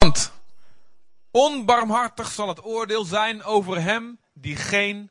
Want 0.00 0.32
onbarmhartig 1.30 2.30
zal 2.30 2.48
het 2.48 2.64
oordeel 2.64 3.04
zijn 3.04 3.42
over 3.42 3.82
hem 3.82 4.18
die 4.32 4.56
geen 4.56 5.10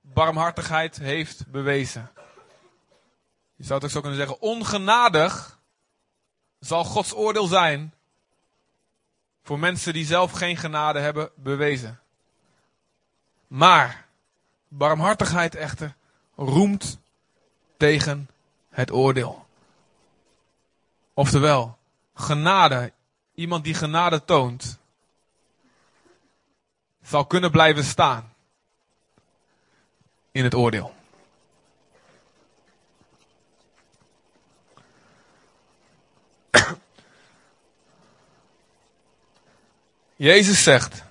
barmhartigheid 0.00 0.98
heeft 0.98 1.46
bewezen. 1.46 2.10
Je 3.56 3.64
zou 3.64 3.74
het 3.74 3.84
ook 3.84 3.90
zo 3.90 4.00
kunnen 4.00 4.18
zeggen, 4.18 4.40
ongenadig 4.40 5.58
zal 6.58 6.84
Gods 6.84 7.14
oordeel 7.14 7.46
zijn 7.46 7.94
voor 9.42 9.58
mensen 9.58 9.92
die 9.92 10.06
zelf 10.06 10.32
geen 10.32 10.56
genade 10.56 10.98
hebben 10.98 11.30
bewezen. 11.34 12.00
Maar 13.46 14.06
barmhartigheid 14.68 15.54
echter 15.54 15.96
roemt 16.36 16.98
tegen 17.76 18.30
het 18.68 18.90
oordeel. 18.90 19.46
Oftewel, 21.14 21.78
genade, 22.14 22.92
iemand 23.40 23.64
die 23.64 23.74
genade 23.74 24.24
toont, 24.24 24.78
zal 27.02 27.26
kunnen 27.26 27.50
blijven 27.50 27.84
staan 27.84 28.34
in 30.30 30.44
het 30.44 30.54
oordeel. 30.54 30.94
Jezus 40.16 40.62
zegt, 40.62 41.02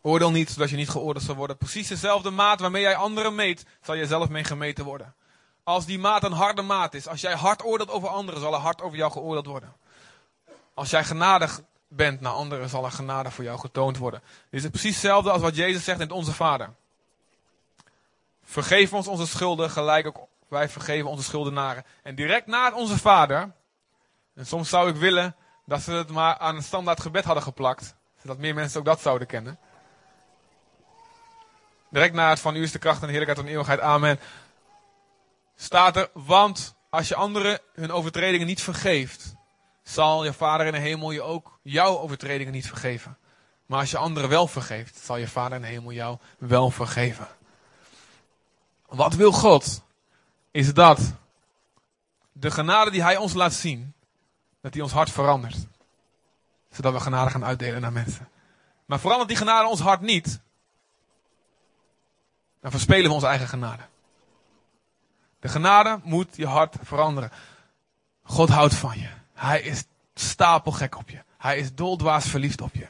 oordeel 0.00 0.30
niet 0.30 0.50
zodat 0.50 0.70
je 0.70 0.76
niet 0.76 0.88
geoordeeld 0.88 1.24
zal 1.24 1.34
worden. 1.34 1.56
Precies 1.56 1.88
dezelfde 1.88 2.30
maat 2.30 2.60
waarmee 2.60 2.82
jij 2.82 2.96
anderen 2.96 3.34
meet, 3.34 3.66
zal 3.82 3.94
je 3.94 4.06
zelf 4.06 4.28
mee 4.28 4.44
gemeten 4.44 4.84
worden. 4.84 5.14
Als 5.62 5.86
die 5.86 5.98
maat 5.98 6.24
een 6.24 6.32
harde 6.32 6.62
maat 6.62 6.94
is, 6.94 7.06
als 7.08 7.20
jij 7.20 7.34
hard 7.34 7.64
oordeelt 7.64 7.90
over 7.90 8.08
anderen, 8.08 8.40
zal 8.40 8.54
er 8.54 8.60
hard 8.60 8.82
over 8.82 8.96
jou 8.98 9.12
geoordeeld 9.12 9.46
worden. 9.46 9.82
Als 10.74 10.90
jij 10.90 11.04
genadig 11.04 11.60
bent 11.88 12.20
naar 12.20 12.32
anderen, 12.32 12.68
zal 12.68 12.84
er 12.84 12.90
genade 12.90 13.30
voor 13.30 13.44
jou 13.44 13.58
getoond 13.58 13.96
worden. 13.96 14.22
Dit 14.50 14.64
is 14.64 14.70
precies 14.70 14.90
hetzelfde 14.90 15.30
als 15.30 15.42
wat 15.42 15.56
Jezus 15.56 15.84
zegt 15.84 16.00
in 16.00 16.10
Onze 16.10 16.32
Vader. 16.32 16.74
Vergeef 18.42 18.92
ons 18.92 19.06
onze 19.06 19.26
schulden, 19.26 19.70
gelijk 19.70 20.06
ook 20.06 20.28
wij 20.48 20.68
vergeven 20.68 21.10
onze 21.10 21.24
schuldenaren. 21.24 21.84
En 22.02 22.14
direct 22.14 22.46
na 22.46 22.64
het 22.64 22.74
Onze 22.74 22.98
Vader, 22.98 23.52
en 24.34 24.46
soms 24.46 24.68
zou 24.68 24.88
ik 24.88 24.96
willen 24.96 25.36
dat 25.66 25.80
ze 25.80 25.92
het 25.92 26.10
maar 26.10 26.38
aan 26.38 26.56
een 26.56 26.62
standaard 26.62 27.00
gebed 27.00 27.24
hadden 27.24 27.42
geplakt, 27.42 27.94
zodat 28.22 28.38
meer 28.38 28.54
mensen 28.54 28.78
ook 28.78 28.86
dat 28.86 29.00
zouden 29.00 29.26
kennen. 29.26 29.58
Direct 31.90 32.14
na 32.14 32.28
het 32.28 32.40
van 32.40 32.56
u 32.56 32.62
is 32.62 32.72
de 32.72 32.78
kracht 32.78 33.00
en 33.00 33.06
de 33.06 33.12
heerlijkheid 33.12 33.46
de 33.46 33.52
eeuwigheid. 33.52 33.80
Amen. 33.80 34.20
Staat 35.56 35.96
er, 35.96 36.10
want 36.12 36.74
als 36.90 37.08
je 37.08 37.14
anderen 37.14 37.60
hun 37.72 37.92
overtredingen 37.92 38.46
niet 38.46 38.62
vergeeft, 38.62 39.33
zal 39.84 40.24
je 40.24 40.32
vader 40.32 40.66
in 40.66 40.72
de 40.72 40.78
hemel 40.78 41.10
je 41.10 41.22
ook 41.22 41.58
jouw 41.62 41.98
overtredingen 41.98 42.52
niet 42.52 42.66
vergeven. 42.66 43.18
Maar 43.66 43.80
als 43.80 43.90
je 43.90 43.98
anderen 43.98 44.30
wel 44.30 44.46
vergeeft, 44.46 44.96
zal 44.96 45.16
je 45.16 45.28
vader 45.28 45.56
in 45.56 45.62
de 45.62 45.68
hemel 45.68 45.92
jou 45.92 46.18
wel 46.38 46.70
vergeven. 46.70 47.28
Wat 48.86 49.14
wil 49.14 49.32
God? 49.32 49.82
Is 50.50 50.74
dat 50.74 51.14
de 52.32 52.50
genade 52.50 52.90
die 52.90 53.02
hij 53.02 53.16
ons 53.16 53.32
laat 53.32 53.52
zien, 53.52 53.94
dat 54.60 54.72
die 54.72 54.82
ons 54.82 54.92
hart 54.92 55.10
verandert. 55.10 55.66
Zodat 56.70 56.92
we 56.92 57.00
genade 57.00 57.30
gaan 57.30 57.44
uitdelen 57.44 57.80
naar 57.80 57.92
mensen. 57.92 58.28
Maar 58.84 59.00
verandert 59.00 59.28
die 59.28 59.38
genade 59.38 59.68
ons 59.68 59.80
hart 59.80 60.00
niet, 60.00 60.40
dan 62.60 62.70
verspelen 62.70 63.08
we 63.08 63.14
onze 63.14 63.26
eigen 63.26 63.48
genade. 63.48 63.82
De 65.40 65.48
genade 65.48 66.00
moet 66.02 66.36
je 66.36 66.46
hart 66.46 66.76
veranderen. 66.82 67.30
God 68.22 68.48
houdt 68.48 68.74
van 68.74 68.98
je. 68.98 69.08
Hij 69.34 69.60
is 69.60 69.84
stapelgek 70.14 70.96
op 70.96 71.10
je. 71.10 71.22
Hij 71.38 71.58
is 71.58 71.74
doldwaas 71.74 72.28
verliefd 72.28 72.60
op 72.60 72.74
je. 72.74 72.86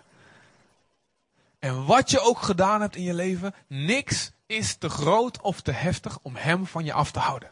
En 1.59 1.84
wat 1.84 2.11
je 2.11 2.20
ook 2.20 2.39
gedaan 2.39 2.81
hebt 2.81 2.97
in 2.97 3.03
je 3.03 3.14
leven, 3.14 3.55
niks 3.67 4.33
is 4.47 4.75
te 4.75 4.89
groot 4.89 5.41
of 5.41 5.61
te 5.61 5.72
heftig 5.72 6.19
om 6.22 6.37
hem 6.37 6.67
van 6.67 6.84
je 6.84 6.92
af 6.92 7.11
te 7.11 7.19
houden. 7.19 7.50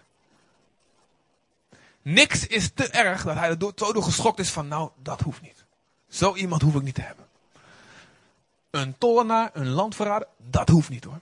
Niks 2.03 2.47
is 2.47 2.70
te 2.75 2.88
erg 2.88 3.25
dat 3.25 3.36
hij 3.36 3.48
er 3.48 3.72
zo 3.76 3.92
door 3.92 4.03
geschokt 4.03 4.38
is 4.38 4.50
van, 4.50 4.69
nou, 4.69 4.91
dat 5.03 5.20
hoeft 5.20 5.41
niet. 5.42 5.64
Zo 6.09 6.34
iemand 6.34 6.62
hoef 6.62 6.74
ik 6.74 6.82
niet 6.82 6.94
te 6.94 7.03
hebben. 7.03 7.26
Een 8.70 8.98
tollenaar, 8.98 9.50
een 9.53 9.69
landverrader, 9.69 10.28
dat 10.36 10.69
hoeft 10.69 10.88
niet 10.88 11.04
hoor. 11.04 11.20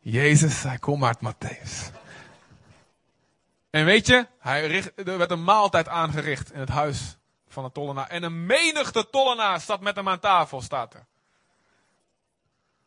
Jezus 0.00 0.60
zei, 0.60 0.78
kom 0.78 1.04
uit 1.04 1.18
Matthäus. 1.18 1.99
En 3.70 3.84
weet 3.84 4.06
je, 4.06 4.26
hij 4.38 4.66
richt, 4.66 5.08
er 5.08 5.18
werd 5.18 5.30
een 5.30 5.44
maaltijd 5.44 5.88
aangericht 5.88 6.52
in 6.52 6.60
het 6.60 6.68
huis 6.68 7.18
van 7.48 7.64
de 7.64 7.72
tollenaar. 7.72 8.08
En 8.08 8.22
een 8.22 8.46
menigte 8.46 9.10
tollenaar 9.10 9.60
zat 9.60 9.80
met 9.80 9.96
hem 9.96 10.08
aan 10.08 10.20
tafel, 10.20 10.60
staat 10.60 10.94
er. 10.94 11.06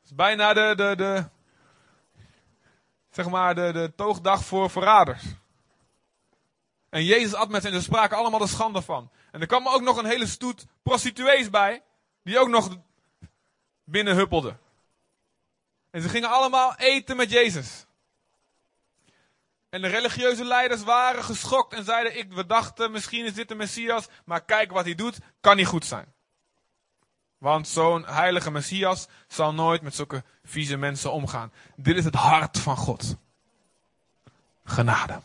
Het 0.01 0.11
is 0.11 0.15
bijna 0.15 0.53
de, 0.53 0.73
de, 0.75 0.93
de, 0.95 1.29
zeg 3.09 3.29
maar, 3.29 3.55
de, 3.55 3.71
de 3.73 3.93
toogdag 3.95 4.45
voor 4.45 4.69
verraders. 4.69 5.23
En 6.89 7.03
Jezus 7.03 7.33
at 7.33 7.49
met 7.49 7.63
hen, 7.63 7.73
ze 7.73 7.81
spraken 7.81 8.17
allemaal 8.17 8.39
de 8.39 8.47
schande 8.47 8.81
van. 8.81 9.11
En 9.31 9.41
er 9.41 9.47
kwam 9.47 9.67
ook 9.67 9.81
nog 9.81 9.97
een 9.97 10.05
hele 10.05 10.27
stoet 10.27 10.65
prostituees 10.83 11.49
bij, 11.49 11.83
die 12.23 12.39
ook 12.39 12.47
nog 12.47 12.77
binnen 13.83 14.15
huppelden. 14.15 14.59
En 15.91 16.01
ze 16.01 16.09
gingen 16.09 16.29
allemaal 16.29 16.75
eten 16.75 17.15
met 17.15 17.29
Jezus. 17.29 17.85
En 19.73 19.81
de 19.81 19.87
religieuze 19.87 20.45
leiders 20.45 20.83
waren 20.83 21.23
geschokt 21.23 21.73
en 21.73 21.83
zeiden: 21.83 22.17
ik, 22.17 22.33
We 22.33 22.45
dachten, 22.45 22.91
misschien 22.91 23.25
is 23.25 23.33
dit 23.33 23.47
de 23.47 23.55
Messias, 23.55 24.07
maar 24.25 24.43
kijk 24.45 24.71
wat 24.71 24.85
hij 24.85 24.95
doet, 24.95 25.17
kan 25.41 25.55
niet 25.55 25.67
goed 25.67 25.85
zijn. 25.85 26.13
Want 27.37 27.67
zo'n 27.67 28.05
heilige 28.05 28.51
Messias 28.51 29.07
zal 29.27 29.53
nooit 29.53 29.81
met 29.81 29.95
zulke 29.95 30.23
vieze 30.43 30.77
mensen 30.77 31.11
omgaan. 31.11 31.51
Dit 31.75 31.97
is 31.97 32.05
het 32.05 32.15
hart 32.15 32.59
van 32.59 32.77
God. 32.77 33.15
Genade. 34.65 35.19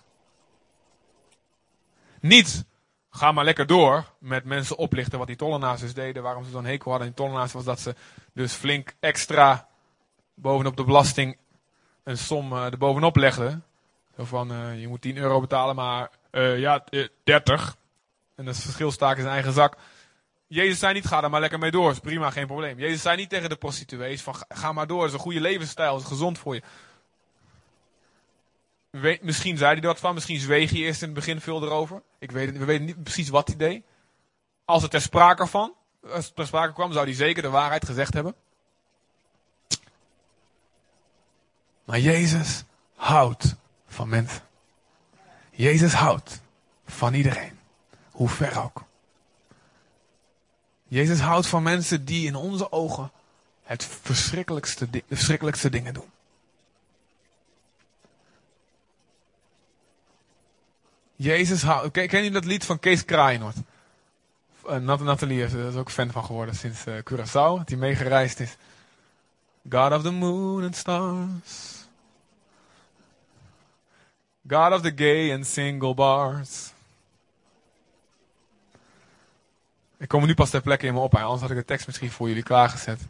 Niet, 2.21 2.65
ga 3.11 3.33
maar 3.33 3.45
lekker 3.45 3.67
door 3.67 4.05
met 4.19 4.45
mensen 4.45 4.77
oplichten 4.77 5.19
wat 5.19 5.27
die 5.27 5.37
tollenaars 5.37 5.81
dus 5.81 5.95
deden. 5.95 6.23
Waarom 6.23 6.45
ze 6.45 6.51
zo'n 6.51 6.65
hekel 6.65 6.91
hadden 6.91 7.09
in 7.09 7.15
tollenaars 7.15 7.53
was 7.53 7.65
dat 7.65 7.81
ze 7.81 7.95
dus 8.33 8.53
flink 8.53 8.95
extra 9.01 9.69
bovenop 10.35 10.77
de 10.77 10.85
belasting 10.85 11.37
een 12.03 12.19
som 12.19 12.53
uh, 12.53 12.65
er 12.65 12.79
bovenop 12.79 13.17
legden. 13.17 13.63
Van, 14.27 14.53
uh, 14.53 14.81
je 14.81 14.89
moet 14.89 15.01
10 15.01 15.17
euro 15.17 15.41
betalen, 15.41 15.75
maar 15.75 16.11
uh, 16.33 16.59
ja, 16.59 16.85
30. 17.25 17.77
En 18.35 18.45
dat 18.45 18.57
verschil 18.57 18.91
staak 18.91 19.17
in 19.17 19.23
zijn 19.23 19.35
eigen 19.35 19.53
zak. 19.53 19.77
Jezus 20.47 20.79
zei 20.79 20.95
niet, 20.95 21.07
ga 21.07 21.23
er 21.23 21.31
maar 21.31 21.41
lekker 21.41 21.59
mee 21.59 21.71
door. 21.71 21.91
Is 21.91 21.99
prima, 21.99 22.31
geen 22.31 22.47
probleem. 22.47 22.79
Jezus 22.79 23.03
zei 23.03 23.17
niet 23.17 23.29
tegen 23.29 23.49
de 23.49 23.57
prostituees 23.57 24.23
van, 24.23 24.35
ga 24.49 24.73
maar 24.73 24.87
door. 24.87 25.07
Is 25.07 25.13
een 25.13 25.19
goede 25.19 25.41
levensstijl. 25.41 25.97
Is 25.97 26.05
gezond 26.05 26.39
voor 26.39 26.55
je. 26.55 26.63
We, 28.91 29.19
misschien 29.23 29.57
zei 29.57 29.73
hij 29.73 29.81
dat 29.81 29.99
van. 29.99 30.15
Misschien 30.15 30.41
zweeg 30.41 30.71
hij 30.71 30.79
eerst 30.79 31.01
in 31.01 31.07
het 31.07 31.17
begin 31.17 31.41
veel 31.41 31.63
erover. 31.63 32.03
Ik 32.19 32.31
weet 32.31 32.59
we 32.59 32.65
weten 32.65 32.85
niet 32.85 33.03
precies 33.03 33.29
wat 33.29 33.49
hij 33.49 33.57
deed. 33.57 33.83
Als 34.65 34.83
het 34.83 34.91
ter 34.91 35.01
sprake, 35.01 35.47
van, 35.47 35.75
als 36.13 36.25
het 36.25 36.37
ter 36.37 36.47
sprake 36.47 36.73
kwam, 36.73 36.93
zou 36.93 37.05
hij 37.05 37.15
zeker 37.15 37.43
de 37.43 37.51
waarheid 37.51 37.85
gezegd 37.87 38.15
hebben. 38.15 38.35
Maar 41.85 41.99
Jezus 42.01 42.65
houdt 42.95 43.57
van 43.99 44.09
mensen. 44.09 44.43
Jezus 45.51 45.93
houdt 45.93 46.41
van 46.87 47.15
iedereen. 47.15 47.59
Hoe 48.11 48.29
ver 48.29 48.63
ook. 48.63 48.85
Jezus 50.89 51.21
houdt 51.21 51.47
van 51.47 51.63
mensen 51.63 52.05
die 52.05 52.27
in 52.27 52.35
onze 52.35 52.73
ogen 52.73 53.11
het 53.63 53.85
verschrikkelijkste, 53.85 54.91
de 54.91 55.05
verschrikkelijkste 55.09 55.71
dingen 55.71 55.95
doen. 55.95 56.11
Jezus 61.17 61.63
houdt. 61.63 61.93
Ken, 61.93 62.09
ken 62.09 62.25
je 62.25 62.31
dat 62.31 62.45
lied 62.45 62.65
van 62.65 62.79
Kees 62.79 63.05
Kraaienoord? 63.05 63.57
Uh, 64.67 64.77
Nathalie 64.77 65.45
is 65.45 65.53
er 65.53 65.79
ook 65.79 65.91
fan 65.91 66.11
van 66.11 66.25
geworden 66.25 66.55
sinds 66.55 66.87
uh, 66.87 66.95
Curaçao, 66.95 67.65
hij 67.65 67.77
meegereisd 67.77 68.41
is. 68.41 68.57
God 69.71 69.93
of 69.93 70.03
the 70.03 70.11
moon 70.11 70.65
and 70.65 70.77
stars. 70.77 71.78
God 74.49 74.73
of 74.73 74.81
the 74.81 74.93
gay 74.97 75.35
and 75.35 75.47
single 75.47 75.95
bars. 75.95 76.73
Ik 79.99 80.09
kom 80.09 80.27
nu 80.27 80.35
pas 80.35 80.51
ter 80.51 80.61
plekke 80.61 80.87
in 80.87 80.95
me 80.95 81.01
op, 81.01 81.15
anders 81.15 81.41
had 81.41 81.51
ik 81.51 81.57
de 81.57 81.65
tekst 81.65 81.87
misschien 81.87 82.11
voor 82.11 82.29
jullie 82.29 82.43
klaargezet. 82.43 83.01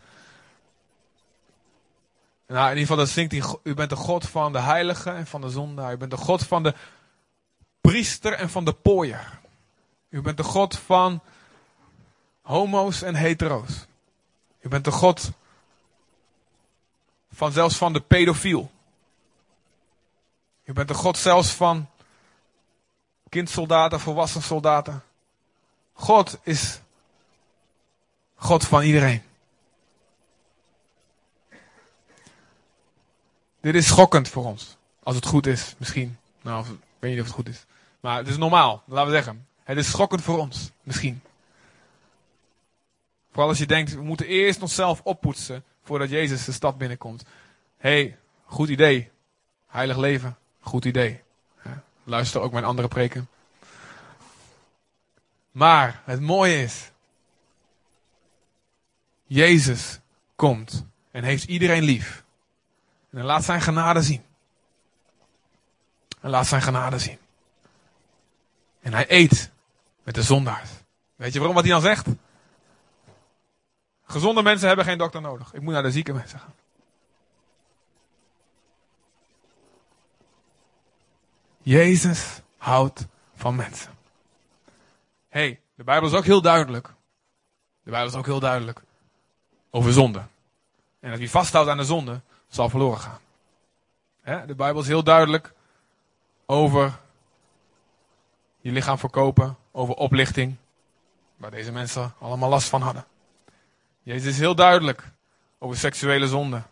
Nou, 2.47 2.63
in 2.63 2.69
ieder 2.69 2.81
geval, 2.81 2.97
dat 2.97 3.09
zingt 3.09 3.33
hij, 3.33 3.59
u 3.63 3.75
bent 3.75 3.91
de 3.91 3.97
God 3.97 4.29
van 4.29 4.53
de 4.53 4.59
heilige 4.59 5.11
en 5.11 5.27
van 5.27 5.41
de 5.41 5.51
zondaar. 5.51 5.93
U 5.93 5.97
bent 5.97 6.11
de 6.11 6.17
God 6.17 6.47
van 6.47 6.63
de 6.63 6.75
priester 7.81 8.33
en 8.33 8.51
van 8.51 8.65
de 8.65 8.73
pooier. 8.73 9.39
U 10.09 10.21
bent 10.21 10.37
de 10.37 10.43
God 10.43 10.79
van 10.79 11.21
homo's 12.43 13.03
en 13.03 13.15
hetero's. 13.15 13.87
U 14.61 14.69
bent 14.69 14.85
de 14.85 14.91
God 14.91 15.31
van 17.33 17.53
zelfs 17.53 17.77
van 17.77 17.93
de 17.93 18.01
pedofiel. 18.01 18.71
U 20.69 20.73
bent 20.73 20.89
de 20.89 20.95
God 20.95 21.19
zelfs 21.19 21.53
van 21.53 21.89
kindsoldaten, 23.29 24.01
volwassen 24.01 24.43
soldaten. 24.43 25.03
God 25.93 26.39
is 26.43 26.81
God 28.35 28.67
van 28.67 28.83
iedereen. 28.83 29.23
Dit 33.61 33.75
is 33.75 33.87
schokkend 33.87 34.29
voor 34.29 34.45
ons. 34.45 34.77
Als 35.03 35.17
het 35.17 35.27
goed 35.27 35.47
is, 35.47 35.75
misschien. 35.79 36.19
Nou, 36.43 36.67
ik 36.67 36.79
weet 36.99 37.11
niet 37.11 37.21
of 37.21 37.27
het 37.27 37.35
goed 37.35 37.49
is. 37.49 37.65
Maar 38.01 38.17
het 38.17 38.29
is 38.29 38.37
normaal, 38.37 38.83
laten 38.87 39.07
we 39.07 39.17
zeggen. 39.17 39.47
Het 39.63 39.77
is 39.77 39.91
schokkend 39.91 40.23
voor 40.23 40.39
ons, 40.39 40.71
misschien. 40.83 41.23
Vooral 43.31 43.49
als 43.49 43.59
je 43.59 43.67
denkt, 43.67 43.95
we 43.95 44.03
moeten 44.03 44.27
eerst 44.27 44.63
onszelf 44.63 45.01
oppoetsen 45.05 45.65
voordat 45.83 46.11
Jezus 46.11 46.45
de 46.45 46.53
stad 46.53 46.79
binnenkomt. 46.79 47.25
Hey, 47.77 48.19
goed 48.45 48.69
idee. 48.69 49.11
Heilig 49.67 49.97
leven, 49.97 50.39
goed 50.69 50.85
idee. 50.85 51.23
Luister 52.05 52.41
ook 52.41 52.53
mijn 52.53 52.65
andere 52.65 52.89
preken. 52.89 53.29
Maar 55.51 56.03
het 56.05 56.21
mooie 56.21 56.63
is, 56.63 56.91
Jezus 59.25 60.01
komt 60.37 60.87
en 61.11 61.25
heeft 61.25 61.45
iedereen 61.45 61.83
lief. 61.83 62.25
En 63.11 63.25
laat 63.25 63.45
zijn 63.45 63.61
genade 63.61 64.03
zien. 64.03 64.23
En 66.21 66.31
laat 66.31 66.47
zijn 66.47 66.63
genade 66.63 66.99
zien. 66.99 67.19
En 68.81 68.93
hij 68.93 69.05
eet 69.09 69.51
met 70.03 70.15
de 70.15 70.23
zondaars. 70.23 70.71
Weet 71.17 71.33
je 71.33 71.39
waarom 71.39 71.57
wat 71.57 71.65
hij 71.65 71.73
dan 71.73 71.83
zegt? 71.83 72.07
Gezonde 74.05 74.43
mensen 74.43 74.67
hebben 74.67 74.85
geen 74.85 74.99
dokter 74.99 75.21
nodig. 75.21 75.53
Ik 75.55 75.61
moet 75.61 75.73
naar 75.73 75.83
de 75.83 75.91
zieke 75.91 76.13
mensen 76.13 76.39
gaan. 76.39 76.55
Jezus 81.69 82.41
houdt 82.57 83.07
van 83.35 83.57
mensen. 83.57 83.93
hey, 85.29 85.61
de 85.75 85.85
Bijbel 85.85 86.09
is 86.09 86.15
ook 86.15 86.25
heel 86.25 86.43
duidelijk. 86.43 86.87
De 87.83 87.91
Bijbel 87.91 88.09
is 88.09 88.15
ook 88.15 88.27
heel 88.27 88.41
duidelijk 88.41 88.83
over 89.71 89.93
zonde. 89.93 90.23
En 91.01 91.11
dat 91.11 91.19
wie 91.19 91.31
vasthoudt 91.31 91.69
aan 91.69 91.77
de 91.77 91.85
zonde, 91.85 92.21
zal 92.49 92.69
verloren 92.69 93.01
gaan. 93.01 94.47
de 94.47 94.55
Bijbel 94.55 94.81
is 94.81 94.87
heel 94.87 95.03
duidelijk 95.03 95.53
over 96.47 96.99
je 98.61 98.73
lichaam 98.73 98.99
verkopen, 98.99 99.57
over 99.73 99.95
oplichting, 99.95 100.57
waar 101.37 101.51
deze 101.51 101.73
mensen 101.73 102.15
allemaal 102.19 102.49
last 102.49 102.69
van 102.69 102.83
hadden. 102.83 103.07
Jezus 104.03 104.33
is 104.33 104.39
heel 104.39 104.55
duidelijk 104.55 105.11
over 105.59 105.77
seksuele 105.77 106.29
zonde, 106.29 106.63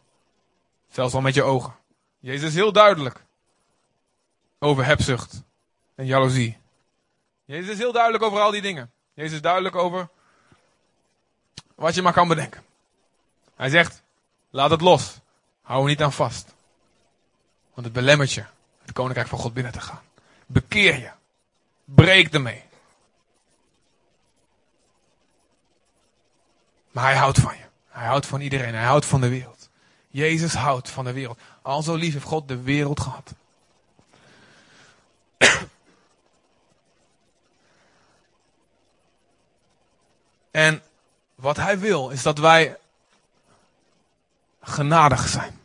zelfs 0.88 1.14
al 1.14 1.20
met 1.20 1.34
je 1.34 1.42
ogen. 1.42 1.74
Jezus 2.18 2.48
is 2.48 2.54
heel 2.54 2.72
duidelijk 2.72 3.25
over 4.66 4.84
hebzucht 4.84 5.42
en 5.94 6.06
jaloezie. 6.06 6.58
Jezus 7.44 7.70
is 7.70 7.78
heel 7.78 7.92
duidelijk 7.92 8.24
over 8.24 8.40
al 8.40 8.50
die 8.50 8.62
dingen. 8.62 8.90
Jezus 9.14 9.32
is 9.32 9.40
duidelijk 9.40 9.76
over 9.76 10.08
wat 11.74 11.94
je 11.94 12.02
maar 12.02 12.12
kan 12.12 12.28
bedenken. 12.28 12.64
Hij 13.56 13.68
zegt, 13.68 14.02
laat 14.50 14.70
het 14.70 14.80
los. 14.80 15.18
Hou 15.62 15.82
er 15.82 15.88
niet 15.88 16.02
aan 16.02 16.12
vast. 16.12 16.54
Want 17.74 17.86
het 17.86 17.92
belemmert 17.92 18.32
je 18.32 18.44
het 18.82 18.92
koninkrijk 18.92 19.28
van 19.28 19.38
God 19.38 19.54
binnen 19.54 19.72
te 19.72 19.80
gaan. 19.80 20.02
Bekeer 20.46 20.98
je. 20.98 21.10
Breek 21.84 22.34
ermee. 22.34 22.62
Maar 26.90 27.04
hij 27.04 27.16
houdt 27.16 27.38
van 27.40 27.56
je. 27.56 27.64
Hij 27.88 28.06
houdt 28.06 28.26
van 28.26 28.40
iedereen. 28.40 28.74
Hij 28.74 28.84
houdt 28.84 29.06
van 29.06 29.20
de 29.20 29.28
wereld. 29.28 29.68
Jezus 30.08 30.54
houdt 30.54 30.90
van 30.90 31.04
de 31.04 31.12
wereld. 31.12 31.38
Al 31.62 31.82
zo 31.82 31.94
lief 31.94 32.12
heeft 32.12 32.24
God 32.24 32.48
de 32.48 32.62
wereld 32.62 33.00
gehad. 33.00 33.34
En 40.50 40.82
wat 41.34 41.56
hij 41.56 41.78
wil 41.78 42.10
is 42.10 42.22
dat 42.22 42.38
wij 42.38 42.76
genadig 44.60 45.28
zijn. 45.28 45.60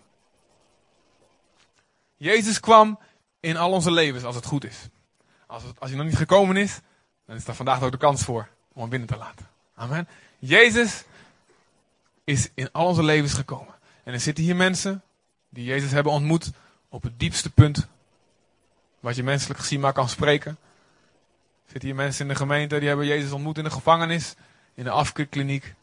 Jezus 2.17 2.59
kwam 2.59 2.99
in 3.39 3.57
al 3.57 3.71
onze 3.71 3.91
levens 3.91 4.23
als 4.23 4.35
het 4.35 4.45
goed 4.45 4.63
is. 4.63 4.77
Als, 5.47 5.63
als 5.79 5.89
hij 5.89 5.99
nog 5.99 6.07
niet 6.07 6.17
gekomen 6.17 6.57
is, 6.57 6.79
dan 7.25 7.35
is 7.35 7.47
er 7.47 7.55
vandaag 7.55 7.81
ook 7.81 7.91
de 7.91 7.97
kans 7.97 8.23
voor 8.23 8.47
om 8.73 8.81
hem 8.81 8.89
binnen 8.89 9.07
te 9.07 9.17
laten. 9.17 9.47
Amen. 9.75 10.07
Jezus 10.39 11.03
is 12.23 12.49
in 12.53 12.71
al 12.71 12.87
onze 12.87 13.03
levens 13.03 13.33
gekomen. 13.33 13.73
En 14.03 14.13
er 14.13 14.19
zitten 14.19 14.43
hier 14.43 14.55
mensen 14.55 15.03
die 15.49 15.65
Jezus 15.65 15.91
hebben 15.91 16.11
ontmoet 16.11 16.51
op 16.89 17.03
het 17.03 17.19
diepste 17.19 17.49
punt 17.49 17.87
wat 19.01 19.15
je 19.15 19.23
menselijk 19.23 19.59
gezien 19.59 19.79
maar 19.79 19.93
kan 19.93 20.09
spreken. 20.09 20.57
Zitten 21.65 21.89
hier 21.89 21.97
mensen 21.97 22.21
in 22.21 22.31
de 22.31 22.37
gemeente 22.37 22.79
die 22.79 22.87
hebben 22.87 23.05
Jezus 23.05 23.31
ontmoet 23.31 23.57
in 23.57 23.63
de 23.63 23.69
gevangenis, 23.69 24.35
in 24.73 24.83
de 24.83 24.89
afkeerkliniek, 24.89 25.73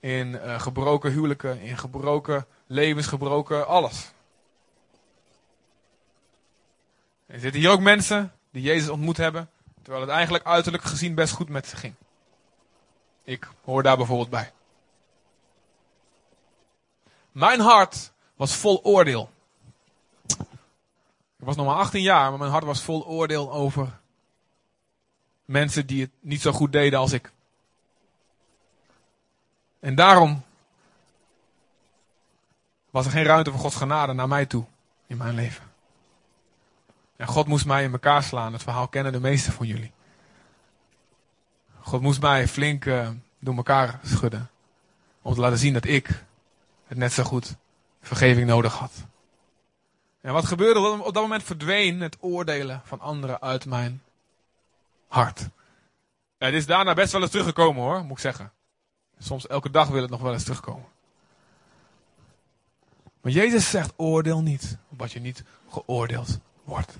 in 0.00 0.28
uh, 0.28 0.60
gebroken 0.60 1.12
huwelijken, 1.12 1.60
in 1.60 1.78
gebroken 1.78 2.46
levens, 2.66 3.06
gebroken 3.06 3.66
alles. 3.66 4.12
Er 7.26 7.40
zitten 7.40 7.60
hier 7.60 7.70
ook 7.70 7.80
mensen 7.80 8.32
die 8.50 8.62
Jezus 8.62 8.88
ontmoet 8.88 9.16
hebben, 9.16 9.50
terwijl 9.82 10.04
het 10.04 10.14
eigenlijk 10.14 10.44
uiterlijk 10.44 10.84
gezien 10.84 11.14
best 11.14 11.32
goed 11.32 11.48
met 11.48 11.66
ze 11.66 11.76
ging. 11.76 11.94
Ik 13.24 13.48
hoor 13.64 13.82
daar 13.82 13.96
bijvoorbeeld 13.96 14.30
bij. 14.30 14.52
Mijn 17.32 17.60
hart 17.60 18.12
was 18.36 18.56
vol 18.56 18.80
oordeel. 18.82 19.30
Ik 21.40 21.46
was 21.46 21.56
nog 21.56 21.66
maar 21.66 21.76
18 21.76 22.02
jaar, 22.02 22.30
maar 22.30 22.38
mijn 22.38 22.50
hart 22.50 22.64
was 22.64 22.82
vol 22.82 23.06
oordeel 23.06 23.52
over 23.52 24.00
mensen 25.44 25.86
die 25.86 26.00
het 26.00 26.10
niet 26.20 26.40
zo 26.40 26.52
goed 26.52 26.72
deden 26.72 26.98
als 26.98 27.12
ik. 27.12 27.32
En 29.78 29.94
daarom 29.94 30.42
was 32.90 33.04
er 33.04 33.10
geen 33.10 33.24
ruimte 33.24 33.50
voor 33.50 33.60
Gods 33.60 33.76
genade 33.76 34.12
naar 34.12 34.28
mij 34.28 34.46
toe 34.46 34.64
in 35.06 35.16
mijn 35.16 35.34
leven. 35.34 35.64
En 37.16 37.26
God 37.26 37.46
moest 37.46 37.66
mij 37.66 37.84
in 37.84 37.92
elkaar 37.92 38.22
slaan. 38.22 38.52
Het 38.52 38.62
verhaal 38.62 38.88
kennen 38.88 39.12
de 39.12 39.20
meesten 39.20 39.52
van 39.52 39.66
jullie. 39.66 39.92
God 41.80 42.00
moest 42.00 42.20
mij 42.20 42.48
flink 42.48 42.84
uh, 42.84 43.08
door 43.38 43.56
elkaar 43.56 44.00
schudden. 44.02 44.50
Om 45.22 45.34
te 45.34 45.40
laten 45.40 45.58
zien 45.58 45.72
dat 45.72 45.84
ik 45.84 46.24
het 46.86 46.98
net 46.98 47.12
zo 47.12 47.22
goed 47.22 47.56
vergeving 48.00 48.46
nodig 48.46 48.74
had. 48.74 48.92
En 50.20 50.32
wat 50.32 50.46
gebeurde? 50.46 50.80
Op 50.80 51.14
dat 51.14 51.22
moment 51.22 51.42
verdween 51.42 52.00
het 52.00 52.16
oordelen 52.20 52.82
van 52.84 53.00
anderen 53.00 53.40
uit 53.40 53.66
mijn 53.66 54.02
hart. 55.08 55.48
Het 56.38 56.54
is 56.54 56.66
daarna 56.66 56.94
best 56.94 57.12
wel 57.12 57.20
eens 57.20 57.30
teruggekomen 57.30 57.82
hoor, 57.82 58.02
moet 58.02 58.10
ik 58.10 58.18
zeggen. 58.18 58.52
Soms 59.18 59.46
elke 59.46 59.70
dag 59.70 59.88
wil 59.88 60.02
het 60.02 60.10
nog 60.10 60.20
wel 60.20 60.32
eens 60.32 60.44
terugkomen. 60.44 60.88
Maar 63.20 63.32
Jezus 63.32 63.70
zegt 63.70 63.92
oordeel 63.96 64.42
niet, 64.42 64.78
omdat 64.88 65.12
je 65.12 65.20
niet 65.20 65.44
geoordeeld 65.68 66.38
wordt. 66.64 66.96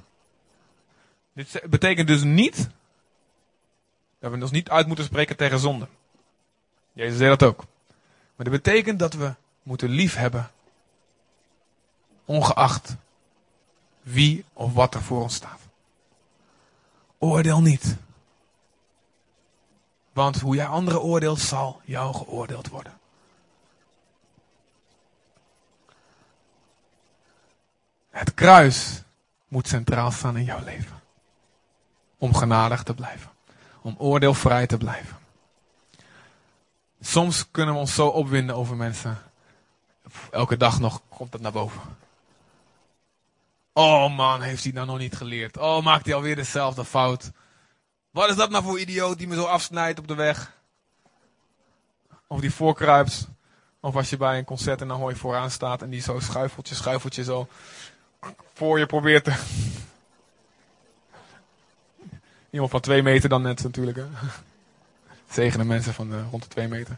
Dit 1.33 1.63
betekent 1.71 2.07
dus 2.07 2.23
niet 2.23 2.69
dat 4.19 4.33
we 4.33 4.41
ons 4.41 4.51
niet 4.51 4.71
uit 4.71 4.87
moeten 4.87 5.05
spreken 5.05 5.37
tegen 5.37 5.59
zonde. 5.59 5.89
Jezus 6.93 7.19
zei 7.19 7.29
dat 7.29 7.43
ook. 7.43 7.65
Maar 8.37 8.51
dit 8.51 8.63
betekent 8.63 8.99
dat 8.99 9.15
we 9.15 9.35
moeten 9.63 9.89
lief 9.89 10.15
hebben, 10.15 10.51
ongeacht 12.25 12.97
wie 14.03 14.45
of 14.53 14.73
wat 14.73 14.95
er 14.95 15.03
voor 15.03 15.23
ons 15.23 15.35
staat. 15.35 15.61
Oordeel 17.19 17.61
niet. 17.61 17.97
Want 20.13 20.41
hoe 20.41 20.55
jij 20.55 20.67
anderen 20.67 21.03
oordeelt, 21.03 21.41
zal 21.41 21.81
jou 21.85 22.15
geoordeeld 22.15 22.69
worden. 22.69 22.99
Het 28.11 28.35
kruis 28.35 29.03
moet 29.49 29.69
centraal 29.69 30.11
staan 30.11 30.37
in 30.37 30.45
jouw 30.45 30.65
leven. 30.65 31.01
Om 32.19 32.35
genadig 32.35 32.83
te 32.83 32.95
blijven. 32.95 33.31
Om 33.83 33.95
oordeelvrij 33.99 34.67
te 34.67 34.77
blijven. 34.77 35.19
Soms 37.01 37.51
kunnen 37.51 37.75
we 37.75 37.81
ons 37.81 37.95
zo 37.95 38.07
opwinden 38.07 38.57
over 38.57 38.77
mensen. 38.77 39.19
Elke 40.31 40.57
dag 40.57 40.81
nog 40.81 41.01
komt 41.09 41.33
dat 41.33 41.41
naar 41.41 41.53
boven. 41.53 41.81
Oh 43.73 44.17
man, 44.17 44.41
heeft 44.43 44.63
hij 44.63 44.73
nou 44.73 44.87
nog 44.87 44.99
niet 44.99 45.17
geleerd? 45.17 45.57
Oh, 45.57 45.85
maakt 45.85 46.07
hij 46.07 46.15
alweer 46.15 46.37
dezelfde 46.37 46.85
fout? 46.85 47.31
Wat 48.11 48.29
is 48.29 48.37
dat 48.37 48.51
nou 48.51 48.65
voor 48.65 48.81
idioot 48.81 49.19
die 49.19 49.29
me 49.29 49.35
zo 49.35 49.45
afsnijdt 49.45 49.99
op 49.99 50.09
de 50.09 50.15
weg? 50.15 50.53
Of 52.27 52.41
die 52.41 52.53
voorkruipt. 52.53 53.29
Of 53.81 53.97
als 53.97 54.11
je 54.11 54.17
bij 54.17 54.39
een 54.39 54.45
concert 54.45 54.81
hoor 54.81 55.11
je 55.11 55.17
vooraan 55.17 55.51
staat 55.51 55.83
en 55.83 55.91
die 55.91 56.01
zo 56.01 56.21
schuifeltje, 56.21 56.75
schuifeltje 56.75 57.25
zo 57.25 57.49
voor 58.55 58.79
je 58.79 58.87
probeert 58.87 59.25
te... 59.25 59.35
Iemand 62.51 62.71
van 62.71 62.81
twee 62.81 63.03
meter 63.03 63.29
dan 63.29 63.43
net 63.43 63.63
natuurlijk. 63.63 63.97
Hè? 63.97 64.05
Zegenen 65.31 65.67
mensen 65.67 65.95
van 65.95 66.11
de, 66.11 66.23
rond 66.31 66.43
de 66.43 66.49
twee 66.49 66.69
meter. 66.69 66.97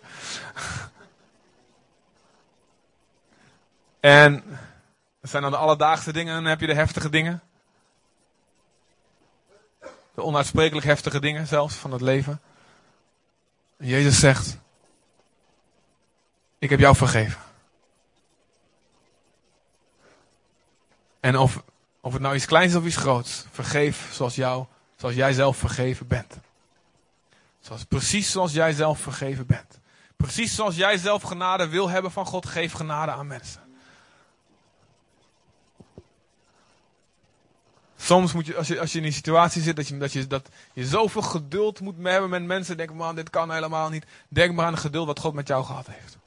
en 4.00 4.44
dat 5.22 5.30
zijn 5.30 5.42
dan 5.42 5.50
de 5.50 5.56
alledaagse 5.56 6.12
dingen. 6.12 6.34
En 6.34 6.42
dan 6.42 6.50
heb 6.50 6.60
je 6.60 6.66
de 6.66 6.74
heftige 6.74 7.08
dingen. 7.08 7.42
De 10.14 10.22
onuitsprekelijk 10.22 10.86
heftige 10.86 11.20
dingen 11.20 11.46
zelfs 11.46 11.74
van 11.74 11.92
het 11.92 12.00
leven. 12.00 12.40
En 13.76 13.86
Jezus 13.86 14.18
zegt, 14.18 14.58
ik 16.58 16.70
heb 16.70 16.78
jou 16.78 16.96
vergeven. 16.96 17.40
En 21.20 21.36
of, 21.38 21.62
of 22.00 22.12
het 22.12 22.22
nou 22.22 22.34
iets 22.34 22.46
kleins 22.46 22.74
of 22.74 22.84
iets 22.84 22.96
groots, 22.96 23.44
vergeef 23.50 24.08
zoals, 24.12 24.34
jou, 24.34 24.66
zoals 24.96 25.14
jij 25.14 25.32
zelf 25.32 25.56
vergeven 25.56 26.06
bent. 26.06 26.36
Zoals, 27.60 27.84
precies 27.84 28.30
zoals 28.30 28.52
jij 28.52 28.72
zelf 28.72 29.00
vergeven 29.00 29.46
bent. 29.46 29.78
Precies 30.16 30.54
zoals 30.54 30.76
jij 30.76 30.96
zelf 30.96 31.22
genade 31.22 31.68
wil 31.68 31.88
hebben 31.88 32.12
van 32.12 32.26
God, 32.26 32.46
geef 32.46 32.72
genade 32.72 33.12
aan 33.12 33.26
mensen. 33.26 33.71
Soms 38.02 38.32
moet 38.32 38.46
je, 38.46 38.56
als 38.56 38.66
je, 38.66 38.80
als 38.80 38.92
je 38.92 38.98
in 38.98 39.04
een 39.04 39.12
situatie 39.12 39.62
zit 39.62 39.76
dat 39.76 39.88
je, 39.88 39.98
dat, 39.98 40.12
je, 40.12 40.26
dat 40.26 40.48
je 40.72 40.86
zoveel 40.86 41.22
geduld 41.22 41.80
moet 41.80 41.94
hebben 42.02 42.30
met 42.30 42.42
mensen, 42.42 42.76
denk 42.76 42.92
man, 42.92 43.14
dit 43.14 43.30
kan 43.30 43.52
helemaal 43.52 43.88
niet. 43.88 44.06
Denk 44.28 44.54
maar 44.54 44.66
aan 44.66 44.72
het 44.72 44.80
geduld 44.80 45.06
wat 45.06 45.18
God 45.18 45.34
met 45.34 45.48
jou 45.48 45.64
gehad 45.64 45.86
heeft. 45.86 46.18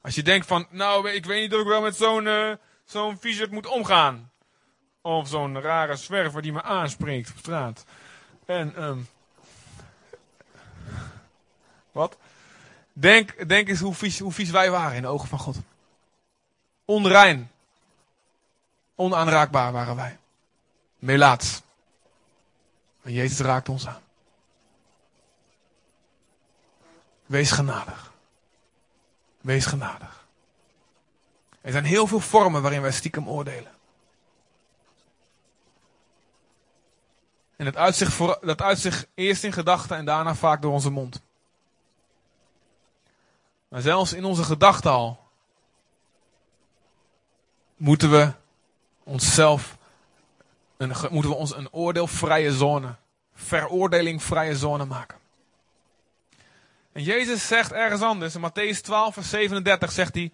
Als 0.00 0.14
je 0.14 0.22
denkt 0.22 0.46
van, 0.46 0.66
nou, 0.70 1.10
ik 1.10 1.24
weet 1.24 1.40
niet 1.40 1.54
of 1.54 1.60
ik 1.60 1.66
wel 1.66 1.80
met 1.80 1.96
zo'n 1.96 2.26
uh, 2.26 2.52
zo'n 2.84 3.18
viezerd 3.18 3.50
moet 3.50 3.66
omgaan. 3.66 4.30
Of 5.00 5.28
zo'n 5.28 5.60
rare 5.60 5.96
zwerver 5.96 6.42
die 6.42 6.52
me 6.52 6.62
aanspreekt 6.62 7.30
op 7.30 7.36
straat. 7.38 7.84
En, 8.46 8.82
um, 8.82 9.08
wat? 11.92 12.16
Denk, 12.92 13.48
denk 13.48 13.68
eens 13.68 13.80
hoe 13.80 13.94
hoe 14.18 14.32
vies 14.32 14.50
wij 14.50 14.70
waren 14.70 14.96
in 14.96 15.02
de 15.02 15.08
ogen 15.08 15.28
van 15.28 15.38
God. 15.38 15.56
Onrein. 16.88 17.50
Onaanraakbaar 18.94 19.72
waren 19.72 19.96
wij. 19.96 20.18
Melaats. 20.98 21.62
En 23.02 23.12
Jezus 23.12 23.38
raakt 23.38 23.68
ons 23.68 23.86
aan. 23.86 24.02
Wees 27.26 27.50
genadig. 27.50 28.12
Wees 29.40 29.66
genadig. 29.66 30.26
Er 31.60 31.72
zijn 31.72 31.84
heel 31.84 32.06
veel 32.06 32.20
vormen 32.20 32.62
waarin 32.62 32.82
wij 32.82 32.92
stiekem 32.92 33.28
oordelen. 33.28 33.72
En 37.56 37.64
dat 37.64 37.76
uitzicht, 37.76 38.12
voor, 38.12 38.38
dat 38.40 38.62
uitzicht 38.62 39.06
eerst 39.14 39.44
in 39.44 39.52
gedachten 39.52 39.96
en 39.96 40.04
daarna 40.04 40.34
vaak 40.34 40.62
door 40.62 40.72
onze 40.72 40.90
mond. 40.90 41.20
Maar 43.68 43.80
zelfs 43.80 44.12
in 44.12 44.24
onze 44.24 44.44
gedachten 44.44 44.90
al 44.90 45.27
moeten 47.78 48.10
we 48.10 48.32
onszelf, 49.02 49.76
een, 50.76 50.94
moeten 51.10 51.30
we 51.30 51.36
ons 51.36 51.56
een 51.56 51.72
oordeelvrije 51.72 52.52
zone, 52.52 52.94
veroordelingvrije 53.34 54.56
zone 54.56 54.84
maken. 54.84 55.18
En 56.92 57.02
Jezus 57.02 57.46
zegt 57.46 57.72
ergens 57.72 58.00
anders, 58.00 58.34
in 58.34 58.50
Matthäus 58.50 58.80
12, 58.80 59.14
vers 59.14 59.30
37 59.30 59.92
zegt 59.92 60.14
hij. 60.14 60.32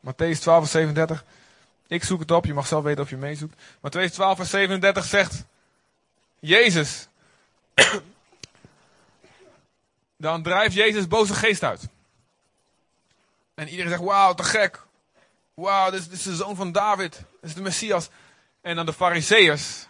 Matthäus 0.00 0.38
12, 0.38 0.58
vers 0.58 0.70
37. 0.70 1.24
Ik 1.86 2.04
zoek 2.04 2.20
het 2.20 2.30
op, 2.30 2.44
je 2.44 2.54
mag 2.54 2.66
zelf 2.66 2.84
weten 2.84 3.02
of 3.02 3.10
je 3.10 3.16
meezoekt. 3.16 3.62
Matthäus 3.76 4.12
12, 4.12 4.36
vers 4.36 4.50
37 4.50 5.04
zegt. 5.04 5.44
Jezus. 6.38 7.08
Dan 10.16 10.42
drijft 10.42 10.74
Jezus 10.74 11.08
boze 11.08 11.34
geest 11.34 11.62
uit. 11.62 11.88
En 13.54 13.68
iedereen 13.68 13.90
zegt, 13.90 14.02
wauw, 14.02 14.34
te 14.34 14.42
gek. 14.42 14.82
Wauw, 15.54 15.90
dit, 15.90 16.02
dit, 16.02 16.12
is 16.12 16.22
de 16.22 16.34
zoon 16.34 16.56
van 16.56 16.72
David. 16.72 17.12
Dit 17.12 17.26
is 17.40 17.54
de 17.54 17.62
Messias. 17.62 18.08
En 18.60 18.76
dan 18.76 18.86
de 18.86 18.92
fariseeërs. 18.92 19.88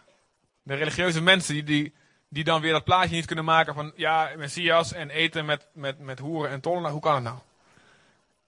De 0.62 0.75
religieuze 0.75 1.21
mensen 1.21 1.54
die, 1.54 1.62
die, 1.62 1.94
die 2.28 2.44
dan 2.44 2.61
weer 2.61 2.73
dat 2.73 2.85
plaatje 2.85 3.14
niet 3.14 3.26
kunnen 3.26 3.44
maken 3.44 3.75
van, 3.75 3.92
ja, 3.97 4.30
Messias 4.37 4.92
en 4.92 5.11
eten 5.11 5.44
met, 5.44 5.66
met, 5.73 5.99
met 5.99 6.18
hoeren 6.18 6.50
en 6.50 6.61
tollen. 6.61 6.90
Hoe 6.90 7.00
kan 7.00 7.14
het 7.14 7.25
nou? 7.25 7.38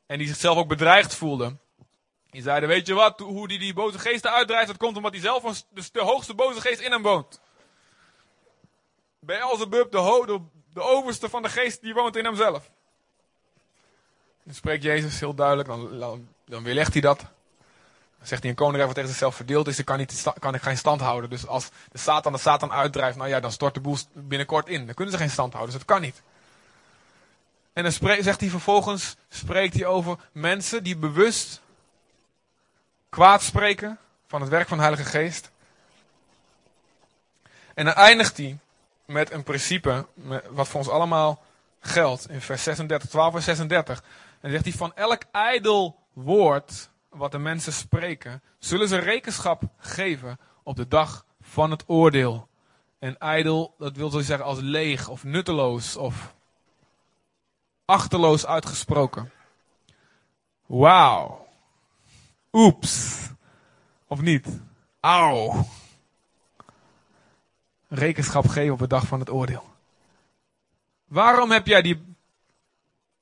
En 0.06 0.18
die 0.18 0.26
zichzelf 0.26 0.58
ook 0.58 0.68
bedreigd 0.68 1.14
voelden. 1.14 1.60
Die 2.30 2.42
zeiden, 2.42 2.68
weet 2.68 2.86
je 2.86 2.94
wat, 2.94 3.18
hoe 3.18 3.48
die 3.48 3.58
die 3.58 3.74
boze 3.74 3.98
geesten 3.98 4.32
uitdrijft, 4.32 4.66
dat 4.66 4.76
komt 4.76 4.96
omdat 4.96 5.12
hij 5.12 5.20
zelf 5.20 5.42
de, 5.42 5.62
dus 5.70 5.90
de 5.90 6.00
hoogste 6.00 6.34
boze 6.34 6.60
geest 6.60 6.80
in 6.80 6.92
hem 6.92 7.02
woont. 7.02 7.40
Beelzebub, 9.20 9.90
de, 9.90 9.98
ho, 9.98 10.26
de, 10.26 10.40
de 10.72 10.82
overste 10.82 11.28
van 11.28 11.42
de 11.42 11.48
geest, 11.48 11.82
die 11.82 11.94
woont 11.94 12.16
in 12.16 12.24
hemzelf. 12.24 12.70
Dan 14.46 14.54
spreekt 14.54 14.82
Jezus 14.82 15.20
heel 15.20 15.34
duidelijk, 15.34 15.68
dan, 15.68 15.98
dan, 16.44 16.62
weerlegt 16.62 16.92
hij 16.92 17.02
dat. 17.02 17.18
Dan 18.18 18.26
zegt 18.26 18.40
hij 18.42 18.50
een 18.50 18.56
koninkrijk 18.56 18.86
wat 18.86 18.94
tegen 18.94 19.10
zichzelf 19.10 19.36
verdeeld 19.36 19.68
is, 19.68 19.76
dan 19.76 19.84
kan, 19.84 19.98
niet, 19.98 20.24
kan 20.38 20.54
ik 20.54 20.62
geen 20.62 20.78
stand 20.78 21.00
houden. 21.00 21.30
Dus 21.30 21.46
als 21.46 21.68
de 21.92 21.98
Satan 21.98 22.32
de 22.32 22.38
Satan 22.38 22.72
uitdrijft, 22.72 23.16
nou 23.16 23.28
ja, 23.28 23.40
dan 23.40 23.52
stort 23.52 23.74
de 23.74 23.80
boel 23.80 23.96
binnenkort 24.12 24.68
in. 24.68 24.86
Dan 24.86 24.94
kunnen 24.94 25.14
ze 25.14 25.20
geen 25.20 25.30
stand 25.30 25.52
houden, 25.52 25.74
dus 25.74 25.84
dat 25.84 25.96
kan 25.96 26.04
niet. 26.04 26.22
En 27.72 27.82
dan 27.82 27.92
zegt 28.22 28.40
hij 28.40 28.50
vervolgens, 28.50 29.16
spreekt 29.28 29.74
hij 29.74 29.86
over 29.86 30.16
mensen 30.32 30.82
die 30.82 30.96
bewust 30.96 31.60
kwaad 33.08 33.42
spreken 33.42 33.98
van 34.26 34.40
het 34.40 34.50
werk 34.50 34.68
van 34.68 34.76
de 34.76 34.82
Heilige 34.82 35.08
Geest. 35.08 35.50
En 37.74 37.84
dan 37.84 37.94
eindigt 37.94 38.36
hij 38.36 38.58
met 39.04 39.30
een 39.30 39.42
principe, 39.42 40.06
wat 40.48 40.68
voor 40.68 40.80
ons 40.80 40.88
allemaal 40.88 41.44
geldt, 41.80 42.30
in 42.30 42.40
vers 42.40 42.62
36, 42.62 43.08
12 43.08 43.32
vers 43.32 43.44
36. 43.44 44.02
En 44.46 44.52
zegt 44.52 44.64
hij, 44.64 44.72
van 44.72 44.94
elk 44.94 45.22
ijdel 45.32 45.98
woord 46.12 46.90
wat 47.08 47.32
de 47.32 47.38
mensen 47.38 47.72
spreken, 47.72 48.42
zullen 48.58 48.88
ze 48.88 48.96
rekenschap 48.96 49.62
geven 49.76 50.38
op 50.62 50.76
de 50.76 50.88
dag 50.88 51.26
van 51.40 51.70
het 51.70 51.84
oordeel. 51.86 52.48
En 52.98 53.18
ijdel, 53.18 53.74
dat 53.78 53.96
wil 53.96 54.10
zo 54.10 54.20
zeggen 54.20 54.46
als 54.46 54.58
leeg 54.60 55.08
of 55.08 55.24
nutteloos 55.24 55.96
of 55.96 56.34
achterloos 57.84 58.46
uitgesproken. 58.46 59.30
Wauw. 60.66 61.46
Oeps. 62.52 63.18
Of 64.06 64.20
niet? 64.20 64.46
Auw. 65.00 65.66
Rekenschap 67.88 68.46
geven 68.46 68.72
op 68.72 68.78
de 68.78 68.86
dag 68.86 69.06
van 69.06 69.20
het 69.20 69.30
oordeel. 69.30 69.64
Waarom 71.04 71.50
heb 71.50 71.66
jij 71.66 71.82
die 71.82 72.15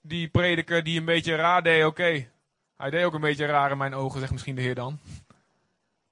die 0.07 0.29
prediker 0.29 0.85
die 0.85 0.99
een 0.99 1.05
beetje 1.05 1.35
raar 1.35 1.63
deed, 1.63 1.85
oké. 1.85 2.29
Hij 2.77 2.91
deed 2.91 3.05
ook 3.05 3.15
een 3.15 3.21
beetje 3.21 3.47
raar 3.47 3.71
in 3.71 3.79
mijn 3.79 3.95
ogen, 3.95 4.21
zegt 4.21 4.33
misschien 4.33 4.55
de 4.55 4.61
Heer 4.61 4.75
dan. 4.75 4.99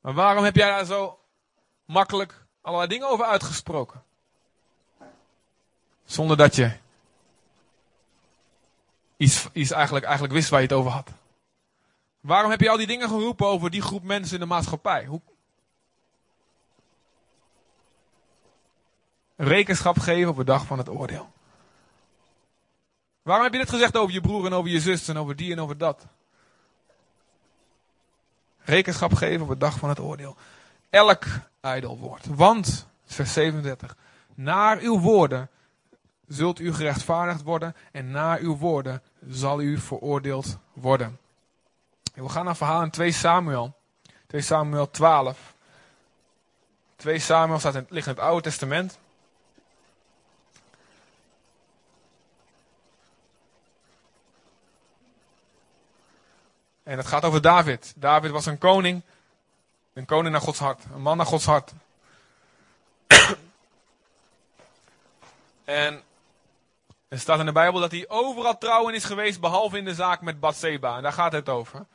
Maar 0.00 0.14
waarom 0.14 0.44
heb 0.44 0.56
jij 0.56 0.68
daar 0.68 0.84
zo 0.84 1.18
makkelijk 1.84 2.44
allerlei 2.60 2.88
dingen 2.88 3.08
over 3.08 3.24
uitgesproken? 3.24 4.02
Zonder 6.04 6.36
dat 6.36 6.54
je 6.54 6.72
iets, 9.16 9.70
eigenlijk, 9.70 10.04
eigenlijk 10.04 10.34
wist 10.34 10.48
waar 10.48 10.60
je 10.60 10.66
het 10.66 10.76
over 10.76 10.90
had. 10.90 11.10
Waarom 12.20 12.50
heb 12.50 12.60
je 12.60 12.70
al 12.70 12.76
die 12.76 12.86
dingen 12.86 13.08
geroepen 13.08 13.46
over 13.46 13.70
die 13.70 13.82
groep 13.82 14.02
mensen 14.02 14.34
in 14.34 14.40
de 14.40 14.46
maatschappij? 14.46 15.04
Hoe... 15.04 15.20
Rekenschap 19.36 19.98
geven 19.98 20.30
op 20.30 20.36
de 20.36 20.44
dag 20.44 20.66
van 20.66 20.78
het 20.78 20.88
oordeel. 20.88 21.32
Waarom 23.22 23.44
heb 23.44 23.52
je 23.52 23.58
dit 23.58 23.70
gezegd 23.70 23.96
over 23.96 24.14
je 24.14 24.20
broer 24.20 24.46
en 24.46 24.52
over 24.52 24.70
je 24.70 24.80
zus 24.80 25.08
en 25.08 25.16
over 25.16 25.36
die 25.36 25.52
en 25.52 25.60
over 25.60 25.78
dat? 25.78 26.06
Rekenschap 28.58 29.14
geven 29.14 29.42
op 29.42 29.48
de 29.48 29.56
dag 29.56 29.78
van 29.78 29.88
het 29.88 30.00
oordeel. 30.00 30.36
Elk 30.90 31.24
ijdel 31.60 31.98
woord. 31.98 32.26
Want, 32.26 32.86
vers 33.04 33.32
37, 33.32 33.96
naar 34.34 34.78
uw 34.78 35.00
woorden 35.00 35.50
zult 36.26 36.58
u 36.58 36.74
gerechtvaardigd 36.74 37.42
worden 37.42 37.76
en 37.92 38.10
naar 38.10 38.38
uw 38.38 38.56
woorden 38.56 39.02
zal 39.28 39.60
u 39.60 39.78
veroordeeld 39.78 40.58
worden. 40.72 41.18
we 42.14 42.28
gaan 42.28 42.44
naar 42.44 42.56
verhaal 42.56 42.82
in 42.82 42.90
2 42.90 43.12
Samuel. 43.12 43.74
2 44.26 44.40
Samuel 44.40 44.90
12. 44.90 45.54
2 46.96 47.18
Samuel 47.18 47.58
staat 47.58 47.74
in, 47.74 47.86
ligt 47.88 48.06
in 48.06 48.12
het 48.12 48.22
Oude 48.22 48.42
Testament. 48.42 48.98
En 56.82 56.96
het 56.96 57.06
gaat 57.06 57.24
over 57.24 57.40
David. 57.40 57.92
David 57.96 58.30
was 58.30 58.46
een 58.46 58.58
koning. 58.58 59.02
Een 59.92 60.04
koning 60.04 60.32
naar 60.32 60.40
Gods 60.40 60.58
hart. 60.58 60.84
Een 60.94 61.02
man 61.02 61.16
naar 61.16 61.26
Gods 61.26 61.44
hart. 61.44 61.72
en 65.64 66.02
er 67.08 67.18
staat 67.18 67.38
in 67.38 67.46
de 67.46 67.52
Bijbel 67.52 67.80
dat 67.80 67.90
hij 67.90 68.08
overal 68.08 68.58
trouwen 68.58 68.94
is 68.94 69.04
geweest, 69.04 69.40
behalve 69.40 69.78
in 69.78 69.84
de 69.84 69.94
zaak 69.94 70.20
met 70.20 70.40
Bathseba. 70.40 70.96
En 70.96 71.02
daar 71.02 71.12
gaat 71.12 71.32
het 71.32 71.48
over. 71.48 71.86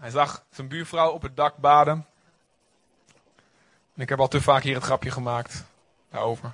Hij 0.00 0.10
zag 0.10 0.44
zijn 0.50 0.68
buurvrouw 0.68 1.10
op 1.10 1.22
het 1.22 1.36
dak 1.36 1.56
baden. 1.56 2.06
En 3.94 4.02
ik 4.02 4.08
heb 4.08 4.20
al 4.20 4.28
te 4.28 4.40
vaak 4.40 4.62
hier 4.62 4.74
het 4.74 4.84
grapje 4.84 5.10
gemaakt 5.10 5.64
daarover. 6.10 6.52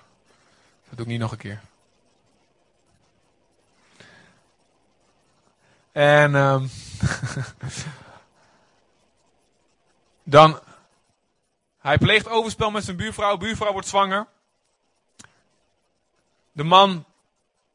Dat 0.88 0.96
doe 0.96 1.06
ik 1.06 1.12
niet 1.12 1.20
nog 1.20 1.32
een 1.32 1.38
keer. 1.38 1.60
En 5.96 6.34
um, 6.34 6.70
dan, 10.22 10.60
Hij 11.78 11.98
pleegt 11.98 12.28
overspel 12.28 12.70
met 12.70 12.84
zijn 12.84 12.96
buurvrouw. 12.96 13.36
Buurvrouw 13.36 13.72
wordt 13.72 13.88
zwanger. 13.88 14.26
De 16.52 16.64
man 16.64 17.04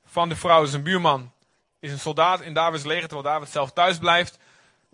van 0.05 0.29
de 0.29 0.35
vrouw, 0.35 0.65
zijn 0.65 0.83
buurman, 0.83 1.31
is 1.79 1.91
een 1.91 1.99
soldaat 1.99 2.41
in 2.41 2.53
Davids 2.53 2.83
leger, 2.83 3.07
terwijl 3.07 3.33
David 3.33 3.49
zelf 3.49 3.71
thuis 3.71 3.97
blijft. 3.97 4.37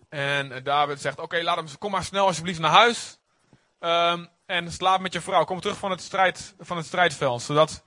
En 0.09 0.63
David 0.63 1.01
zegt, 1.01 1.19
oké, 1.19 1.41
laat 1.41 1.55
hem, 1.55 1.67
kom 1.79 1.91
maar 1.91 2.03
snel 2.03 2.25
alsjeblieft 2.25 2.59
naar 2.59 2.71
huis. 2.71 3.17
Ehm, 3.79 4.25
en 4.45 4.71
slaap 4.71 4.99
met 4.99 5.13
je 5.13 5.21
vrouw. 5.21 5.43
Kom 5.43 5.61
terug 5.61 5.77
van 5.77 5.91
het, 5.91 6.01
strijd, 6.01 6.55
van 6.59 6.77
het 6.77 6.85
strijdveld. 6.85 7.41
Zodat 7.41 7.83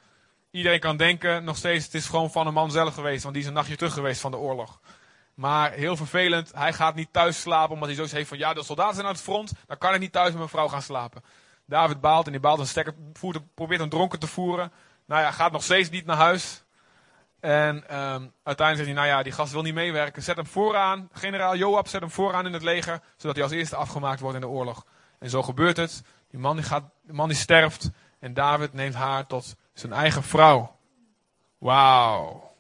iedereen 0.51 0.81
kan 0.81 0.97
denken, 0.97 1.45
nog 1.45 1.57
steeds, 1.57 1.85
het 1.85 1.95
is 1.95 2.07
gewoon 2.07 2.31
van 2.31 2.47
een 2.47 2.55
man 2.55 2.71
zelf 2.71 2.95
geweest. 2.95 3.23
Want 3.23 3.35
die 3.35 3.43
is 3.43 3.49
een 3.49 3.55
nachtje 3.55 3.77
terug 3.77 3.93
geweest 3.93 4.21
van 4.21 4.31
de 4.31 4.37
oorlog. 4.37 4.81
Maar 5.41 5.73
heel 5.73 5.97
vervelend, 5.97 6.53
hij 6.55 6.73
gaat 6.73 6.95
niet 6.95 7.13
thuis 7.13 7.41
slapen. 7.41 7.73
Omdat 7.73 7.87
hij 7.87 7.97
zoiets 7.97 8.15
heeft 8.15 8.29
van, 8.29 8.39
ja, 8.39 8.55
de 8.55 8.63
soldaten 8.63 8.95
zijn 8.95 9.07
aan 9.07 9.13
het 9.13 9.23
front. 9.23 9.53
Dan 9.67 9.79
kan 9.79 9.95
ik 9.95 10.01
niet 10.01 10.13
thuis 10.13 10.29
met 10.29 10.37
mijn 10.37 10.49
vrouw 10.49 10.69
gaan 10.69 10.83
slapen. 10.83 11.23
David 11.67 12.01
baalt 12.01 12.27
en 12.27 12.33
die 12.33 12.41
baalt 12.41 12.59
een 12.59 12.67
stekker, 12.67 12.95
probeert 13.55 13.81
hem 13.81 13.89
dronken 13.89 14.19
te 14.19 14.27
voeren. 14.27 14.73
Nou 15.07 15.23
ja, 15.23 15.31
gaat 15.31 15.53
nog 15.53 15.63
steeds 15.63 15.91
niet 15.91 16.07
naar 16.07 16.17
huis. 16.17 16.65
En 17.41 17.77
um, 17.77 18.33
uiteindelijk 18.43 18.77
zegt 18.77 18.85
hij, 18.85 18.93
nou 18.93 19.07
ja, 19.07 19.23
die 19.23 19.33
gast 19.33 19.53
wil 19.53 19.63
niet 19.63 19.75
meewerken. 19.75 20.23
Zet 20.23 20.37
hem 20.37 20.47
vooraan. 20.47 21.09
Generaal 21.13 21.57
Joab 21.57 21.89
zet 21.89 22.01
hem 22.01 22.11
vooraan 22.11 22.47
in 22.47 22.53
het 22.53 22.63
leger. 22.63 23.01
Zodat 23.17 23.37
hij 23.37 23.45
als 23.45 23.55
eerste 23.55 23.77
afgemaakt 23.77 24.21
wordt 24.21 24.35
in 24.35 24.41
de 24.41 24.49
oorlog. 24.49 24.87
En 25.19 25.31
zo 25.31 25.43
gebeurt 25.43 25.77
het. 25.77 26.03
Die 26.31 26.41
man 26.41 26.57
die, 26.57 26.65
gaat, 26.65 26.85
die 27.03 27.15
man 27.15 27.29
die 27.29 27.37
sterft. 27.37 27.91
En 28.19 28.35
David 28.35 28.73
neemt 28.73 28.95
haar 28.95 29.27
tot 29.27 29.57
zijn 29.73 29.93
eigen 29.93 30.23
vrouw. 30.23 30.77
Wauw. 31.59 32.55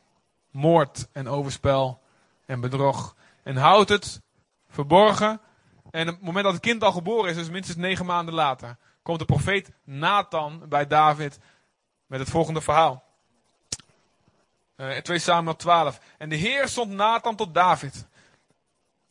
Moord 0.50 1.08
en 1.12 1.28
overspel 1.28 1.99
en 2.50 2.60
bedrog. 2.60 3.16
En 3.42 3.56
houdt 3.56 3.88
het 3.88 4.20
verborgen. 4.68 5.40
En 5.90 6.08
op 6.08 6.14
het 6.14 6.24
moment 6.24 6.44
dat 6.44 6.52
het 6.52 6.62
kind 6.62 6.82
al 6.82 6.92
geboren 6.92 7.30
is, 7.30 7.36
dus 7.36 7.50
minstens 7.50 7.76
negen 7.76 8.06
maanden 8.06 8.34
later, 8.34 8.76
komt 9.02 9.18
de 9.18 9.24
profeet 9.24 9.70
Nathan 9.84 10.62
bij 10.68 10.86
David 10.86 11.38
met 12.06 12.20
het 12.20 12.30
volgende 12.30 12.60
verhaal. 12.60 13.04
Uh, 14.76 14.96
2 14.96 15.18
Samuel 15.18 15.56
12. 15.56 16.00
En 16.18 16.28
de 16.28 16.36
Heer 16.36 16.68
stond 16.68 16.90
Nathan 16.90 17.36
tot 17.36 17.54
David. 17.54 18.06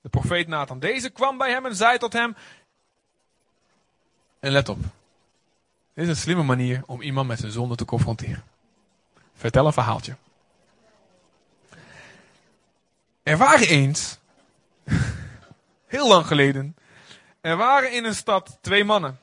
De 0.02 0.10
profeet 0.10 0.48
Nathan. 0.48 0.80
Deze 0.80 1.10
kwam 1.10 1.38
bij 1.38 1.52
hem 1.52 1.66
en 1.66 1.76
zei 1.76 1.98
tot 1.98 2.14
hem. 2.14 2.36
En 4.40 4.52
let 4.52 4.70
op. 4.70 4.80
Dit 5.94 6.04
is 6.04 6.08
een 6.08 6.16
slimme 6.16 6.44
manier 6.44 6.84
om 6.86 7.02
iemand 7.02 7.28
met 7.28 7.40
zijn 7.40 7.52
zonde 7.52 7.76
te 7.76 7.86
confronteren. 7.86 8.44
Vertel 9.34 9.66
een 9.66 9.74
verhaaltje. 9.74 10.16
Er 13.30 13.38
waren 13.38 13.68
eens, 13.68 14.18
heel 15.96 16.08
lang 16.08 16.28
geleden, 16.28 16.76
er 17.42 17.58
waren 17.58 17.94
in 17.94 18.06
een 18.06 18.16
stad 18.16 18.58
twee 18.62 18.84
mannen. 18.84 19.20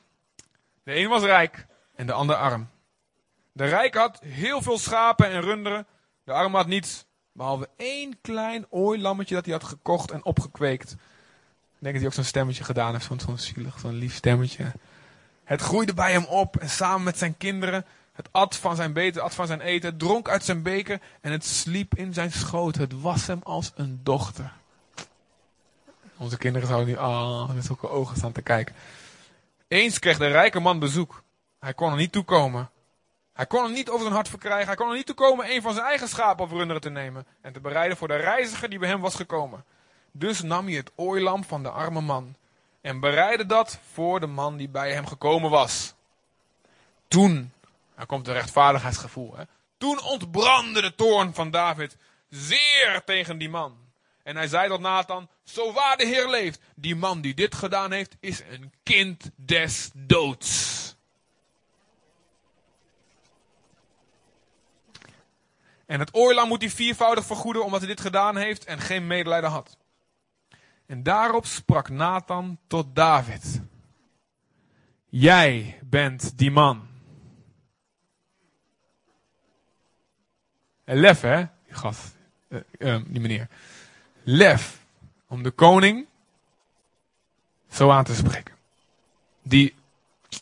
De 0.83 0.97
een 0.97 1.09
was 1.09 1.23
rijk 1.23 1.67
en 1.95 2.07
de 2.07 2.13
ander 2.13 2.37
arm. 2.37 2.69
De 3.53 3.65
rijke 3.65 3.99
had 3.99 4.21
heel 4.21 4.63
veel 4.63 4.79
schapen 4.79 5.31
en 5.31 5.41
runderen. 5.41 5.87
De 6.25 6.33
arme 6.33 6.57
had 6.57 6.67
niets, 6.67 7.05
behalve 7.33 7.69
één 7.77 8.19
klein 8.21 8.67
ooilammetje 8.69 9.35
dat 9.35 9.45
hij 9.45 9.55
had 9.55 9.65
gekocht 9.65 10.11
en 10.11 10.25
opgekweekt. 10.25 10.93
Ik 10.93 10.99
denk 11.79 11.93
dat 11.93 11.95
hij 11.95 12.07
ook 12.07 12.13
zo'n 12.13 12.25
stemmetje 12.25 12.65
gedaan 12.65 12.93
heeft, 12.93 13.05
zo'n 13.05 13.21
zo 13.21 13.37
zielig, 13.37 13.79
zo'n 13.79 13.99
lief 13.99 14.15
stemmetje. 14.15 14.73
Het 15.45 15.61
groeide 15.61 15.95
bij 15.95 16.13
hem 16.13 16.25
op 16.25 16.57
en 16.57 16.71
samen 16.71 17.03
met 17.03 17.19
zijn 17.19 17.37
kinderen. 17.37 17.85
Het 18.17 18.29
at 18.31 18.57
van 18.57 18.77
zijn 18.77 18.93
beten, 18.93 19.23
at 19.23 19.35
van 19.35 19.47
zijn 19.47 19.61
eten, 19.61 19.97
dronk 19.97 20.29
uit 20.29 20.45
zijn 20.45 20.63
beker 20.63 21.01
en 21.21 21.33
het 21.33 21.45
sliep 21.45 21.95
in 21.95 22.15
zijn 22.15 22.33
schoot. 22.33 22.77
Het 22.77 23.01
was 23.01 23.27
hem 23.27 23.41
als 23.43 23.73
een 23.75 24.01
dochter. 24.03 24.53
Onze 26.17 26.39
kinderen 26.39 26.69
zouden 26.69 26.89
nu 26.89 26.97
ah, 26.97 27.51
met 27.55 27.65
zulke 27.65 27.89
ogen 27.89 28.17
staan 28.17 28.33
te 28.33 28.43
kijken. 28.43 28.75
Eens 29.69 29.99
kreeg 29.99 30.19
de 30.19 30.27
rijke 30.27 30.61
man 30.61 30.79
bezoek. 30.79 31.23
Hij 31.59 31.75
kon 31.75 31.91
er 31.91 31.97
niet 31.97 32.13
toekomen. 32.13 32.71
Hij 33.33 33.47
kon 33.47 33.65
er 33.65 33.71
niet 33.71 33.89
over 33.89 34.03
zijn 34.03 34.15
hart 34.15 34.29
verkrijgen. 34.29 34.67
Hij 34.67 34.77
kon 34.77 34.89
er 34.89 34.97
niet 34.97 35.07
toekomen 35.07 35.51
een 35.51 35.63
van 35.63 35.75
zijn 35.75 35.87
eigen 35.87 36.09
schapen 36.09 36.45
of 36.45 36.51
runderen 36.51 36.83
te 36.83 36.91
nemen. 36.91 37.27
En 37.41 37.53
te 37.53 37.61
bereiden 37.61 37.97
voor 37.97 38.09
de 38.09 38.17
reiziger 38.17 38.71
die 38.71 38.79
bij 38.79 38.89
hem 38.89 39.01
was 39.01 39.15
gekomen. 39.15 39.65
Dus 40.13 40.43
nam 40.43 40.67
hij 40.67 40.77
het 40.77 40.91
ooilam 40.95 41.45
van 41.45 41.63
de 41.63 41.71
arme 41.71 42.01
man. 42.01 42.35
En 42.81 43.01
bereidde 43.01 43.47
dat 43.47 43.79
voor 43.93 44.21
de 44.21 44.27
man 44.27 44.57
die 44.57 44.69
bij 44.69 44.93
hem 44.93 45.07
gekomen 45.07 45.51
was. 45.51 45.95
Toen, 47.09 47.53
daar 47.97 48.07
komt 48.07 48.27
het 48.27 48.37
rechtvaardigheidsgevoel. 48.37 49.37
Hè? 49.37 49.43
Toen 49.79 50.03
ontbrandde 50.03 50.81
de 50.81 50.95
toorn 50.95 51.35
van 51.35 51.51
David 51.51 51.97
zeer 52.29 53.03
tegen 53.05 53.39
die 53.39 53.49
man. 53.49 53.77
En 54.23 54.37
hij 54.37 54.49
zei 54.49 54.69
tot 54.69 54.81
Nathan, 54.81 55.29
zo 55.45 55.73
waar 55.73 55.97
de 55.97 56.07
Heer 56.07 56.29
leeft, 56.29 56.61
die 56.75 56.97
man 56.97 57.21
die 57.21 57.35
dit 57.35 57.55
gedaan 57.55 57.93
heeft, 57.93 58.17
is 58.21 58.41
een 58.51 58.73
kind 58.83 59.31
des 59.37 59.91
doods. 59.95 60.75
En 65.87 66.01
het 66.01 66.15
oorlam 66.15 66.49
moet 66.49 66.61
hij 66.61 66.71
viervoudig 66.71 67.25
vergoeden 67.25 67.65
omdat 67.65 67.81
hij 67.81 67.89
dit 67.89 68.01
gedaan 68.01 68.37
heeft 68.37 68.65
en 68.65 68.81
geen 68.81 69.07
medelijden 69.07 69.51
had. 69.51 69.77
En 70.87 71.03
daarop 71.03 71.47
sprak 71.47 71.89
Nathan 71.89 72.59
tot 72.67 72.95
David. 72.95 73.61
Jij 75.09 75.79
bent 75.83 76.39
die 76.39 76.51
man. 76.51 76.96
En 80.87 80.97
lef, 80.97 81.21
hè, 81.21 81.37
die 81.65 81.75
gast, 81.75 82.17
uh, 82.49 82.61
uh, 82.79 82.97
die 83.07 83.21
meneer. 83.21 83.49
Lef 84.23 84.81
om 85.29 85.43
de 85.43 85.51
koning 85.51 86.07
zo 87.71 87.91
aan 87.91 88.05
te 88.05 88.15
spreken. 88.15 88.55
Die 89.43 89.75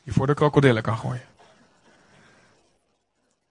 je 0.03 0.13
voor 0.13 0.27
de 0.27 0.35
krokodillen 0.35 0.83
kan 0.83 0.99
gooien. 0.99 1.23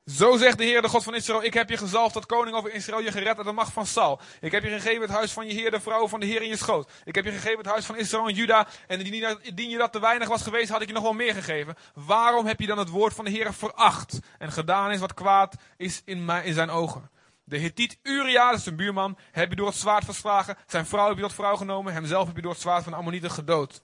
Zo 0.05 0.37
zegt 0.37 0.57
de 0.57 0.63
Heer, 0.63 0.81
de 0.81 0.89
God 0.89 1.03
van 1.03 1.15
Israël, 1.15 1.43
ik 1.43 1.53
heb 1.53 1.69
je 1.69 1.77
gezalfd 1.77 2.13
tot 2.13 2.25
koning 2.25 2.55
over 2.55 2.73
Israël, 2.73 3.01
je 3.01 3.11
gered 3.11 3.37
uit 3.37 3.45
de 3.45 3.51
macht 3.51 3.73
van 3.73 3.85
Saul. 3.85 4.19
Ik 4.41 4.51
heb 4.51 4.63
je 4.63 4.69
gegeven 4.69 5.01
het 5.01 5.11
huis 5.11 5.31
van 5.31 5.47
je 5.47 5.53
Heer, 5.53 5.71
de 5.71 5.79
vrouw 5.79 6.07
van 6.07 6.19
de 6.19 6.25
Heer 6.25 6.41
in 6.41 6.47
je 6.47 6.57
schoot. 6.57 6.91
Ik 7.03 7.15
heb 7.15 7.25
je 7.25 7.31
gegeven 7.31 7.57
het 7.57 7.67
huis 7.67 7.85
van 7.85 7.97
Israël 7.97 8.27
en 8.27 8.33
Juda, 8.33 8.67
en 8.87 9.01
indien 9.41 9.69
je 9.69 9.77
dat 9.77 9.91
te 9.91 9.99
weinig 9.99 10.27
was 10.27 10.41
geweest, 10.41 10.69
had 10.69 10.81
ik 10.81 10.87
je 10.87 10.93
nog 10.93 11.03
wel 11.03 11.13
meer 11.13 11.33
gegeven. 11.33 11.75
Waarom 11.93 12.45
heb 12.45 12.59
je 12.59 12.67
dan 12.67 12.77
het 12.77 12.89
woord 12.89 13.13
van 13.13 13.25
de 13.25 13.31
Heer 13.31 13.53
veracht 13.53 14.19
en 14.37 14.51
gedaan 14.51 14.91
is 14.91 14.99
wat 14.99 15.13
kwaad 15.13 15.55
is 15.77 16.01
in, 16.05 16.25
mijn, 16.25 16.43
in 16.43 16.53
zijn 16.53 16.69
ogen? 16.69 17.09
De 17.43 17.59
Hethiet 17.59 17.97
Uria, 18.01 18.57
zijn 18.57 18.75
buurman, 18.75 19.17
heb 19.31 19.49
je 19.49 19.55
door 19.55 19.67
het 19.67 19.75
zwaard 19.75 20.05
verslagen. 20.05 20.57
Zijn 20.67 20.85
vrouw 20.85 21.07
heb 21.07 21.15
je 21.15 21.21
tot 21.21 21.33
vrouw 21.33 21.55
genomen, 21.55 21.93
hemzelf 21.93 22.27
heb 22.27 22.35
je 22.35 22.41
door 22.41 22.51
het 22.51 22.61
zwaard 22.61 22.83
van 22.83 22.91
de 22.91 22.97
Ammonieten 22.97 23.31
gedood. 23.31 23.81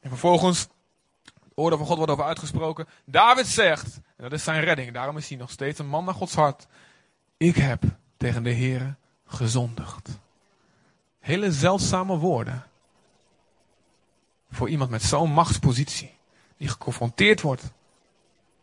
En 0.00 0.08
vervolgens 0.08 0.68
oordeel 1.54 1.78
van 1.78 1.86
God 1.86 1.96
wordt 1.96 2.12
over 2.12 2.24
uitgesproken. 2.24 2.88
David 3.04 3.46
zegt, 3.46 4.00
en 4.18 4.24
dat 4.24 4.32
is 4.32 4.44
zijn 4.44 4.60
redding, 4.60 4.92
daarom 4.92 5.16
is 5.16 5.28
hij 5.28 5.38
nog 5.38 5.50
steeds 5.50 5.78
een 5.78 5.88
man 5.88 6.04
naar 6.04 6.14
Gods 6.14 6.34
hart. 6.34 6.66
Ik 7.36 7.56
heb 7.56 7.82
tegen 8.16 8.42
de 8.42 8.50
Heer 8.50 8.96
gezondigd. 9.26 10.18
Hele 11.20 11.52
zeldzame 11.52 12.16
woorden. 12.16 12.66
Voor 14.50 14.68
iemand 14.68 14.90
met 14.90 15.02
zo'n 15.02 15.32
machtspositie. 15.32 16.16
Die 16.56 16.68
geconfronteerd 16.68 17.40
wordt 17.40 17.62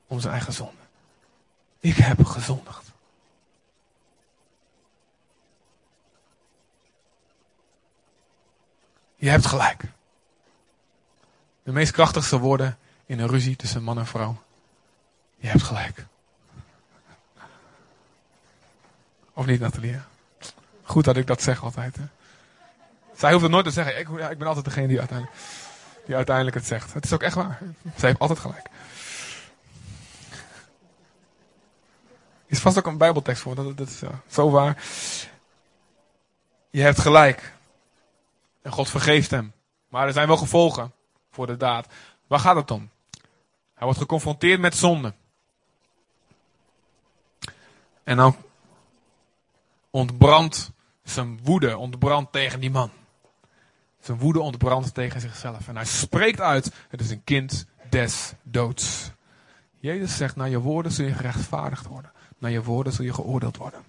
om 0.08 0.20
zijn 0.20 0.34
eigen 0.34 0.54
zonde. 0.54 0.82
Ik 1.80 1.96
heb 1.96 2.26
gezondigd. 2.26 2.92
Je 9.16 9.30
hebt 9.30 9.46
gelijk. 9.46 9.84
De 11.64 11.72
meest 11.72 11.92
krachtigste 11.92 12.40
woorden 12.40 12.78
in 13.06 13.20
een 13.20 13.28
ruzie 13.28 13.56
tussen 13.56 13.84
man 13.84 13.98
en 13.98 14.08
vrouw. 14.08 14.44
Je 15.46 15.52
hebt 15.52 15.64
gelijk. 15.64 16.06
Of 19.34 19.46
niet, 19.46 19.60
Nathalie? 19.60 20.00
Goed 20.84 21.04
dat 21.04 21.18
ik 21.18 21.28
dat 21.28 21.42
zeg 21.42 21.64
altijd. 21.64 21.96
Hè? 21.96 22.04
Zij 23.16 23.32
hoeft 23.32 23.44
het 23.44 23.52
nooit 23.52 23.66
te 23.66 23.72
zeggen. 23.72 24.00
Ik, 24.00 24.10
ik 24.10 24.38
ben 24.38 24.48
altijd 24.48 24.66
degene 24.66 24.88
die 24.88 25.00
uiteindelijk, 25.00 25.38
die 26.06 26.16
uiteindelijk 26.16 26.56
het 26.56 26.66
zegt. 26.66 26.94
Het 26.94 27.04
is 27.04 27.14
ook 27.14 27.22
echt 27.22 27.36
waar. 27.36 27.60
Zij 27.96 28.08
heeft 28.08 28.20
altijd 28.20 28.40
gelijk. 28.40 28.70
Is 32.46 32.60
vast 32.60 32.78
ook 32.78 32.86
een 32.86 32.98
bijbeltekst 32.98 33.42
voor. 33.42 33.56
Dat, 33.56 33.78
dat 33.78 33.88
is 33.88 34.02
zo 34.28 34.50
waar. 34.50 34.84
Je 36.70 36.82
hebt 36.82 37.00
gelijk. 37.00 37.54
En 38.62 38.72
God 38.72 38.90
vergeeft 38.90 39.32
hem. 39.32 39.54
Maar 39.90 40.08
er 40.08 40.14
zijn 40.14 40.28
wel 40.28 40.38
gevolgen 40.38 40.94
voor 41.32 41.48
de 41.48 41.58
daad. 41.58 41.88
Waar 42.28 42.40
gaat 42.40 42.56
het 42.56 42.72
om? 42.72 42.90
Hij 43.74 43.84
wordt 43.84 44.00
geconfronteerd 44.00 44.60
met 44.60 44.76
zonde. 44.76 45.14
En 48.06 48.18
dan 48.18 48.36
ontbrandt 49.90 50.72
zijn 51.04 51.40
woede 51.44 51.78
ontbrandt 51.78 52.32
tegen 52.32 52.60
die 52.60 52.72
man. 52.72 52.92
Zijn 54.00 54.18
woede 54.18 54.40
ontbrandt 54.40 54.94
tegen 54.94 55.22
zichzelf. 55.22 55.68
En 55.68 55.76
hij 55.76 55.86
spreekt 55.86 56.42
uit, 56.42 56.72
het 56.90 57.02
is 57.02 57.10
een 57.10 57.24
kind 57.24 57.66
des 57.90 58.34
doods. 58.44 59.12
Jezus 59.80 60.18
zegt, 60.18 60.36
naar 60.36 60.50
je 60.50 60.60
woorden 60.60 60.92
zul 60.92 61.06
je 61.06 61.14
gerechtvaardigd 61.14 61.86
worden. 61.86 62.12
Naar 62.38 62.52
je 62.52 62.64
woorden 62.64 62.94
zul 62.94 63.06
je 63.06 63.14
geoordeeld 63.14 63.58
worden. 63.58 63.84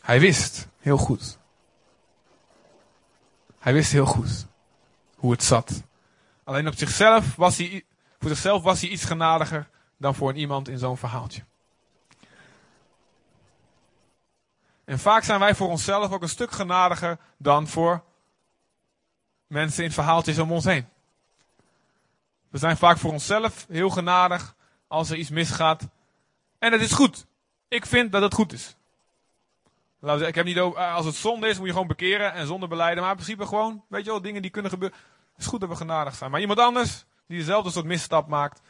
Hij 0.00 0.20
wist 0.20 0.68
heel 0.78 0.98
goed. 0.98 1.38
Hij 3.58 3.72
wist 3.72 3.92
heel 3.92 4.06
goed 4.06 4.46
hoe 5.16 5.30
het 5.30 5.42
zat 5.42 5.82
Alleen 6.46 6.66
op 6.66 6.74
zichzelf 6.76 7.36
was 7.36 7.56
hij, 7.56 7.84
voor 8.18 8.28
zichzelf 8.28 8.62
was 8.62 8.80
hij 8.80 8.90
iets 8.90 9.04
genadiger 9.04 9.68
dan 9.96 10.14
voor 10.14 10.28
een 10.28 10.36
iemand 10.36 10.68
in 10.68 10.78
zo'n 10.78 10.96
verhaaltje. 10.96 11.44
En 14.86 14.98
vaak 14.98 15.22
zijn 15.22 15.40
wij 15.40 15.54
voor 15.54 15.68
onszelf 15.68 16.12
ook 16.12 16.22
een 16.22 16.28
stuk 16.28 16.50
genadiger 16.50 17.18
dan 17.36 17.66
voor 17.66 18.02
mensen 19.46 19.84
in 19.84 19.92
verhaaltjes 19.92 20.38
om 20.38 20.52
ons 20.52 20.64
heen. 20.64 20.88
We 22.48 22.58
zijn 22.58 22.76
vaak 22.76 22.98
voor 22.98 23.12
onszelf 23.12 23.66
heel 23.68 23.90
genadig 23.90 24.54
als 24.88 25.10
er 25.10 25.16
iets 25.16 25.30
misgaat. 25.30 25.88
En 26.58 26.72
het 26.72 26.80
is 26.80 26.92
goed. 26.92 27.26
Ik 27.68 27.86
vind 27.86 28.12
dat 28.12 28.22
het 28.22 28.34
goed 28.34 28.52
is. 28.52 28.76
Ik 30.00 30.34
heb 30.34 30.44
niet 30.44 30.58
over, 30.58 30.80
als 30.80 31.06
het 31.06 31.14
zonde 31.14 31.48
is, 31.48 31.58
moet 31.58 31.66
je 31.66 31.72
gewoon 31.72 31.86
bekeren 31.86 32.32
en 32.32 32.46
zonde 32.46 32.68
beleiden. 32.68 33.02
Maar 33.02 33.12
in 33.12 33.18
principe 33.18 33.46
gewoon, 33.46 33.84
weet 33.88 34.04
je 34.04 34.10
wel, 34.10 34.22
dingen 34.22 34.42
die 34.42 34.50
kunnen 34.50 34.70
gebeuren. 34.70 34.98
Het 35.32 35.40
is 35.40 35.46
goed 35.46 35.60
dat 35.60 35.68
we 35.68 35.76
genadig 35.76 36.14
zijn. 36.14 36.30
Maar 36.30 36.40
iemand 36.40 36.58
anders, 36.58 37.04
die 37.26 37.38
dezelfde 37.38 37.70
soort 37.70 37.84
misstap 37.84 38.28
maakt. 38.28 38.60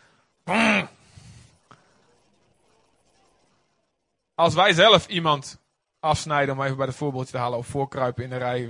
Als 4.35 4.55
wij 4.55 4.72
zelf 4.72 5.07
iemand 5.07 5.59
afsnijden, 6.06 6.54
om 6.54 6.62
even 6.62 6.76
bij 6.76 6.86
het 6.86 6.96
voorbeeldje 6.96 7.32
te 7.32 7.38
halen, 7.38 7.58
of 7.58 7.66
voorkruipen 7.66 8.24
in 8.24 8.30
de 8.30 8.36
rij, 8.36 8.60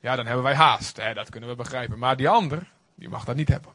ja, 0.00 0.16
dan 0.16 0.26
hebben 0.26 0.44
wij 0.44 0.54
haast. 0.54 0.96
Hè, 0.96 1.14
dat 1.14 1.30
kunnen 1.30 1.48
we 1.48 1.56
begrijpen. 1.56 1.98
Maar 1.98 2.16
die 2.16 2.28
ander, 2.28 2.72
die 2.94 3.08
mag 3.08 3.24
dat 3.24 3.36
niet 3.36 3.48
hebben. 3.48 3.72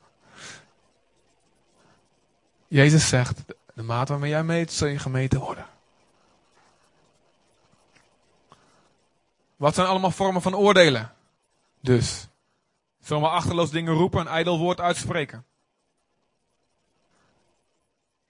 Jezus 2.68 3.08
zegt, 3.08 3.46
de 3.74 3.84
maat 3.84 4.10
waarmee 4.10 4.30
jij 4.30 4.44
meet, 4.44 4.72
zul 4.72 4.88
je 4.88 5.00
gemeten 5.00 5.40
worden. 5.40 5.66
Wat 9.56 9.76
zijn 9.76 9.88
allemaal 9.88 10.12
vormen 10.12 10.42
van 10.42 10.56
oordelen? 10.56 11.14
Dus, 11.80 12.28
zomaar 13.00 13.32
achterloos 13.32 13.72
dingen 13.72 13.94
roepen, 13.94 14.20
een 14.20 14.28
ijdel 14.28 14.60
woord 14.60 14.80
uitspreken. 14.80 15.46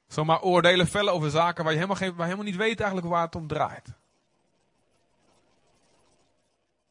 Zomaar 0.08 0.42
oordelen 0.42 0.88
vellen 0.88 1.14
over 1.14 1.30
zaken 1.30 1.64
waar 1.64 1.74
je 1.74 1.80
helemaal, 1.80 2.00
geen, 2.00 2.10
waar 2.10 2.28
je 2.28 2.34
helemaal 2.34 2.52
niet 2.52 2.62
weet 2.62 2.80
eigenlijk 2.80 3.10
waar 3.10 3.26
het 3.26 3.36
om 3.36 3.48
draait. 3.48 3.94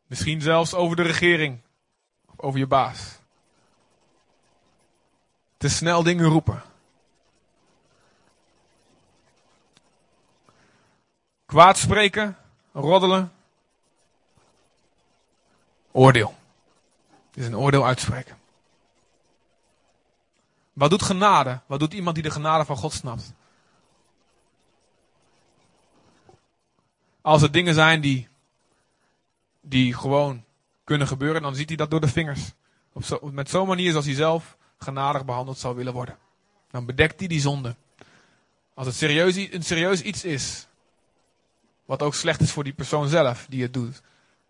Misschien 0.06 0.40
zelfs 0.40 0.74
over 0.74 0.96
de 0.96 1.02
regering. 1.02 1.60
Over 2.36 2.58
je 2.58 2.66
baas. 2.66 3.18
Te 5.56 5.68
snel 5.68 6.02
dingen 6.02 6.26
roepen. 6.26 6.62
Kwaad 11.46 11.78
spreken, 11.78 12.36
roddelen. 12.72 13.32
Oordeel. 15.90 16.34
Het 17.30 17.36
is 17.36 17.46
een 17.46 17.56
oordeel 17.56 17.86
uitspreken. 17.86 18.38
Wat 20.72 20.90
doet 20.90 21.02
genade? 21.02 21.60
Wat 21.66 21.80
doet 21.80 21.92
iemand 21.92 22.14
die 22.14 22.24
de 22.24 22.30
genade 22.30 22.64
van 22.64 22.76
God 22.76 22.92
snapt? 22.92 23.32
Als 27.20 27.42
er 27.42 27.52
dingen 27.52 27.74
zijn 27.74 28.00
die, 28.00 28.28
die 29.68 29.94
gewoon 29.94 30.44
kunnen 30.84 31.06
gebeuren, 31.06 31.42
dan 31.42 31.54
ziet 31.54 31.68
hij 31.68 31.76
dat 31.76 31.90
door 31.90 32.00
de 32.00 32.08
vingers. 32.08 32.52
Op 32.92 33.32
met 33.32 33.50
zo'n 33.50 33.66
manier 33.66 33.90
zoals 33.90 34.06
hij 34.06 34.14
zelf 34.14 34.56
genadig 34.78 35.24
behandeld 35.24 35.58
zou 35.58 35.76
willen 35.76 35.92
worden. 35.92 36.18
Dan 36.70 36.86
bedekt 36.86 37.18
hij 37.18 37.28
die 37.28 37.40
zonde. 37.40 37.76
Als 38.74 38.86
het 38.86 38.96
serieus, 38.96 39.36
een 39.36 39.62
serieus 39.62 40.02
iets 40.02 40.24
is, 40.24 40.66
wat 41.84 42.02
ook 42.02 42.14
slecht 42.14 42.40
is 42.40 42.50
voor 42.50 42.64
die 42.64 42.72
persoon 42.72 43.08
zelf 43.08 43.46
die 43.48 43.62
het 43.62 43.72
doet. 43.72 44.02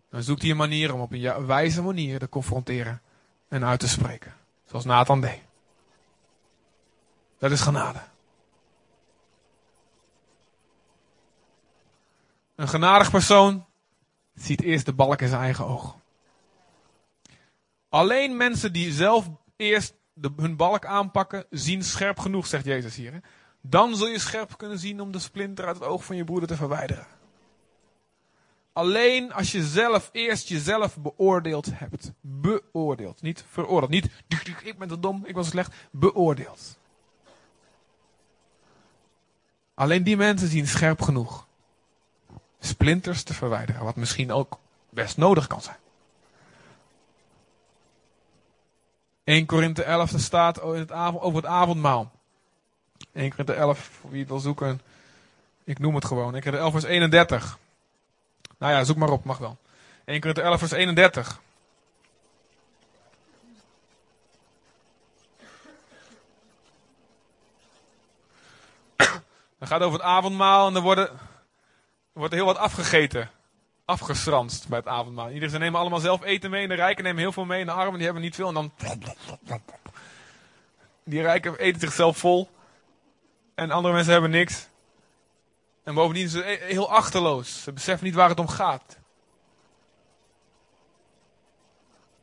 Dan 0.09 0.23
zoekt 0.23 0.41
hij 0.41 0.51
een 0.51 0.57
manier 0.57 0.93
om 0.93 1.01
op 1.01 1.11
een 1.11 1.45
wijze 1.45 1.81
manier 1.81 2.19
te 2.19 2.29
confronteren 2.29 3.01
en 3.47 3.65
uit 3.65 3.79
te 3.79 3.87
spreken. 3.87 4.33
Zoals 4.65 4.85
Nathan 4.85 5.21
deed. 5.21 5.41
Dat 7.39 7.51
is 7.51 7.61
genade. 7.61 8.01
Een 12.55 12.67
genadig 12.67 13.11
persoon 13.11 13.66
ziet 14.37 14.61
eerst 14.61 14.85
de 14.85 14.93
balk 14.93 15.21
in 15.21 15.27
zijn 15.27 15.41
eigen 15.41 15.65
oog. 15.65 15.97
Alleen 17.89 18.37
mensen 18.37 18.73
die 18.73 18.91
zelf 18.91 19.29
eerst 19.55 19.93
hun 20.35 20.55
balk 20.55 20.85
aanpakken, 20.85 21.45
zien 21.49 21.83
scherp 21.83 22.19
genoeg, 22.19 22.47
zegt 22.47 22.65
Jezus 22.65 22.95
hier. 22.95 23.13
Hè? 23.13 23.19
Dan 23.61 23.95
zul 23.95 24.07
je 24.07 24.19
scherp 24.19 24.57
kunnen 24.57 24.79
zien 24.79 25.01
om 25.01 25.11
de 25.11 25.19
splinter 25.19 25.65
uit 25.65 25.75
het 25.75 25.87
oog 25.87 26.05
van 26.05 26.15
je 26.15 26.23
broeder 26.23 26.47
te 26.47 26.55
verwijderen. 26.55 27.07
Alleen 28.73 29.33
als 29.33 29.51
je 29.51 29.63
zelf 29.63 30.09
eerst 30.11 30.47
jezelf 30.47 30.97
beoordeeld 30.97 31.69
hebt. 31.73 32.11
Beoordeeld. 32.21 33.21
Niet 33.21 33.45
veroordeeld. 33.49 33.91
Niet, 33.91 34.09
ik 34.63 34.77
ben 34.77 34.87
te 34.87 34.99
dom, 34.99 35.25
ik 35.25 35.35
was 35.35 35.47
slecht. 35.47 35.73
Beoordeeld. 35.91 36.79
Alleen 39.73 40.03
die 40.03 40.17
mensen 40.17 40.47
zien 40.47 40.67
scherp 40.67 41.01
genoeg. 41.01 41.46
Splinters 42.59 43.23
te 43.23 43.33
verwijderen. 43.33 43.83
Wat 43.83 43.95
misschien 43.95 44.31
ook 44.31 44.59
best 44.89 45.17
nodig 45.17 45.47
kan 45.47 45.61
zijn. 45.61 45.77
1 49.23 49.45
Korinthe 49.45 49.83
11 49.83 50.13
staat 50.15 50.61
over 50.61 51.35
het 51.35 51.45
avondmaal. 51.45 52.11
1 53.13 53.29
Korinthe 53.29 53.53
11, 53.53 53.79
voor 53.79 54.09
wie 54.09 54.19
het 54.19 54.29
wil 54.29 54.39
zoeken. 54.39 54.81
Ik 55.63 55.79
noem 55.79 55.95
het 55.95 56.05
gewoon. 56.05 56.33
1 56.33 56.41
Korinthe 56.41 56.61
11 56.61 56.71
vers 56.71 56.83
31. 56.83 57.57
Nou 58.57 58.73
ja, 58.73 58.83
zoek 58.83 58.97
maar 58.97 59.09
op, 59.09 59.23
mag 59.23 59.37
wel. 59.37 59.57
1 60.05 60.19
Korinther 60.19 60.43
11 60.43 60.59
vers 60.59 60.71
31. 60.71 61.41
Dan 69.59 69.67
gaat 69.67 69.81
over 69.81 69.99
het 69.99 70.07
avondmaal 70.07 70.67
en 70.67 70.75
er, 70.75 70.81
worden, 70.81 71.09
wordt 72.17 72.33
heel 72.33 72.45
wat 72.45 72.57
afgegeten. 72.57 73.29
Afgestranst 73.85 74.67
bij 74.67 74.77
het 74.77 74.87
avondmaal. 74.87 75.27
Iedereen 75.27 75.49
ze 75.49 75.57
nemen 75.57 75.79
allemaal 75.79 75.99
zelf 75.99 76.23
eten 76.23 76.49
mee. 76.49 76.63
En 76.63 76.69
de 76.69 76.75
rijken 76.75 77.03
nemen 77.03 77.21
heel 77.21 77.31
veel 77.31 77.45
mee. 77.45 77.59
En 77.59 77.65
de 77.65 77.71
armen 77.71 77.95
die 77.95 78.03
hebben 78.03 78.23
niet 78.23 78.35
veel. 78.35 78.47
En 78.47 78.53
dan... 78.53 78.71
Die 81.03 81.21
rijken 81.21 81.57
eten 81.57 81.79
zichzelf 81.79 82.17
vol. 82.17 82.49
En 83.55 83.71
andere 83.71 83.93
mensen 83.93 84.11
hebben 84.11 84.31
niks. 84.31 84.67
En 85.83 85.93
bovendien 85.93 86.29
zijn 86.29 86.43
ze 86.43 86.63
heel 86.63 86.91
achterloos. 86.91 87.63
Ze 87.63 87.73
beseffen 87.73 88.05
niet 88.05 88.15
waar 88.15 88.29
het 88.29 88.39
om 88.39 88.47
gaat. 88.47 88.97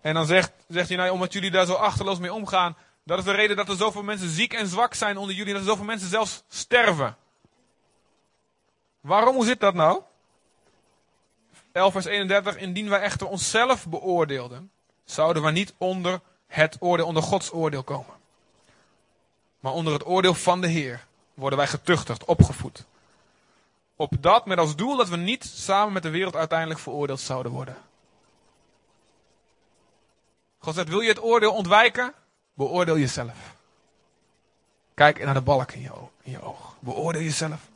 En 0.00 0.14
dan 0.14 0.26
zegt, 0.26 0.52
zegt 0.68 0.88
hij, 0.88 0.96
nou, 0.96 1.10
omdat 1.10 1.32
jullie 1.32 1.50
daar 1.50 1.66
zo 1.66 1.74
achterloos 1.74 2.18
mee 2.18 2.32
omgaan, 2.32 2.76
dat 3.04 3.18
is 3.18 3.24
de 3.24 3.32
reden 3.32 3.56
dat 3.56 3.68
er 3.68 3.76
zoveel 3.76 4.02
mensen 4.02 4.28
ziek 4.28 4.52
en 4.52 4.66
zwak 4.66 4.94
zijn 4.94 5.16
onder 5.16 5.34
jullie, 5.34 5.52
dat 5.52 5.62
er 5.62 5.68
zoveel 5.68 5.84
mensen 5.84 6.08
zelfs 6.08 6.42
sterven. 6.48 7.16
Waarom, 9.04 9.34
hoe 9.34 9.44
zit 9.44 9.60
dat 9.60 9.74
nou? 9.74 10.02
11 11.72 11.92
vers 11.92 12.04
31, 12.04 12.56
indien 12.56 12.88
wij 12.88 13.00
echter 13.00 13.26
onszelf 13.26 13.86
beoordeelden, 13.86 14.70
zouden 15.04 15.42
we 15.42 15.50
niet 15.50 15.74
onder 15.78 16.20
het 16.46 16.76
oordeel, 16.80 17.06
onder 17.06 17.22
Gods 17.22 17.52
oordeel 17.52 17.82
komen. 17.82 18.14
Maar 19.60 19.72
onder 19.72 19.92
het 19.92 20.06
oordeel 20.06 20.34
van 20.34 20.60
de 20.60 20.66
Heer 20.66 21.04
worden 21.34 21.58
wij 21.58 21.68
getuchtigd, 21.68 22.24
opgevoed. 22.24 22.84
Op 23.96 24.12
dat 24.20 24.46
met 24.46 24.58
als 24.58 24.76
doel 24.76 24.96
dat 24.96 25.08
we 25.08 25.16
niet 25.16 25.44
samen 25.44 25.92
met 25.92 26.02
de 26.02 26.10
wereld 26.10 26.36
uiteindelijk 26.36 26.80
veroordeeld 26.80 27.20
zouden 27.20 27.52
worden. 27.52 27.76
God 30.58 30.74
zegt, 30.74 30.88
wil 30.88 31.00
je 31.00 31.08
het 31.08 31.22
oordeel 31.22 31.52
ontwijken? 31.52 32.14
Beoordeel 32.54 32.98
jezelf. 32.98 33.54
Kijk 34.94 35.24
naar 35.24 35.34
de 35.34 35.40
balk 35.40 35.72
in 35.72 35.80
je, 35.80 35.90
in 36.22 36.32
je 36.32 36.42
oog. 36.42 36.76
Beoordeel 36.78 37.22
jezelf. 37.22 37.72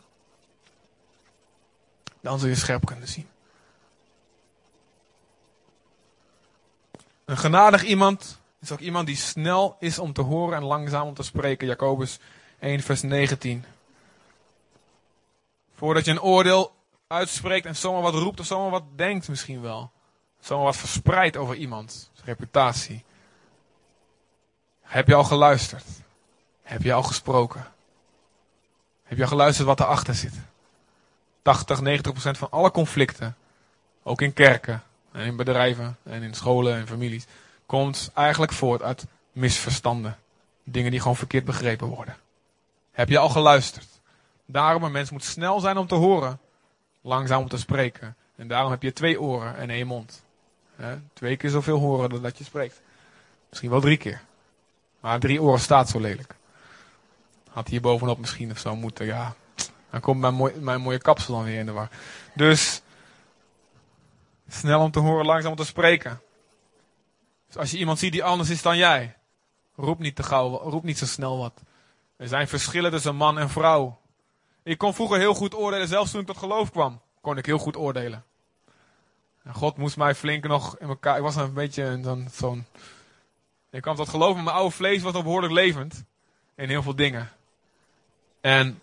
Dan 2.21 2.39
zul 2.39 2.49
je 2.49 2.55
scherp 2.55 2.87
kunnen 2.87 3.09
zien. 3.09 3.29
Een 7.25 7.39
genadig 7.39 7.83
iemand 7.83 8.41
is 8.61 8.73
ook 8.73 8.79
iemand 8.79 9.07
die 9.07 9.17
snel 9.17 9.77
is 9.79 9.99
om 9.99 10.13
te 10.13 10.23
horen 10.23 10.57
en 10.57 10.65
langzaam 10.65 11.07
om 11.07 11.15
te 11.15 11.23
spreken. 11.23 11.67
Jacobus 11.67 12.19
1 12.59 12.81
vers 12.81 13.03
19. 13.03 13.65
Voordat 15.75 16.05
je 16.05 16.11
een 16.11 16.23
oordeel 16.23 16.75
uitspreekt 17.07 17.67
en 17.67 17.77
zomaar 17.77 18.03
wat 18.03 18.15
roept 18.15 18.41
of 18.41 18.47
zomaar 18.47 18.71
wat 18.71 18.85
denkt 18.97 19.29
misschien 19.29 19.61
wel. 19.61 19.91
Zomaar 20.41 20.65
wat 20.65 20.77
verspreidt 20.77 21.37
over 21.37 21.55
iemand. 21.55 22.11
Reputatie. 22.25 23.05
Heb 24.81 25.07
je 25.07 25.15
al 25.15 25.25
geluisterd? 25.25 25.85
Heb 26.63 26.83
je 26.83 26.93
al 26.93 27.03
gesproken? 27.03 27.73
Heb 29.03 29.17
je 29.17 29.23
al 29.23 29.29
geluisterd 29.29 29.67
wat 29.67 29.81
erachter 29.81 30.15
zit? 30.15 30.35
80, 31.49 31.81
90 31.81 32.13
procent 32.13 32.39
van 32.39 32.51
alle 32.51 32.71
conflicten, 32.71 33.37
ook 34.03 34.21
in 34.21 34.33
kerken 34.33 34.83
en 35.13 35.25
in 35.25 35.37
bedrijven 35.37 35.97
en 36.03 36.23
in 36.23 36.35
scholen 36.35 36.75
en 36.75 36.87
families, 36.87 37.27
komt 37.67 38.11
eigenlijk 38.15 38.53
voort 38.53 38.83
uit 38.83 39.07
misverstanden. 39.33 40.17
Dingen 40.65 40.91
die 40.91 41.01
gewoon 41.01 41.17
verkeerd 41.17 41.45
begrepen 41.45 41.87
worden. 41.87 42.17
Heb 42.91 43.09
je 43.09 43.19
al 43.19 43.29
geluisterd? 43.29 43.89
Daarom 44.47 44.83
een 44.83 44.93
mens 44.93 45.11
moet 45.11 45.25
snel 45.25 45.61
zijn 45.61 45.77
om 45.77 45.87
te 45.87 45.95
horen, 45.95 46.41
langzaam 47.01 47.41
om 47.41 47.49
te 47.49 47.59
spreken. 47.59 48.17
En 48.37 48.49
daarom 48.49 48.71
heb 48.71 48.83
je 48.83 48.93
twee 48.93 49.21
oren 49.21 49.57
en 49.57 49.71
één 49.71 49.87
mond. 49.87 50.23
twee 51.13 51.37
keer 51.37 51.51
zoveel 51.51 51.79
horen 51.79 52.11
dan 52.11 52.23
dat 52.23 52.39
je 52.39 52.45
spreekt. 52.45 52.81
Misschien 53.49 53.71
wel 53.71 53.81
drie 53.81 53.97
keer. 53.97 54.21
Maar 55.01 55.19
drie 55.19 55.43
oren 55.43 55.61
staat 55.61 55.89
zo 55.89 56.01
lelijk. 56.01 56.35
Had 57.51 57.69
hier 57.69 57.81
bovenop 57.81 58.19
misschien 58.19 58.51
of 58.51 58.59
zo 58.59 58.77
moeten, 58.77 59.07
ja. 59.07 59.35
Dan 59.91 60.01
komt 60.01 60.21
mijn, 60.21 60.65
mijn 60.65 60.81
mooie 60.81 60.99
kapsel 60.99 61.35
dan 61.35 61.45
weer 61.45 61.59
in 61.59 61.67
de 61.67 61.73
war. 61.73 61.89
Dus, 62.35 62.83
snel 64.49 64.81
om 64.81 64.91
te 64.91 64.99
horen, 64.99 65.27
langzaam 65.27 65.51
om 65.51 65.57
te 65.57 65.65
spreken. 65.65 66.21
Dus 67.47 67.57
als 67.57 67.71
je 67.71 67.79
iemand 67.79 67.99
ziet 67.99 68.13
die 68.13 68.25
anders 68.25 68.51
is 68.51 68.63
dan 68.63 68.77
jij, 68.77 69.17
roep 69.77 69.99
niet 69.99 70.17
te 70.17 70.23
gauw, 70.23 70.59
roep 70.59 70.83
niet 70.83 70.99
zo 70.99 71.07
snel 71.07 71.39
wat. 71.39 71.63
Er 72.17 72.29
zijn 72.29 72.49
verschillen 72.49 72.91
tussen 72.91 73.17
man 73.17 73.39
en 73.39 73.51
vrouw. 73.51 74.01
Ik 74.63 74.79
kon 74.79 74.95
vroeger 74.95 75.19
heel 75.19 75.35
goed 75.35 75.55
oordelen, 75.55 75.89
zelfs 75.89 76.11
toen 76.11 76.21
ik 76.21 76.27
tot 76.27 76.37
geloof 76.37 76.71
kwam, 76.71 77.01
kon 77.21 77.37
ik 77.37 77.47
heel 77.47 77.59
goed 77.59 77.77
oordelen. 77.77 78.25
En 79.49 79.55
God 79.55 79.77
moest 79.77 79.97
mij 79.97 80.15
flink 80.15 80.47
nog 80.47 80.79
in 80.79 80.89
elkaar. 80.89 81.17
Ik 81.17 81.23
was 81.23 81.37
een 81.37 81.53
beetje 81.53 82.01
zo'n. 82.03 82.29
zo'n 82.33 82.67
ik 83.71 83.83
kwam 83.83 83.97
tot 83.97 84.09
geloof, 84.09 84.35
maar 84.35 84.45
mijn 84.45 84.57
oude 84.57 84.75
vlees 84.75 85.03
was 85.03 85.13
nog 85.13 85.23
behoorlijk 85.23 85.53
levend. 85.53 86.05
In 86.55 86.69
heel 86.69 86.83
veel 86.83 86.97
dingen. 86.97 87.31
En. 88.41 88.81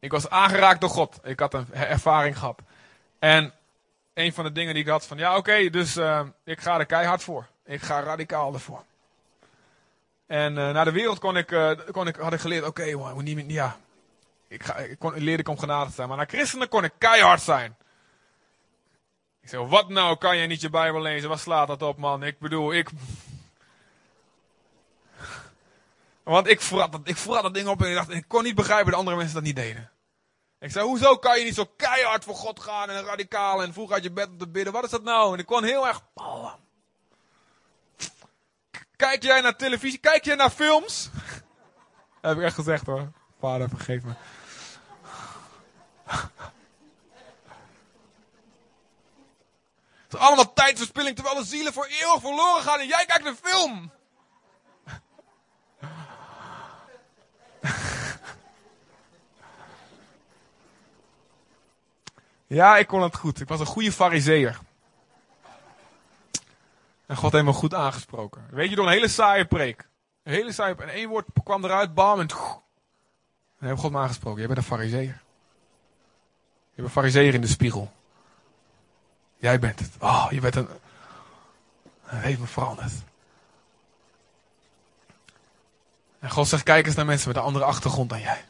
Ik 0.00 0.10
was 0.10 0.28
aangeraakt 0.28 0.80
door 0.80 0.90
God. 0.90 1.18
Ik 1.22 1.40
had 1.40 1.54
een 1.54 1.72
ervaring 1.72 2.38
gehad. 2.38 2.60
En. 3.18 3.52
Een 4.18 4.32
van 4.32 4.44
de 4.44 4.52
dingen 4.52 4.74
die 4.74 4.82
ik 4.82 4.88
had 4.88 5.06
van. 5.06 5.18
Ja, 5.18 5.36
oké, 5.36 5.70
dus 5.70 5.96
uh, 5.96 6.20
ik 6.44 6.60
ga 6.60 6.78
er 6.78 6.86
keihard 6.86 7.22
voor. 7.22 7.46
Ik 7.64 7.82
ga 7.82 8.00
radicaal 8.00 8.52
ervoor. 8.52 8.84
En 10.26 10.56
uh, 10.56 10.70
naar 10.70 10.84
de 10.84 10.92
wereld 10.92 11.18
kon 11.18 11.36
ik, 11.36 11.50
uh, 11.50 11.70
kon 11.90 12.06
ik, 12.06 12.16
had 12.16 12.32
ik 12.32 12.40
geleerd, 12.40 12.66
oké, 12.66 12.94
okay, 12.94 13.22
niet, 13.22 13.50
ja, 13.50 13.76
ik, 14.48 14.62
ga, 14.62 14.76
ik, 14.76 14.98
kon, 14.98 15.18
leerde 15.18 15.42
ik 15.42 15.48
om 15.48 15.58
genade 15.58 15.88
te 15.88 15.94
zijn. 15.94 16.08
Maar 16.08 16.16
naar 16.16 16.26
christenen 16.26 16.68
kon 16.68 16.84
ik 16.84 16.92
keihard 16.98 17.42
zijn. 17.42 17.76
Ik 19.40 19.48
zeg, 19.48 19.60
wat 19.60 19.88
nou, 19.88 20.16
kan 20.16 20.36
jij 20.36 20.46
niet 20.46 20.60
je 20.60 20.70
Bijbel 20.70 21.00
lezen? 21.00 21.28
Wat 21.28 21.40
slaat 21.40 21.68
dat 21.68 21.82
op, 21.82 21.98
man? 21.98 22.22
Ik 22.22 22.38
bedoel, 22.38 22.72
ik... 22.72 22.90
Want 26.28 26.46
ik 26.46 26.60
vrat, 26.60 26.92
dat, 26.92 27.00
ik 27.04 27.16
vrat 27.16 27.42
dat 27.42 27.54
ding 27.54 27.68
op 27.68 27.82
en 27.82 27.88
ik 27.88 27.94
dacht, 27.94 28.10
ik 28.10 28.24
kon 28.28 28.42
niet 28.42 28.54
begrijpen 28.54 28.90
dat 28.90 28.98
andere 29.00 29.16
mensen 29.16 29.34
dat 29.34 29.44
niet 29.44 29.56
deden. 29.56 29.90
Ik 30.58 30.70
zei, 30.70 30.84
hoezo 30.84 31.16
kan 31.16 31.38
je 31.38 31.44
niet 31.44 31.54
zo 31.54 31.64
keihard 31.76 32.24
voor 32.24 32.34
God 32.34 32.60
gaan 32.60 32.90
en 32.90 33.04
radicaal 33.04 33.62
en 33.62 33.72
vroeg 33.72 33.90
uit 33.90 34.02
je 34.02 34.10
bed 34.10 34.28
om 34.28 34.38
te 34.38 34.48
bidden? 34.48 34.72
Wat 34.72 34.84
is 34.84 34.90
dat 34.90 35.02
nou? 35.02 35.32
En 35.32 35.38
ik 35.38 35.46
kon 35.46 35.64
heel 35.64 35.86
erg... 35.86 36.02
Kijk 38.96 39.22
jij 39.22 39.40
naar 39.40 39.56
televisie? 39.56 39.98
Kijk 39.98 40.24
jij 40.24 40.34
naar 40.34 40.50
films? 40.50 41.10
Heb 42.20 42.36
ik 42.36 42.42
echt 42.42 42.54
gezegd 42.54 42.86
hoor. 42.86 43.12
Vader, 43.40 43.68
vergeef 43.68 44.02
me. 44.02 44.12
Het 50.04 50.12
is 50.12 50.18
allemaal 50.18 50.52
tijdverspilling 50.52 51.14
terwijl 51.14 51.36
de 51.36 51.44
zielen 51.44 51.72
voor 51.72 51.86
eeuwig 51.86 52.20
verloren 52.20 52.62
gaan 52.62 52.80
en 52.80 52.86
jij 52.86 53.04
kijkt 53.06 53.26
een 53.26 53.38
film. 53.42 53.90
Ja, 62.48 62.76
ik 62.76 62.86
kon 62.86 63.02
het 63.02 63.16
goed. 63.16 63.40
Ik 63.40 63.48
was 63.48 63.60
een 63.60 63.66
goede 63.66 63.92
fariseer. 63.92 64.58
En 67.06 67.16
God 67.16 67.32
heeft 67.32 67.44
me 67.44 67.52
goed 67.52 67.74
aangesproken. 67.74 68.46
Weet 68.50 68.70
je, 68.70 68.76
door 68.76 68.86
een 68.86 68.92
hele 68.92 69.08
saaie 69.08 69.44
preek. 69.44 69.88
Een 70.22 70.32
hele 70.32 70.52
saaie 70.52 70.74
En 70.74 70.88
één 70.88 71.08
woord 71.08 71.26
kwam 71.44 71.64
eruit, 71.64 71.94
bam, 71.94 72.20
en... 72.20 72.28
En 73.58 73.66
heeft 73.68 73.80
God 73.80 73.92
me 73.92 73.98
aangesproken. 73.98 74.38
Jij 74.38 74.46
bent 74.46 74.58
een 74.58 74.64
fariseer. 74.64 75.00
Je 75.00 76.74
bent 76.74 76.86
een 76.86 76.92
fariseer 76.92 77.34
in 77.34 77.40
de 77.40 77.46
spiegel. 77.46 77.92
Jij 79.36 79.58
bent 79.58 79.78
het. 79.78 79.90
Oh, 79.98 80.26
je 80.30 80.40
bent 80.40 80.54
een... 80.54 80.68
Hij 82.02 82.20
heeft 82.20 82.40
me 82.40 82.46
veranderd. 82.46 82.92
En 86.18 86.30
God 86.30 86.48
zegt, 86.48 86.62
kijk 86.62 86.86
eens 86.86 86.94
naar 86.94 87.06
mensen 87.06 87.28
met 87.28 87.36
een 87.36 87.42
andere 87.42 87.64
achtergrond 87.64 88.10
dan 88.10 88.20
jij. 88.20 88.44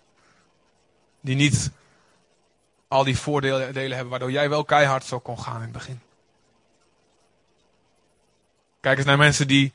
Die 1.20 1.36
niet 1.36 1.70
al 2.88 3.04
die 3.04 3.18
voordelen 3.18 3.74
hebben, 3.74 4.08
waardoor 4.08 4.30
jij 4.30 4.48
wel 4.48 4.64
keihard 4.64 5.04
zo 5.04 5.18
kon 5.18 5.38
gaan 5.38 5.56
in 5.56 5.62
het 5.62 5.72
begin. 5.72 6.00
Kijk 8.80 8.96
eens 8.98 9.06
naar 9.06 9.18
mensen 9.18 9.48
die 9.48 9.72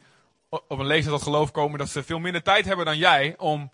op 0.49 0.79
een 0.79 0.85
leeftijd 0.85 1.15
tot 1.15 1.23
geloof 1.23 1.51
komen 1.51 1.79
dat 1.79 1.89
ze 1.89 2.03
veel 2.03 2.19
minder 2.19 2.43
tijd 2.43 2.65
hebben 2.65 2.85
dan 2.85 2.97
jij 2.97 3.35
om 3.37 3.71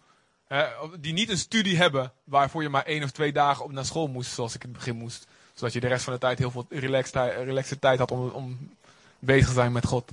die 1.00 1.14
niet 1.14 1.30
een 1.30 1.38
studie 1.38 1.78
hebben 1.78 2.12
waarvoor 2.24 2.62
je 2.62 2.70
maar 2.70 2.86
één 2.86 3.04
of 3.04 3.12
twee 3.12 3.32
dagen 3.32 3.64
op 3.64 3.72
naar 3.72 3.86
school 3.86 4.08
moest, 4.08 4.32
zoals 4.32 4.56
ik 4.56 4.64
in 4.64 4.70
het 4.70 4.78
begin 4.78 4.96
moest. 4.96 5.28
Zodat 5.54 5.74
je 5.74 5.80
de 5.80 5.88
rest 5.88 6.04
van 6.04 6.14
de 6.14 6.20
tijd 6.20 6.38
heel 6.38 6.52
veel 6.52 6.66
relaxed, 6.70 7.82
tijd 7.82 8.00
had 8.00 8.12
om, 8.12 8.30
om 8.30 8.74
bezig 9.20 9.48
te 9.48 9.54
zijn 9.54 9.72
met 9.72 9.86
God. 9.86 10.12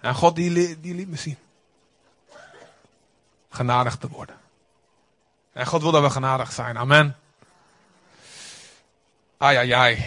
En 0.00 0.14
God 0.14 0.36
die, 0.36 0.80
die 0.80 0.94
liet 0.94 1.08
me 1.08 1.16
zien. 1.16 1.36
Genadig 3.52 3.96
te 3.96 4.08
worden. 4.08 4.36
En 5.52 5.66
God 5.66 5.82
wil 5.82 5.90
dat 5.90 6.02
we 6.02 6.10
genadig 6.10 6.52
zijn. 6.52 6.78
Amen. 6.78 7.16
Ai, 9.36 9.56
ai, 9.56 9.70
ai. 9.70 10.04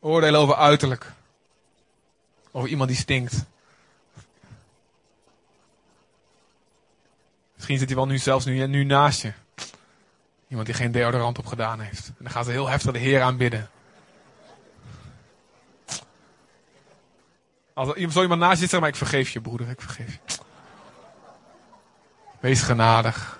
Oordelen 0.00 0.40
over 0.40 0.54
uiterlijk. 0.54 1.12
Over 2.50 2.68
iemand 2.68 2.88
die 2.88 2.98
stinkt. 2.98 3.44
Misschien 7.54 7.78
zit 7.78 7.88
hij 7.88 7.96
wel 7.96 8.06
nu 8.06 8.18
zelfs 8.18 8.44
nu, 8.44 8.66
nu 8.66 8.84
naast 8.84 9.22
je. 9.22 9.32
Iemand 10.48 10.66
die 10.66 10.76
geen 10.76 10.92
deodorant 10.92 11.38
op 11.38 11.46
gedaan 11.46 11.80
heeft. 11.80 12.06
En 12.06 12.14
dan 12.18 12.30
gaan 12.30 12.44
ze 12.44 12.50
heel 12.50 12.68
heftig 12.68 12.92
de 12.92 12.98
Heer 12.98 13.22
aanbidden. 13.22 13.70
Als 17.72 17.88
er 17.88 18.10
zo 18.10 18.22
iemand 18.22 18.40
naast 18.40 18.52
je 18.52 18.58
zit, 18.58 18.70
zeg 18.70 18.80
maar, 18.80 18.88
ik 18.88 18.96
vergeef 18.96 19.30
je 19.30 19.40
broeder, 19.40 19.68
ik 19.68 19.80
vergeef 19.80 20.12
je. 20.12 20.42
Wees 22.44 22.62
genadig. 22.62 23.38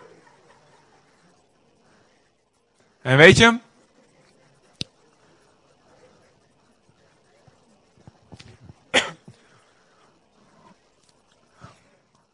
En 3.03 3.17
weet 3.17 3.37
je, 3.37 3.59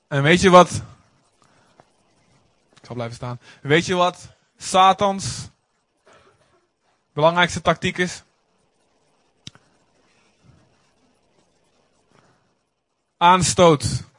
En 0.08 0.22
weet 0.22 0.40
je 0.40 0.50
wat 0.50 0.82
blijven 2.94 3.16
staan. 3.16 3.40
Weet 3.62 3.86
je 3.86 3.94
wat 3.94 4.28
Satans 4.56 5.48
belangrijkste 7.12 7.60
tactiek 7.60 7.98
is? 7.98 8.22
Aanstoot. 13.16 14.09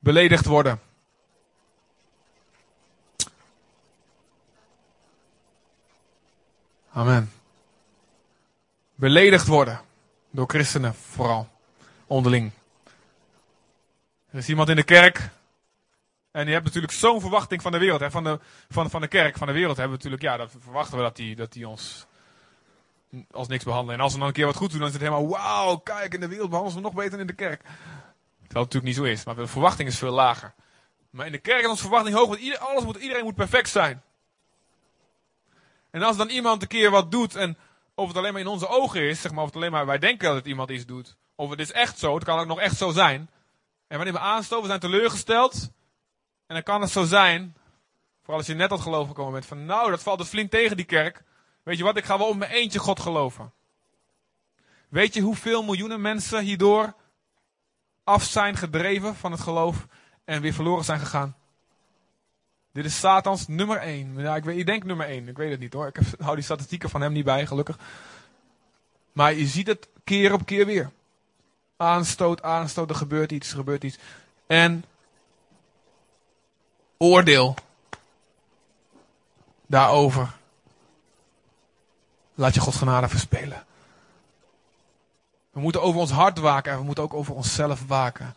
Beledigd 0.00 0.46
worden. 0.46 0.80
Amen. 6.92 7.32
Beledigd 8.94 9.46
worden. 9.46 9.80
Door 10.30 10.48
christenen 10.48 10.94
vooral. 10.94 11.48
Onderling. 12.06 12.50
Er 14.30 14.38
is 14.38 14.48
iemand 14.48 14.68
in 14.68 14.76
de 14.76 14.82
kerk 14.82 15.30
en 16.30 16.46
je 16.46 16.52
hebt 16.52 16.64
natuurlijk 16.64 16.92
zo'n 16.92 17.20
verwachting 17.20 17.62
van 17.62 17.72
de 17.72 17.78
wereld, 17.78 18.00
hè, 18.00 18.10
van, 18.10 18.24
de, 18.24 18.40
van, 18.68 18.90
van 18.90 19.00
de 19.00 19.08
kerk, 19.08 19.36
van 19.36 19.46
de 19.46 19.52
wereld. 19.52 19.76
Hebben 19.76 19.98
we 19.98 20.04
natuurlijk, 20.04 20.40
ja, 20.40 20.48
verwachten 20.58 20.96
we 20.96 21.02
dat 21.02 21.16
die, 21.16 21.36
dat 21.36 21.52
die 21.52 21.68
ons 21.68 22.06
als 23.30 23.48
niks 23.48 23.64
behandelen. 23.64 23.94
En 23.94 24.02
als 24.02 24.12
we 24.12 24.18
dan 24.18 24.28
een 24.28 24.34
keer 24.34 24.46
wat 24.46 24.56
goed 24.56 24.70
doen, 24.70 24.78
dan 24.78 24.88
is 24.88 24.94
het 24.94 25.02
helemaal, 25.02 25.28
wauw, 25.28 25.76
kijk, 25.76 26.14
in 26.14 26.20
de 26.20 26.28
wereld 26.28 26.50
behandelen 26.50 26.78
ze 26.78 26.84
nog 26.84 26.94
beter 26.94 27.20
in 27.20 27.26
de 27.26 27.32
kerk. 27.32 27.62
Terwijl 28.50 28.66
het 28.68 28.74
natuurlijk 28.74 28.84
niet 28.84 29.14
zo 29.14 29.20
is, 29.20 29.24
maar 29.24 29.44
de 29.44 29.52
verwachting 29.52 29.88
is 29.88 29.98
veel 29.98 30.12
lager. 30.12 30.54
Maar 31.10 31.26
in 31.26 31.32
de 31.32 31.38
kerk 31.38 31.62
is 31.62 31.68
onze 31.68 31.82
verwachting 31.82 32.16
hoog, 32.16 32.28
want 32.28 32.58
alles 32.58 32.84
moet, 32.84 32.96
iedereen 32.96 33.24
moet 33.24 33.34
perfect 33.34 33.68
zijn. 33.68 34.02
En 35.90 36.02
als 36.02 36.16
dan 36.16 36.28
iemand 36.28 36.62
een 36.62 36.68
keer 36.68 36.90
wat 36.90 37.10
doet, 37.10 37.36
en 37.36 37.58
of 37.94 38.08
het 38.08 38.16
alleen 38.16 38.32
maar 38.32 38.40
in 38.40 38.46
onze 38.46 38.68
ogen 38.68 39.02
is, 39.02 39.20
zeg 39.20 39.32
maar, 39.32 39.40
of 39.40 39.46
het 39.46 39.56
alleen 39.56 39.70
maar 39.70 39.86
wij 39.86 39.98
denken 39.98 40.26
dat 40.26 40.36
het 40.36 40.46
iemand 40.46 40.70
iets 40.70 40.86
doet, 40.86 41.16
of 41.34 41.50
het 41.50 41.60
is 41.60 41.72
echt 41.72 41.98
zo, 41.98 42.14
het 42.14 42.24
kan 42.24 42.38
ook 42.38 42.46
nog 42.46 42.60
echt 42.60 42.76
zo 42.76 42.90
zijn. 42.90 43.30
En 43.86 43.96
wanneer 43.96 44.14
we 44.14 44.20
aanstoten, 44.20 44.66
zijn 44.66 44.80
teleurgesteld, 44.80 45.70
en 46.46 46.54
dan 46.54 46.62
kan 46.62 46.80
het 46.80 46.90
zo 46.90 47.04
zijn, 47.04 47.56
vooral 48.18 48.38
als 48.38 48.46
je 48.46 48.54
net 48.54 48.68
tot 48.68 48.80
geloof 48.80 49.08
gekomen 49.08 49.32
bent, 49.32 49.46
van 49.46 49.64
nou, 49.64 49.90
dat 49.90 50.02
valt 50.02 50.18
dus 50.18 50.28
flink 50.28 50.50
tegen 50.50 50.76
die 50.76 50.86
kerk. 50.86 51.22
Weet 51.62 51.78
je 51.78 51.84
wat, 51.84 51.96
ik 51.96 52.04
ga 52.04 52.18
wel 52.18 52.28
op 52.28 52.36
mijn 52.36 52.50
eentje 52.50 52.78
God 52.78 53.00
geloven. 53.00 53.52
Weet 54.88 55.14
je 55.14 55.20
hoeveel 55.20 55.62
miljoenen 55.62 56.00
mensen 56.00 56.40
hierdoor 56.40 56.94
af 58.10 58.24
zijn 58.24 58.56
gedreven 58.56 59.16
van 59.16 59.32
het 59.32 59.40
geloof 59.40 59.86
en 60.24 60.40
weer 60.40 60.52
verloren 60.52 60.84
zijn 60.84 60.98
gegaan? 60.98 61.36
Dit 62.72 62.84
is 62.84 62.98
Satans 62.98 63.48
nummer 63.48 63.76
1. 63.76 64.18
Ja, 64.18 64.36
ik, 64.36 64.44
weet, 64.44 64.58
ik 64.58 64.66
denk 64.66 64.84
nummer 64.84 65.06
1. 65.06 65.28
Ik 65.28 65.36
weet 65.36 65.50
het 65.50 65.60
niet 65.60 65.72
hoor. 65.72 65.86
Ik 65.86 65.98
hou 66.18 66.34
die 66.34 66.44
statistieken 66.44 66.90
van 66.90 67.00
hem 67.00 67.12
niet 67.12 67.24
bij, 67.24 67.46
gelukkig. 67.46 67.78
Maar 69.12 69.34
je 69.34 69.46
ziet 69.46 69.66
het 69.66 69.88
keer 70.04 70.32
op 70.32 70.46
keer 70.46 70.66
weer. 70.66 70.90
Aanstoot, 71.76 72.42
aanstoot, 72.42 72.90
er 72.90 72.96
gebeurt 72.96 73.32
iets, 73.32 73.50
er 73.50 73.56
gebeurt 73.56 73.84
iets. 73.84 73.98
En 74.46 74.84
oordeel 76.96 77.54
daarover. 79.66 80.36
Laat 82.34 82.54
je 82.54 82.60
Gods 82.60 82.76
genade 82.76 83.08
verspelen. 83.08 83.64
We 85.50 85.60
moeten 85.60 85.82
over 85.82 86.00
ons 86.00 86.10
hart 86.10 86.38
waken 86.38 86.72
en 86.72 86.78
we 86.78 86.84
moeten 86.84 87.04
ook 87.04 87.14
over 87.14 87.34
onszelf 87.34 87.86
waken. 87.86 88.34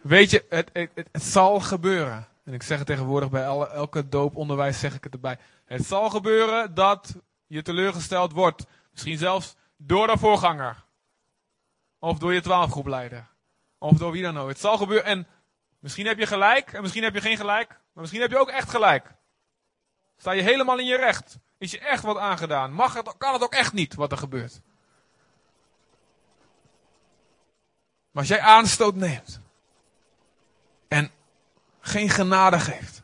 Weet 0.00 0.30
je, 0.30 0.44
het, 0.48 0.70
het, 0.72 1.08
zal 1.12 1.60
gebeuren. 1.60 2.28
En 2.44 2.52
ik 2.52 2.62
zeg 2.62 2.78
het 2.78 2.86
tegenwoordig 2.86 3.30
bij 3.30 3.48
alle, 3.48 3.68
elke 3.68 4.08
dooponderwijs 4.08 4.78
zeg 4.78 4.94
ik 4.94 5.04
het 5.04 5.12
erbij. 5.12 5.38
Het 5.64 5.86
zal 5.86 6.10
gebeuren 6.10 6.74
dat 6.74 7.14
je 7.46 7.62
teleurgesteld 7.62 8.32
wordt. 8.32 8.66
Misschien 8.90 9.18
zelfs 9.18 9.56
door 9.76 10.06
de 10.06 10.18
voorganger. 10.18 10.84
Of 11.98 12.18
door 12.18 12.34
je 12.34 12.40
twaalfgroepleider. 12.40 13.26
Of 13.78 13.96
door 13.96 14.12
wie 14.12 14.22
dan 14.22 14.38
ook. 14.38 14.48
Het 14.48 14.60
zal 14.60 14.76
gebeuren. 14.76 15.06
En 15.06 15.26
misschien 15.78 16.06
heb 16.06 16.18
je 16.18 16.26
gelijk. 16.26 16.72
En 16.72 16.82
misschien 16.82 17.02
heb 17.02 17.14
je 17.14 17.20
geen 17.20 17.36
gelijk. 17.36 17.68
Maar 17.68 18.02
misschien 18.02 18.20
heb 18.20 18.30
je 18.30 18.38
ook 18.38 18.50
echt 18.50 18.70
gelijk. 18.70 19.14
Sta 20.16 20.30
je 20.30 20.42
helemaal 20.42 20.78
in 20.78 20.86
je 20.86 20.96
recht. 20.96 21.38
Is 21.58 21.70
je 21.70 21.78
echt 21.78 22.02
wat 22.02 22.16
aangedaan. 22.16 22.72
Mag 22.72 22.94
het, 22.94 23.14
kan 23.18 23.32
het 23.32 23.42
ook 23.42 23.54
echt 23.54 23.72
niet 23.72 23.94
wat 23.94 24.12
er 24.12 24.18
gebeurt. 24.18 24.60
Maar 28.16 28.24
als 28.24 28.34
jij 28.34 28.44
aanstoot 28.44 28.94
neemt. 28.94 29.40
En 30.88 31.10
geen 31.80 32.10
genade 32.10 32.60
geeft. 32.60 33.02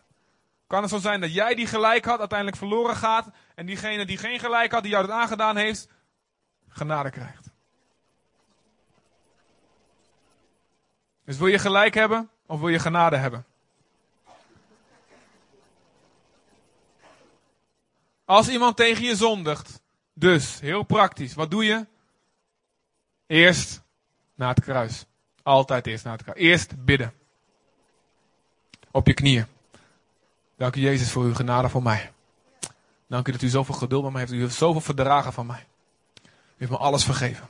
Kan 0.67 0.83
het 0.83 0.91
zo 0.91 0.99
zijn 0.99 1.21
dat 1.21 1.35
jij 1.35 1.55
die 1.55 1.67
gelijk 1.67 2.05
had 2.05 2.19
uiteindelijk 2.19 2.59
verloren 2.59 2.97
gaat. 2.97 3.29
En 3.55 3.67
diegene 3.67 4.07
die 4.07 4.19
geen 4.19 4.39
gelijk 4.39 4.73
had, 4.73 4.83
die 4.83 4.91
jou 4.91 5.05
het 5.05 5.13
aangedaan 5.13 5.57
heeft, 5.57 5.89
genade 6.69 7.11
krijgt. 7.11 7.51
Dus 11.25 11.37
wil 11.37 11.47
je 11.47 11.59
gelijk 11.59 11.95
hebben 11.95 12.31
of 12.47 12.61
wil 12.61 12.69
je 12.69 12.79
genade 12.79 13.17
hebben? 13.17 13.45
Als 18.25 18.49
iemand 18.49 18.77
tegen 18.77 19.05
je 19.05 19.17
zondigt, 19.17 19.81
dus 20.13 20.61
heel 20.61 20.83
praktisch, 20.83 21.35
wat 21.35 21.51
doe 21.51 21.65
je? 21.65 21.87
Eerst 23.27 23.83
naar 24.43 24.55
het 24.55 24.65
kruis. 24.65 25.05
Altijd 25.43 25.87
eerst 25.87 26.05
naar 26.05 26.13
het 26.13 26.23
kruis. 26.23 26.39
Eerst 26.39 26.85
bidden. 26.85 27.13
Op 28.91 29.07
je 29.07 29.15
knieën. 29.15 29.47
Dank 30.57 30.77
u 30.77 30.81
Jezus 30.81 31.11
voor 31.11 31.25
uw 31.25 31.35
genade 31.35 31.69
voor 31.69 31.83
mij. 31.83 32.13
Dank 33.07 33.29
u 33.29 33.33
dat 33.33 33.43
u 33.43 33.49
zoveel 33.49 33.75
geduld 33.75 34.03
met 34.03 34.13
mij 34.13 34.21
heeft. 34.21 34.33
U 34.33 34.41
heeft 34.41 34.55
zoveel 34.55 34.81
verdragen 34.81 35.33
van 35.33 35.47
mij. 35.47 35.67
U 36.25 36.57
heeft 36.57 36.71
me 36.71 36.77
alles 36.77 37.05
vergeven. 37.05 37.49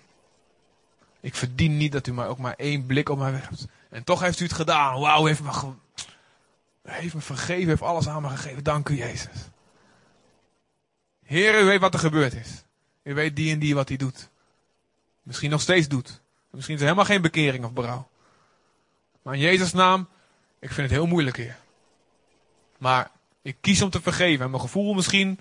Ik 1.20 1.34
verdien 1.34 1.76
niet 1.76 1.92
dat 1.92 2.06
u 2.06 2.12
mij 2.12 2.26
ook 2.26 2.38
maar 2.38 2.54
één 2.54 2.86
blik 2.86 3.08
op 3.08 3.18
mij 3.18 3.32
werpt. 3.32 3.66
En 3.90 4.04
toch 4.04 4.20
heeft 4.20 4.40
u 4.40 4.44
het 4.44 4.52
gedaan. 4.52 5.00
Wauw, 5.00 5.24
heeft 5.24 5.42
me, 5.42 5.52
ge... 5.52 5.72
heeft 6.82 7.14
me 7.14 7.20
vergeven, 7.20 7.68
heeft 7.68 7.82
alles 7.82 8.08
aan 8.08 8.22
me 8.22 8.28
gegeven. 8.28 8.64
Dank 8.64 8.88
u 8.88 8.96
Jezus. 8.96 9.36
Heer, 11.24 11.60
u 11.62 11.64
weet 11.64 11.80
wat 11.80 11.94
er 11.94 12.00
gebeurd 12.00 12.34
is. 12.34 12.64
U 13.02 13.14
weet 13.14 13.36
die 13.36 13.52
en 13.52 13.58
die 13.58 13.74
wat 13.74 13.88
hij 13.88 13.96
doet. 13.96 14.30
Misschien 15.22 15.50
nog 15.50 15.60
steeds 15.60 15.88
doet. 15.88 16.21
Misschien 16.52 16.74
is 16.74 16.80
er 16.80 16.86
helemaal 16.86 17.10
geen 17.10 17.22
bekering 17.22 17.64
of 17.64 17.72
berouw. 17.72 18.08
Maar 19.22 19.34
in 19.34 19.40
Jezus' 19.40 19.72
naam, 19.72 20.08
ik 20.58 20.68
vind 20.72 20.88
het 20.88 20.90
heel 20.90 21.06
moeilijk, 21.06 21.36
Heer. 21.36 21.56
Maar 22.78 23.10
ik 23.42 23.56
kies 23.60 23.82
om 23.82 23.90
te 23.90 24.02
vergeven. 24.02 24.44
En 24.44 24.50
mijn 24.50 24.62
gevoel 24.62 24.94
misschien, 24.94 25.40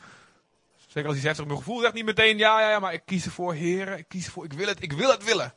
zeker 0.88 1.10
als 1.10 1.20
hij 1.20 1.34
zegt, 1.34 1.48
mijn 1.48 1.58
gevoel 1.58 1.80
zegt 1.80 1.94
niet 1.94 2.06
meteen 2.06 2.38
ja, 2.38 2.62
ja, 2.62 2.70
ja, 2.70 2.80
maar 2.80 2.94
ik 2.94 3.02
kies 3.06 3.26
ervoor, 3.26 3.54
Heer, 3.54 3.98
ik 3.98 4.06
kies 4.08 4.26
ervoor, 4.26 4.46
ik 4.46 4.54
wil 4.54 4.68
het, 4.68 4.84
ik 4.84 4.94
wil 4.94 5.10
het 5.10 5.24
willen. 5.24 5.54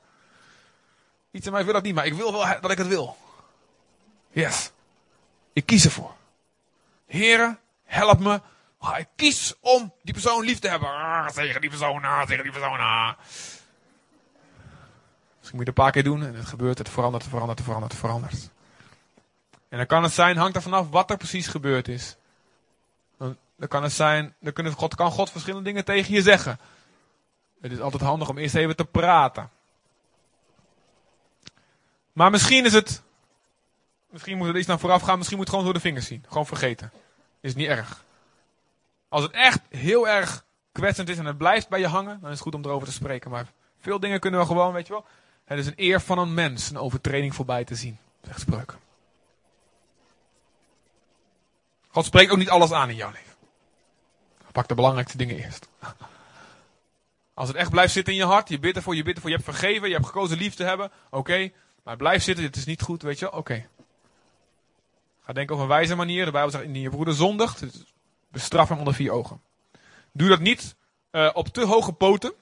Iets 1.31 1.47
in 1.47 1.53
mij 1.53 1.65
wil 1.65 1.75
het 1.75 1.85
niet, 1.85 1.95
maar 1.95 2.07
ik 2.07 2.15
wil 2.15 2.33
wel 2.33 2.61
dat 2.61 2.71
ik 2.71 2.79
het 2.79 2.87
wil. 2.87 3.17
Yes. 4.31 4.73
Ik 5.53 5.67
kies 5.67 5.85
ervoor. 5.85 6.15
Heren, 7.07 7.59
help 7.85 8.19
me. 8.19 8.41
Oh, 8.79 8.99
ik 8.99 9.09
kies 9.17 9.55
om 9.61 9.95
die 10.03 10.13
persoon 10.13 10.45
lief 10.45 10.59
te 10.59 10.69
hebben. 10.69 10.89
Ah, 10.89 11.29
tegen 11.29 11.61
die 11.61 11.71
persoon, 11.71 12.05
ah, 12.05 12.27
tegen 12.27 12.43
die 12.43 12.53
persoon. 12.53 12.79
Ah. 12.79 13.13
Misschien 15.45 15.65
moet 15.65 15.67
je 15.67 15.73
het 15.73 15.79
een 15.79 15.85
paar 15.85 16.03
keer 16.03 16.13
doen 16.13 16.35
en 16.35 16.41
het 16.41 16.49
gebeurt, 16.49 16.79
het 16.79 16.89
verandert, 16.89 17.25
verandert, 17.25 17.61
verandert, 17.61 17.95
verandert. 17.95 18.51
En 19.69 19.77
dan 19.79 19.87
kan 19.87 20.03
het 20.03 20.13
zijn, 20.13 20.37
hangt 20.37 20.57
er 20.57 20.63
vanaf 20.63 20.91
wat 20.91 21.11
er 21.11 21.17
precies 21.17 21.47
gebeurd 21.47 21.89
is. 21.89 22.17
Dan 23.17 23.69
kan 23.69 23.83
het 23.83 23.93
zijn, 23.93 24.35
dan 24.41 24.53
kunnen, 24.53 24.73
God, 24.73 24.95
kan 24.95 25.11
God 25.11 25.31
verschillende 25.31 25.65
dingen 25.65 25.85
tegen 25.85 26.15
je 26.15 26.23
zeggen. 26.23 26.59
Het 27.61 27.73
is 27.73 27.81
altijd 27.81 28.03
handig 28.03 28.29
om 28.29 28.39
eerst 28.39 28.55
even 28.55 28.77
te 28.77 28.85
praten. 28.85 29.51
Maar 32.13 32.31
misschien 32.31 32.65
is 32.65 32.73
het, 32.73 33.03
misschien 34.11 34.37
moet 34.37 34.49
er 34.49 34.57
iets 34.57 34.67
naar 34.67 34.79
vooraf 34.79 35.03
gaan, 35.03 35.17
misschien 35.17 35.39
moet 35.39 35.47
het 35.47 35.55
gewoon 35.57 35.73
door 35.73 35.81
de 35.83 35.89
vingers 35.89 36.07
zien. 36.07 36.25
Gewoon 36.29 36.47
vergeten. 36.47 36.93
Is 37.41 37.55
niet 37.55 37.69
erg. 37.69 38.05
Als 39.09 39.23
het 39.23 39.33
echt 39.33 39.61
heel 39.69 40.09
erg 40.09 40.45
kwetsend 40.73 41.09
is 41.09 41.19
en 41.19 41.27
het 41.27 41.39
blijft 41.39 41.69
bij 41.69 41.81
je 41.81 41.87
hangen, 41.87 42.19
dan 42.21 42.31
is 42.31 42.35
het 42.35 42.45
goed 42.45 42.55
om 42.55 42.65
erover 42.65 42.89
te 42.89 42.95
spreken. 42.95 43.31
Maar 43.31 43.47
veel 43.81 44.01
dingen 44.01 44.21
kunnen 44.21 44.41
we 44.41 44.47
gewoon, 44.47 44.73
weet 44.73 44.87
je 44.87 44.93
wel. 44.93 45.05
Het 45.45 45.59
is 45.59 45.67
een 45.67 45.73
eer 45.77 46.01
van 46.01 46.19
een 46.19 46.35
mens 46.35 46.71
een 46.71 46.79
overtreding 46.79 47.35
voorbij 47.35 47.65
te 47.65 47.75
zien, 47.75 47.99
zegt 48.23 48.41
spreuken. 48.41 48.79
God 51.89 52.05
spreekt 52.05 52.31
ook 52.31 52.39
niet 52.39 52.49
alles 52.49 52.73
aan 52.73 52.89
in 52.89 52.97
jouw 52.97 53.11
leven. 53.11 53.33
Pak 54.53 54.69
de 54.69 54.75
belangrijkste 54.75 55.17
dingen 55.17 55.37
eerst. 55.37 55.69
Als 57.35 57.49
het 57.49 57.57
echt 57.57 57.71
blijft 57.71 57.93
zitten 57.93 58.13
in 58.13 58.19
je 58.19 58.25
hart, 58.25 58.49
je 58.49 58.59
bidt 58.59 58.77
ervoor, 58.77 58.97
je 58.97 59.03
bidt 59.03 59.17
ervoor, 59.17 59.31
je 59.31 59.37
hebt 59.37 59.49
vergeven, 59.49 59.89
je 59.89 59.95
hebt 59.95 60.07
gekozen 60.07 60.39
lief 60.39 60.55
te 60.55 60.65
hebben, 60.65 60.91
oké. 61.11 61.51
maar 61.83 61.97
blijf 61.97 62.23
zitten, 62.23 62.45
het 62.45 62.57
is 62.57 62.65
niet 62.65 62.83
goed, 62.83 63.03
weet 63.03 63.19
je 63.19 63.33
oké. 63.33 63.67
Ga 65.25 65.33
denken 65.33 65.55
op 65.55 65.61
een 65.61 65.69
wijze 65.69 65.95
manier. 65.95 66.25
De 66.25 66.31
Bijbel 66.31 66.51
zegt, 66.51 66.65
indien 66.65 66.83
je 66.83 66.91
broeder 66.91 67.15
zondigt, 67.15 67.65
bestraf 68.29 68.69
hem 68.69 68.79
onder 68.79 68.95
vier 68.95 69.13
ogen. 69.13 69.43
Doe 70.13 70.29
dat 70.29 70.41
niet 70.41 70.77
uh, 71.11 71.31
op 71.33 71.49
te 71.49 71.65
hoge 71.67 71.93
poten, 71.93 72.33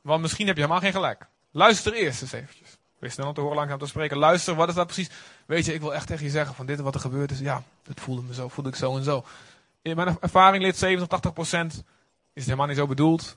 want 0.00 0.20
misschien 0.20 0.46
heb 0.46 0.56
je 0.56 0.62
helemaal 0.62 0.82
geen 0.82 0.92
gelijk. 0.92 1.26
Luister 1.52 1.92
eerst 1.92 2.22
eens 2.22 2.32
eventjes. 2.32 2.76
Wees 2.98 3.12
snel 3.12 3.26
om 3.26 3.34
te 3.34 3.40
horen 3.40 3.56
langzaam 3.56 3.78
te 3.78 3.86
spreken. 3.86 4.16
Luister, 4.16 4.54
wat 4.54 4.68
is 4.68 4.74
dat 4.74 4.86
precies? 4.86 5.10
Weet 5.46 5.64
je, 5.64 5.74
ik 5.74 5.80
wil 5.80 5.94
echt 5.94 6.06
tegen 6.06 6.24
je 6.24 6.30
zeggen 6.30 6.54
van 6.54 6.66
dit 6.66 6.80
wat 6.80 6.94
er 6.94 7.00
gebeurd 7.00 7.30
is. 7.30 7.38
Ja, 7.38 7.62
het 7.86 8.00
voelde 8.00 8.22
me 8.22 8.34
zo, 8.34 8.48
voelde 8.48 8.70
ik 8.70 8.76
zo 8.76 8.96
en 8.96 9.04
zo. 9.04 9.24
In 9.82 9.96
mijn 9.96 10.16
ervaring 10.20 10.62
leert 10.62 10.76
70, 10.76 11.08
80 11.08 11.32
procent 11.32 11.72
is 11.72 11.82
het 12.32 12.44
helemaal 12.44 12.66
niet 12.66 12.76
zo 12.76 12.86
bedoeld. 12.86 13.36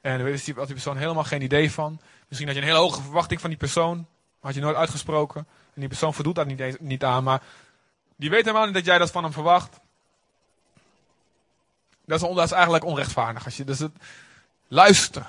En 0.00 0.16
dan 0.16 0.26
weet 0.26 0.44
die, 0.44 0.54
persoon 0.54 0.96
helemaal 0.96 1.24
geen 1.24 1.42
idee 1.42 1.72
van. 1.72 2.00
Misschien 2.28 2.48
had 2.48 2.56
je 2.56 2.62
een 2.62 2.68
hele 2.68 2.82
hoge 2.82 3.02
verwachting 3.02 3.40
van 3.40 3.50
die 3.50 3.58
persoon. 3.58 4.06
Had 4.40 4.54
je 4.54 4.60
nooit 4.60 4.76
uitgesproken. 4.76 5.46
En 5.74 5.80
die 5.80 5.88
persoon 5.88 6.14
voldoet 6.14 6.34
daar 6.34 6.46
niet, 6.46 6.80
niet 6.80 7.04
aan. 7.04 7.24
Maar 7.24 7.42
die 8.16 8.30
weet 8.30 8.44
helemaal 8.44 8.64
niet 8.64 8.74
dat 8.74 8.84
jij 8.84 8.98
dat 8.98 9.10
van 9.10 9.22
hem 9.22 9.32
verwacht. 9.32 9.80
Dat 12.04 12.22
is, 12.22 12.34
dat 12.34 12.52
eigenlijk 12.52 12.84
onrechtvaardig. 12.84 13.44
Als 13.44 13.56
je, 13.56 13.64
dus 13.64 13.78
het, 13.78 13.92
luister. 14.68 15.26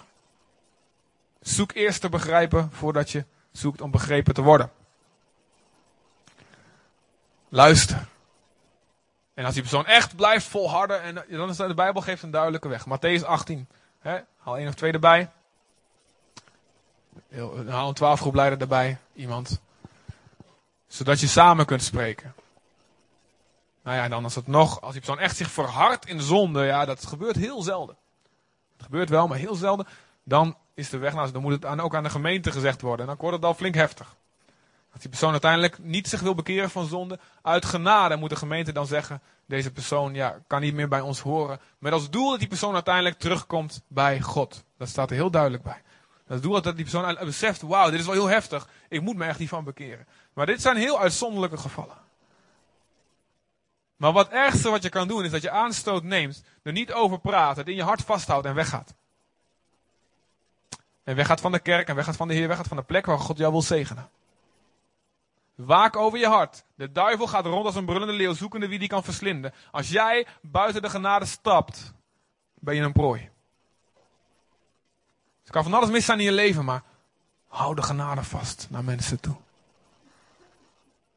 Zoek 1.48 1.72
eerst 1.74 2.02
te 2.02 2.10
begrijpen 2.10 2.72
voordat 2.72 3.12
je 3.12 3.26
zoekt 3.52 3.82
om 3.82 3.92
begrepen 3.92 4.34
te 4.34 4.42
worden. 4.42 4.72
Luister. 7.50 8.08
En 9.34 9.46
als 9.46 9.54
die 9.54 9.62
persoon 9.62 9.86
echt 9.86 10.16
blijft 10.16 10.46
volharden, 10.46 11.02
en 11.02 11.26
dan 11.30 11.50
is 11.50 11.58
de 11.58 11.74
Bijbel 11.74 12.02
geeft 12.02 12.24
een 12.24 12.32
duidelijke 12.32 12.68
weg. 12.68 12.86
Matthäus 12.86 13.26
18. 13.26 13.68
Hè? 14.00 14.20
Haal 14.38 14.58
één 14.58 14.68
of 14.68 14.74
twee 14.74 14.92
erbij. 14.92 15.32
Haal 17.68 17.88
een 17.88 17.94
twaalfgroepleider 17.94 18.62
erbij. 18.62 18.98
Iemand. 19.14 19.60
Zodat 20.88 21.20
je 21.20 21.28
samen 21.28 21.66
kunt 21.66 21.84
spreken. 21.84 22.34
Nou 23.84 23.98
ja, 23.98 24.04
en 24.04 24.10
dan 24.10 24.26
is 24.26 24.36
het 24.36 24.48
nog, 24.48 24.82
als 24.82 24.92
die 24.92 25.02
persoon 25.02 25.24
echt 25.24 25.38
zich 25.38 25.52
verhardt 25.52 26.06
in 26.06 26.22
zonde, 26.22 26.64
ja, 26.64 26.86
dat 26.86 27.06
gebeurt 27.06 27.36
heel 27.36 27.62
zelden. 27.62 27.98
Het 28.76 28.86
gebeurt 28.86 29.10
wel, 29.10 29.28
maar 29.28 29.38
heel 29.38 29.56
zelden. 29.56 29.88
Dan 30.24 30.58
is 30.78 30.90
de 30.90 30.98
weg 30.98 31.32
dan 31.32 31.42
moet 31.42 31.52
het 31.52 31.66
aan, 31.66 31.80
ook 31.80 31.96
aan 31.96 32.04
de 32.04 32.10
gemeente 32.10 32.52
gezegd 32.52 32.82
worden. 32.82 33.00
En 33.00 33.06
dan 33.08 33.16
wordt 33.20 33.36
het 33.36 33.46
al 33.46 33.54
flink 33.54 33.76
heftig. 33.76 34.16
Als 34.92 35.02
die 35.02 35.10
persoon 35.10 35.32
uiteindelijk 35.32 35.80
niet 35.80 36.08
zich 36.08 36.22
wil 36.22 36.36
bekeren 36.36 36.70
van 36.70 36.86
zonde, 36.86 37.20
uit 37.42 37.66
genade 37.66 38.16
moet 38.16 38.30
de 38.30 38.36
gemeente 38.36 38.72
dan 38.72 38.88
zeggen, 38.88 39.22
deze 39.46 39.72
persoon 39.72 40.14
ja, 40.14 40.40
kan 40.48 40.62
niet 40.62 40.74
meer 40.74 40.88
bij 40.88 41.02
ons 41.02 41.20
horen. 41.20 41.60
Met 41.80 41.94
als 41.94 42.10
doel 42.10 42.30
dat 42.30 42.40
die 42.40 42.48
persoon 42.48 42.74
uiteindelijk 42.74 43.18
terugkomt 43.18 43.82
bij 43.88 44.22
God. 44.22 44.64
Dat 44.78 44.88
staat 44.88 45.10
er 45.10 45.16
heel 45.16 45.32
duidelijk 45.32 45.64
bij. 45.64 45.82
Dat 46.28 46.42
doel 46.42 46.62
dat 46.62 46.76
die 46.76 46.86
persoon 46.86 47.18
beseft, 47.26 47.62
wauw, 47.62 47.90
dit 47.90 48.00
is 48.00 48.06
wel 48.06 48.16
heel 48.16 48.28
heftig. 48.28 48.68
Ik 48.90 49.02
moet 49.02 49.16
me 49.16 49.26
echt 49.26 49.40
hiervan 49.40 49.64
bekeren. 49.64 50.08
Maar 50.34 50.46
dit 50.46 50.62
zijn 50.62 50.78
heel 50.78 51.00
uitzonderlijke 51.00 51.58
gevallen. 51.58 51.98
Maar 53.96 54.12
wat 54.12 54.30
ergste 54.30 54.70
wat 54.70 54.84
je 54.84 54.90
kan 54.90 55.08
doen, 55.08 55.24
is 55.24 55.32
dat 55.32 55.42
je 55.42 55.50
aanstoot 55.50 56.04
neemt, 56.04 56.44
er 56.64 56.72
niet 56.72 56.94
over 56.94 57.20
praat, 57.20 57.58
het 57.58 57.68
in 57.68 57.76
je 57.76 57.84
hart 57.84 58.02
vasthoudt 58.02 58.46
en 58.46 58.56
weggaat. 58.56 58.96
En 61.08 61.16
weggaat 61.16 61.42
van 61.42 61.52
de 61.52 61.60
kerk 61.60 61.88
en 61.88 61.96
weggaat 61.96 62.16
van 62.16 62.28
de 62.28 62.34
Heer, 62.34 62.48
weggaat 62.48 62.68
van 62.68 62.78
de 62.78 62.84
plek 62.84 63.06
waar 63.06 63.20
God 63.20 63.38
jou 63.38 63.52
wil 63.52 63.62
zegenen. 63.62 64.10
Waak 65.56 65.96
over 65.96 66.20
je 66.20 66.28
hart. 66.28 66.64
De 66.76 66.92
duivel 66.92 67.28
gaat 67.28 67.46
rond 67.46 67.66
als 67.66 67.76
een 67.76 67.86
brullende 67.86 68.14
leeuw, 68.14 68.34
zoekende 68.34 68.68
wie 68.68 68.80
die 68.80 68.88
kan 68.88 69.04
verslinden. 69.04 69.54
Als 69.72 69.90
jij 69.90 70.28
buiten 70.42 70.82
de 70.82 70.90
genade 70.90 71.26
stapt, 71.26 71.94
ben 72.54 72.76
je 72.76 72.82
een 72.82 72.92
prooi. 72.92 73.30
Het 75.42 75.52
kan 75.52 75.64
van 75.64 75.74
alles 75.74 75.90
mis 75.90 76.06
zijn 76.06 76.20
in 76.20 76.26
je 76.26 76.32
leven, 76.32 76.66
maar 76.66 76.84
hou 77.48 77.76
de 77.76 77.84
genade 77.84 78.24
vast 78.24 78.68
naar 78.70 78.84
mensen 78.84 79.20
toe. 79.20 79.36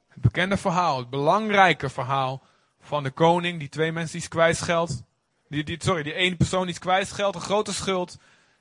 Het 0.09 0.21
bekende 0.21 0.57
verhaal, 0.57 0.99
het 0.99 1.11
belangrijke 1.11 1.89
verhaal 1.89 2.43
van 2.81 3.03
de 3.03 3.11
koning, 3.11 3.59
die 3.59 3.69
twee 3.69 3.93
mensen 3.93 4.19
iets 4.19 4.29
kwijtscheldt. 4.29 5.03
Die, 5.49 5.65
die, 5.65 5.83
sorry, 5.83 6.03
die 6.03 6.15
ene 6.15 6.37
persoon 6.37 6.69
iets 6.69 6.79
kwijtscheldt, 6.79 7.37
een 7.37 7.43
grote 7.43 7.73
schuld. 7.73 8.19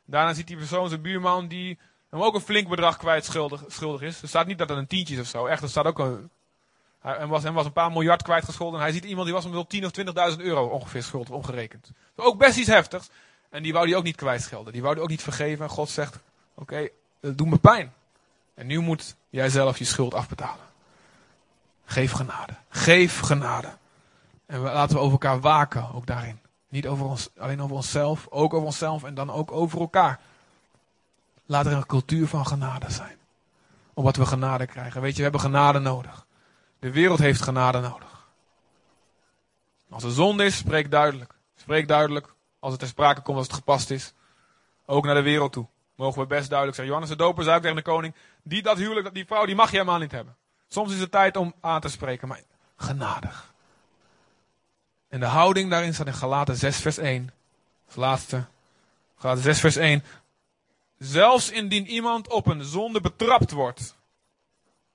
Daarna 0.10 0.34
ziet 0.34 0.48
die 0.48 0.58
persoon 0.58 0.90
zijn 0.90 1.02
buurman 1.02 1.48
die 1.48 1.80
hem 2.10 2.22
ook 2.22 2.36
een 2.36 2.42
flink 2.42 2.68
bedrag 2.68 2.98
kwijt 2.98 3.26
schuldig, 3.26 3.64
schuldig 3.68 4.02
is. 4.02 4.22
Er 4.22 4.28
staat 4.28 4.48
niet 4.48 4.58
dat 4.58 4.70
het 4.70 4.78
een 4.78 4.88
tientje 4.88 5.14
is 5.14 5.22
of 5.22 5.28
zo. 5.28 5.46
Echt, 5.46 5.64
er 5.64 5.70
staat 5.70 5.86
ook 5.86 6.00
een... 6.00 6.30
Hij 7.00 7.28
was, 7.28 7.44
hem 7.44 7.54
was 7.54 7.66
een 7.66 7.72
paar 7.72 7.92
miljard 7.92 8.22
kwijtgescholden. 8.22 8.80
En 8.80 8.86
hij 8.86 8.94
ziet 8.94 9.06
iemand 9.06 9.26
die 9.26 9.34
was 9.34 9.44
hem 9.44 9.54
wel 9.54 9.68
10 9.68 9.86
of 9.86 9.92
20.000 10.36 10.38
euro 10.38 10.66
ongeveer 10.66 11.04
schuldig, 11.04 11.30
omgerekend. 11.30 11.92
Ook 12.16 12.38
best 12.38 12.58
iets 12.58 12.68
heftigs. 12.68 13.10
En 13.50 13.64
die 13.64 13.74
wou 13.74 13.88
hij 13.88 13.98
ook 13.98 14.04
niet 14.04 14.16
kwijtschelden. 14.16 14.74
Die 14.74 14.82
wou 14.82 14.94
hij 14.94 15.04
ook 15.04 15.10
niet 15.10 15.24
vergeven. 15.24 15.66
En 15.66 15.72
God 15.72 15.90
zegt, 15.90 16.20
oké, 16.54 16.90
dat 17.20 17.38
doet 17.38 17.50
me 17.50 17.58
pijn. 17.58 17.94
En 18.54 18.68
nu 18.68 18.80
moet 18.80 19.16
jij 19.30 19.50
zelf 19.50 19.78
je 19.78 19.86
schuld 19.86 20.14
afbetalen. 20.14 20.66
Geef 21.86 22.12
genade. 22.12 22.54
Geef 22.70 23.20
genade. 23.20 23.70
En 24.46 24.64
we, 24.64 24.70
laten 24.70 24.96
we 24.96 25.02
over 25.02 25.12
elkaar 25.12 25.40
waken, 25.40 25.94
ook 25.94 26.06
daarin. 26.06 26.40
Niet 26.70 26.88
over 26.88 27.06
ons, 27.06 27.30
alleen 27.38 27.62
over 27.62 27.76
onszelf, 27.76 28.28
ook 28.30 28.54
over 28.54 28.66
onszelf 28.66 29.04
en 29.04 29.14
dan 29.14 29.32
ook 29.32 29.52
over 29.52 29.80
elkaar. 29.80 30.20
Laat 31.46 31.66
er 31.66 31.72
een 31.72 31.86
cultuur 31.86 32.28
van 32.28 32.48
genade 32.48 32.92
zijn. 32.92 33.18
Omdat 33.94 34.16
we 34.16 34.26
genade 34.26 34.66
krijgen. 34.66 35.02
Weet 35.02 35.12
je, 35.12 35.18
we 35.18 35.24
hebben 35.24 35.42
genade 35.42 35.80
nodig. 35.80 36.26
De 36.80 36.92
wereld 36.92 37.20
heeft 37.20 37.42
genade 37.42 37.80
nodig. 37.80 38.28
Als 39.90 40.04
er 40.04 40.12
zonde 40.12 40.46
is, 40.46 40.58
spreek 40.58 40.92
duidelijk. 40.92 41.34
Spreek 41.56 41.88
duidelijk 41.88 42.34
als 42.60 42.72
het 42.72 42.80
ter 42.80 42.90
sprake 42.90 43.22
komt, 43.22 43.38
als 43.38 43.48
het 43.48 43.56
gepast 43.56 43.90
is. 43.90 44.14
Ook 44.86 45.06
naar 45.06 45.16
de 45.16 45.22
wereld 45.22 45.52
toe. 45.52 45.68
Mogen 45.96 46.22
we 46.22 46.28
best 46.28 46.50
duidelijk 46.50 46.78
zeggen. 46.78 46.96
Johannes 46.96 47.18
de 47.18 47.24
Doper 47.24 47.44
zei 47.44 47.62
tegen 47.62 47.76
de 47.76 47.82
koning, 47.82 48.16
die 48.44 48.62
dat 48.62 48.78
huwelijk, 48.78 49.14
die 49.14 49.26
vrouw, 49.26 49.46
die 49.46 49.56
mag 49.56 49.72
je 49.72 49.78
helemaal 49.78 50.00
niet 50.00 50.12
hebben. 50.12 50.36
Soms 50.68 50.94
is 50.94 51.00
het 51.00 51.12
tijd 51.12 51.38
om 51.38 51.54
aan 51.62 51.82
te 51.82 51.90
spreken, 51.90 52.28
maar 52.28 52.42
genadig. 52.76 53.49
En 55.10 55.20
de 55.20 55.26
houding 55.26 55.70
daarin 55.70 55.94
staat 55.94 56.08
in 56.08 56.14
Galaten 56.14 56.56
6 56.56 56.78
vers 56.78 56.98
1. 56.98 57.32
Als 57.86 57.96
laatste. 57.96 58.46
Galaten 59.18 59.44
6 59.44 59.60
vers 59.60 59.76
1. 59.76 60.04
Zelfs 60.98 61.50
indien 61.50 61.88
iemand 61.88 62.28
op 62.28 62.48
een 62.48 62.64
zonde 62.64 63.02
betrapt 63.02 63.52
wordt, 63.52 63.96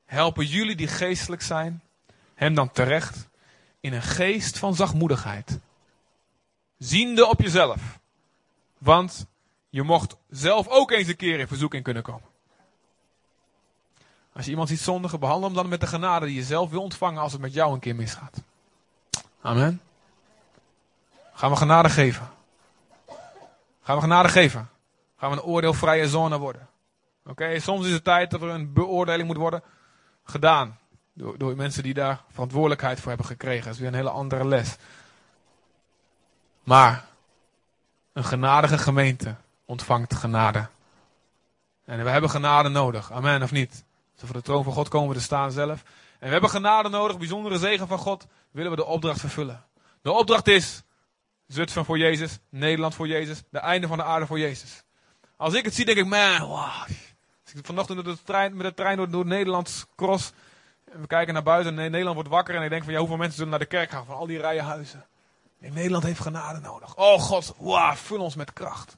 helpen 0.04 0.46
jullie 0.46 0.76
die 0.76 0.88
geestelijk 0.88 1.42
zijn, 1.42 1.82
hem 2.34 2.54
dan 2.54 2.70
terecht 2.70 3.28
in 3.80 3.92
een 3.92 4.02
geest 4.02 4.58
van 4.58 4.74
zachtmoedigheid. 4.74 5.58
Ziende 6.78 7.26
op 7.26 7.40
jezelf. 7.40 7.98
Want 8.78 9.26
je 9.68 9.82
mocht 9.82 10.16
zelf 10.30 10.68
ook 10.68 10.90
eens 10.90 11.08
een 11.08 11.16
keer 11.16 11.38
in 11.38 11.48
verzoeking 11.48 11.82
kunnen 11.84 12.02
komen. 12.02 12.28
Als 14.32 14.44
je 14.44 14.50
iemand 14.50 14.68
ziet 14.68 14.80
zondigen, 14.80 15.20
behandel 15.20 15.46
hem 15.46 15.56
dan 15.56 15.68
met 15.68 15.80
de 15.80 15.86
genade 15.86 16.26
die 16.26 16.34
je 16.34 16.42
zelf 16.42 16.70
wil 16.70 16.82
ontvangen 16.82 17.22
als 17.22 17.32
het 17.32 17.40
met 17.40 17.52
jou 17.52 17.74
een 17.74 17.80
keer 17.80 17.94
misgaat. 17.94 18.42
Amen. 19.40 19.80
Gaan 21.34 21.50
we 21.50 21.56
genade 21.56 21.90
geven? 21.90 22.30
Gaan 23.82 23.96
we 23.96 24.02
genade 24.02 24.28
geven? 24.28 24.68
Gaan 25.16 25.30
we 25.30 25.36
een 25.36 25.42
oordeelvrije 25.42 26.08
zone 26.08 26.38
worden? 26.38 26.68
Oké, 27.26 27.58
soms 27.58 27.86
is 27.86 27.92
het 27.92 28.04
tijd 28.04 28.30
dat 28.30 28.42
er 28.42 28.48
een 28.48 28.72
beoordeling 28.72 29.26
moet 29.26 29.36
worden 29.36 29.62
gedaan. 30.24 30.78
Door, 31.12 31.38
door 31.38 31.56
mensen 31.56 31.82
die 31.82 31.94
daar 31.94 32.24
verantwoordelijkheid 32.30 33.00
voor 33.00 33.08
hebben 33.08 33.26
gekregen. 33.26 33.64
Dat 33.64 33.74
is 33.74 33.78
weer 33.78 33.88
een 33.88 33.94
hele 33.94 34.10
andere 34.10 34.46
les. 34.46 34.76
Maar 36.62 37.04
een 38.12 38.24
genadige 38.24 38.78
gemeente 38.78 39.34
ontvangt 39.64 40.14
genade. 40.14 40.66
En 41.84 42.04
we 42.04 42.10
hebben 42.10 42.30
genade 42.30 42.68
nodig. 42.68 43.12
Amen 43.12 43.42
of 43.42 43.52
niet? 43.52 43.84
Zo 44.14 44.26
voor 44.26 44.36
de 44.36 44.42
troon 44.42 44.64
van 44.64 44.72
God 44.72 44.88
komen 44.88 45.08
we 45.08 45.14
te 45.14 45.20
staan 45.20 45.52
zelf. 45.52 45.82
En 46.18 46.26
we 46.26 46.32
hebben 46.32 46.50
genade 46.50 46.88
nodig, 46.88 47.18
bijzondere 47.18 47.58
zegen 47.58 47.88
van 47.88 47.98
God. 47.98 48.26
Willen 48.50 48.70
we 48.70 48.76
de 48.76 48.84
opdracht 48.84 49.20
vervullen. 49.20 49.64
De 50.02 50.12
opdracht 50.12 50.48
is 50.48 50.83
Zutphen 51.46 51.84
voor 51.84 51.98
Jezus, 51.98 52.38
Nederland 52.48 52.94
voor 52.94 53.08
Jezus, 53.08 53.42
de 53.50 53.58
einde 53.58 53.86
van 53.86 53.96
de 53.96 54.04
aarde 54.04 54.26
voor 54.26 54.38
Jezus. 54.38 54.82
Als 55.36 55.54
ik 55.54 55.64
het 55.64 55.74
zie, 55.74 55.84
denk 55.84 55.98
ik, 55.98 56.06
man, 56.06 56.40
wow. 56.40 56.82
Als 57.44 57.54
ik 57.54 57.66
vanochtend 57.66 58.04
de 58.04 58.22
trein, 58.22 58.56
met 58.56 58.66
de 58.66 58.74
trein 58.74 58.96
door, 58.96 59.10
door 59.10 59.26
Nederland 59.26 59.86
cross. 59.96 60.32
En 60.92 61.00
we 61.00 61.06
kijken 61.06 61.34
naar 61.34 61.42
buiten 61.42 61.78
en 61.78 61.90
Nederland 61.90 62.14
wordt 62.14 62.30
wakker. 62.30 62.54
En 62.54 62.62
ik 62.62 62.70
denk 62.70 62.84
van, 62.84 62.92
ja, 62.92 62.98
hoeveel 62.98 63.16
mensen 63.16 63.36
zullen 63.36 63.50
naar 63.50 63.58
de 63.58 63.66
kerk 63.66 63.90
gaan 63.90 64.04
van 64.04 64.16
al 64.16 64.26
die 64.26 64.38
rijen 64.38 64.64
huizen. 64.64 65.06
Nederland 65.58 66.04
heeft 66.04 66.20
genade 66.20 66.60
nodig. 66.60 66.96
Oh 66.96 67.20
God, 67.20 67.54
wow, 67.58 67.94
vul 67.94 68.20
ons 68.20 68.34
met 68.34 68.52
kracht. 68.52 68.96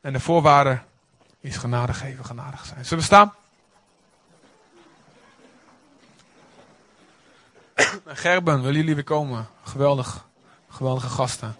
En 0.00 0.12
de 0.12 0.20
voorwaarde 0.20 0.80
is 1.40 1.56
genade 1.56 1.94
geven, 1.94 2.24
genadig 2.24 2.66
zijn. 2.66 2.84
Zullen 2.84 2.98
we 2.98 3.04
staan? 3.04 3.34
Gerben, 8.06 8.62
willen 8.62 8.80
jullie 8.80 8.94
weer 8.94 9.04
komen? 9.04 9.48
Geweldig. 9.62 10.26
Geweldige 10.72 11.08
gasten. 11.08 11.56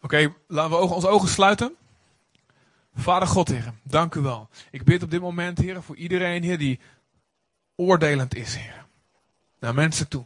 Oké, 0.00 0.34
laten 0.46 0.70
we 0.70 0.94
onze 0.94 1.08
ogen 1.08 1.28
sluiten. 1.28 1.76
Vader 2.94 3.28
God, 3.28 3.48
Heer, 3.48 3.72
dank 3.82 4.14
u 4.14 4.20
wel. 4.20 4.48
Ik 4.70 4.84
bid 4.84 5.02
op 5.02 5.10
dit 5.10 5.20
moment, 5.20 5.58
Heer, 5.58 5.82
voor 5.82 5.96
iedereen, 5.96 6.42
Heer, 6.42 6.58
die 6.58 6.80
oordelend 7.76 8.34
is, 8.34 8.54
Heer. 8.54 8.84
Naar 9.58 9.74
mensen 9.74 10.08
toe. 10.08 10.24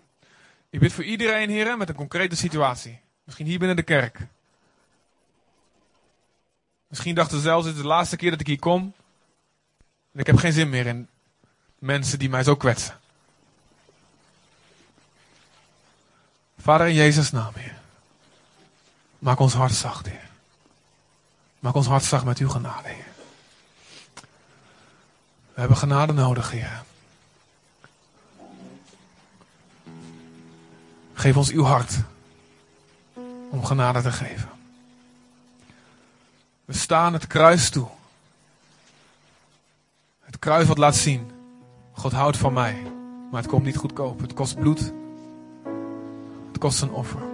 Ik 0.70 0.80
bid 0.80 0.92
voor 0.92 1.04
iedereen, 1.04 1.50
Heer, 1.50 1.76
met 1.76 1.88
een 1.88 1.94
concrete 1.94 2.36
situatie. 2.36 3.00
Misschien 3.24 3.46
hier 3.46 3.58
binnen 3.58 3.76
de 3.76 3.82
kerk. 3.82 4.26
Misschien 6.88 7.14
dachten 7.14 7.36
ze 7.36 7.42
zelfs, 7.42 7.66
het 7.66 7.74
is 7.74 7.80
de 7.80 7.86
laatste 7.86 8.16
keer 8.16 8.30
dat 8.30 8.40
ik 8.40 8.46
hier 8.46 8.58
kom. 8.58 8.94
En 10.12 10.20
ik 10.20 10.26
heb 10.26 10.36
geen 10.36 10.52
zin 10.52 10.68
meer 10.68 10.86
in 10.86 11.08
mensen 11.78 12.18
die 12.18 12.28
mij 12.28 12.42
zo 12.42 12.56
kwetsen. 12.56 13.00
Vader 16.58 16.86
in 16.86 16.94
Jezus' 16.94 17.30
naam, 17.30 17.52
Heer. 17.54 17.76
Maak 19.18 19.38
ons 19.38 19.54
hart 19.54 19.74
zacht, 19.74 20.06
Heer. 20.06 20.27
Maak 21.58 21.74
ons 21.74 21.86
hart 21.86 22.04
zacht 22.04 22.24
met 22.24 22.38
uw 22.38 22.48
genade, 22.48 22.88
Heer. 22.88 23.06
We 25.54 25.60
hebben 25.60 25.76
genade 25.76 26.12
nodig, 26.12 26.50
Heer. 26.50 26.82
Geef 31.14 31.36
ons 31.36 31.50
uw 31.50 31.64
hart 31.64 31.94
om 33.50 33.64
genade 33.64 34.02
te 34.02 34.12
geven. 34.12 34.48
We 36.64 36.72
staan 36.72 37.12
het 37.12 37.26
kruis 37.26 37.70
toe. 37.70 37.88
Het 40.20 40.38
kruis 40.38 40.66
wat 40.66 40.78
laat 40.78 40.96
zien, 40.96 41.30
God 41.92 42.12
houdt 42.12 42.36
van 42.36 42.52
mij, 42.52 42.82
maar 43.30 43.40
het 43.40 43.50
komt 43.50 43.64
niet 43.64 43.76
goedkoop. 43.76 44.20
Het 44.20 44.34
kost 44.34 44.58
bloed. 44.58 44.92
Het 46.48 46.58
kost 46.58 46.82
een 46.82 46.90
offer. 46.90 47.27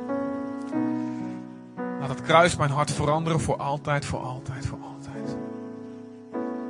Laat 2.05 2.17
het 2.19 2.27
kruis 2.27 2.57
mijn 2.57 2.71
hart 2.71 2.91
veranderen 2.93 3.41
voor 3.41 3.57
altijd, 3.57 4.05
voor 4.05 4.19
altijd, 4.19 4.67
voor 4.67 4.79
altijd. 4.83 5.37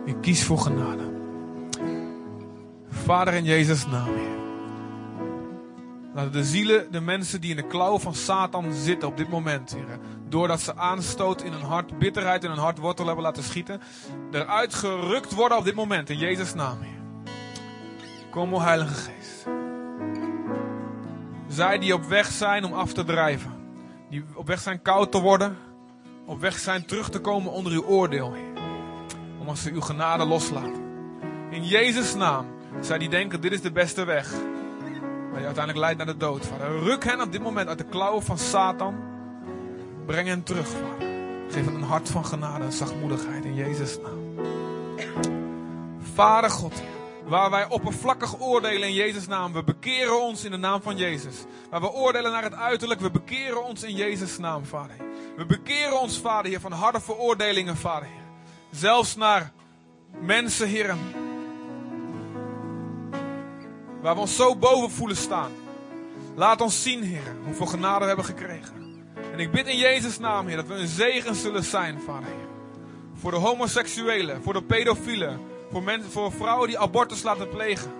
Ik 0.04 0.16
kies 0.20 0.44
voor 0.44 0.58
genade. 0.58 1.12
Vader 2.88 3.34
in 3.34 3.44
Jezus' 3.44 3.86
naam. 3.86 4.08
Laat 6.14 6.32
de 6.32 6.44
zielen, 6.44 6.92
de 6.92 7.00
mensen 7.00 7.40
die 7.40 7.50
in 7.50 7.56
de 7.56 7.66
klauwen 7.66 8.00
van 8.00 8.14
Satan 8.14 8.72
zitten 8.72 9.08
op 9.08 9.16
dit 9.16 9.28
moment, 9.28 9.74
Heer. 9.74 9.98
Doordat 10.28 10.60
ze 10.60 10.76
aanstoot 10.76 11.42
in 11.42 11.52
hun 11.52 11.62
hart, 11.62 11.98
bitterheid 11.98 12.44
in 12.44 12.50
hun 12.50 12.58
hart 12.58 12.78
wortel 12.78 13.06
hebben 13.06 13.24
laten 13.24 13.42
schieten. 13.42 13.80
Eruit 14.30 14.74
gerukt 14.74 15.32
worden 15.32 15.58
op 15.58 15.64
dit 15.64 15.74
moment, 15.74 16.10
in 16.10 16.18
Jezus' 16.18 16.54
naam. 16.54 16.78
Kom, 18.30 18.54
o 18.54 18.60
Heilige 18.60 18.94
Geest. 18.94 19.46
Zij 21.48 21.78
die 21.78 21.94
op 21.94 22.04
weg 22.04 22.26
zijn 22.26 22.64
om 22.64 22.72
af 22.72 22.92
te 22.92 23.04
drijven 23.04 23.53
die 24.14 24.24
op 24.34 24.46
weg 24.46 24.60
zijn 24.60 24.82
koud 24.82 25.12
te 25.12 25.20
worden, 25.20 25.56
op 26.24 26.40
weg 26.40 26.58
zijn 26.58 26.86
terug 26.86 27.10
te 27.10 27.20
komen 27.20 27.52
onder 27.52 27.72
uw 27.72 27.84
oordeel. 27.84 28.34
Omdat 29.40 29.58
ze 29.58 29.70
uw 29.70 29.80
genade 29.80 30.24
loslaten. 30.24 30.82
In 31.50 31.64
Jezus' 31.64 32.14
naam, 32.14 32.46
zij 32.80 32.98
die 32.98 33.08
denken, 33.08 33.40
dit 33.40 33.52
is 33.52 33.60
de 33.60 33.72
beste 33.72 34.04
weg. 34.04 34.32
Maar 35.30 35.40
je 35.40 35.46
uiteindelijk 35.46 35.78
leidt 35.78 35.96
naar 35.96 36.06
de 36.06 36.16
dood, 36.16 36.46
Vader. 36.46 36.78
Ruk 36.78 37.04
hen 37.04 37.20
op 37.20 37.32
dit 37.32 37.42
moment 37.42 37.68
uit 37.68 37.78
de 37.78 37.84
klauwen 37.84 38.22
van 38.22 38.38
Satan. 38.38 38.94
Breng 40.06 40.28
hen 40.28 40.42
terug, 40.42 40.68
Vader. 40.68 41.08
Geef 41.48 41.64
hen 41.64 41.74
een 41.74 41.82
hart 41.82 42.10
van 42.10 42.24
genade 42.24 42.64
en 42.64 42.72
zachtmoedigheid 42.72 43.44
in 43.44 43.54
Jezus' 43.54 43.98
naam. 43.98 44.46
Vader 46.14 46.50
God, 46.50 46.82
Waar 47.24 47.50
wij 47.50 47.68
oppervlakkig 47.68 48.40
oordelen 48.40 48.88
in 48.88 48.94
Jezus' 48.94 49.26
naam. 49.26 49.52
We 49.52 49.64
bekeren 49.64 50.22
ons 50.22 50.44
in 50.44 50.50
de 50.50 50.56
naam 50.56 50.82
van 50.82 50.96
Jezus. 50.96 51.34
Waar 51.70 51.80
we 51.80 51.92
oordelen 51.92 52.32
naar 52.32 52.42
het 52.42 52.54
uiterlijk. 52.54 53.00
We 53.00 53.10
bekeren 53.10 53.64
ons 53.64 53.82
in 53.82 53.94
Jezus' 53.94 54.38
naam, 54.38 54.64
Vader. 54.64 54.96
We 55.36 55.46
bekeren 55.46 56.00
ons, 56.00 56.18
Vader, 56.18 56.50
Heer, 56.50 56.60
van 56.60 56.72
harde 56.72 57.00
veroordelingen, 57.00 57.76
Vader. 57.76 58.08
Heer. 58.08 58.22
Zelfs 58.70 59.16
naar 59.16 59.52
mensen, 60.20 60.68
Heer. 60.68 60.96
Waar 64.00 64.14
we 64.14 64.20
ons 64.20 64.36
zo 64.36 64.56
boven 64.56 64.90
voelen 64.90 65.16
staan. 65.16 65.52
Laat 66.34 66.60
ons 66.60 66.82
zien, 66.82 67.02
Heer, 67.02 67.36
hoeveel 67.44 67.66
genade 67.66 68.00
we 68.00 68.06
hebben 68.06 68.24
gekregen. 68.24 69.04
En 69.32 69.38
ik 69.38 69.50
bid 69.50 69.66
in 69.66 69.78
Jezus' 69.78 70.18
naam, 70.18 70.46
Heer, 70.46 70.56
dat 70.56 70.66
we 70.66 70.74
een 70.74 70.86
zegen 70.86 71.34
zullen 71.34 71.64
zijn, 71.64 72.00
Vader, 72.00 72.28
Heer. 72.28 72.48
Voor 73.14 73.30
de 73.30 73.36
homoseksuelen, 73.36 74.42
voor 74.42 74.52
de 74.52 74.62
pedofielen, 74.62 75.40
voor, 75.74 76.00
voor 76.10 76.32
vrouwen 76.32 76.68
die 76.68 76.78
abortus 76.78 77.22
laten 77.22 77.48
plegen. 77.48 77.92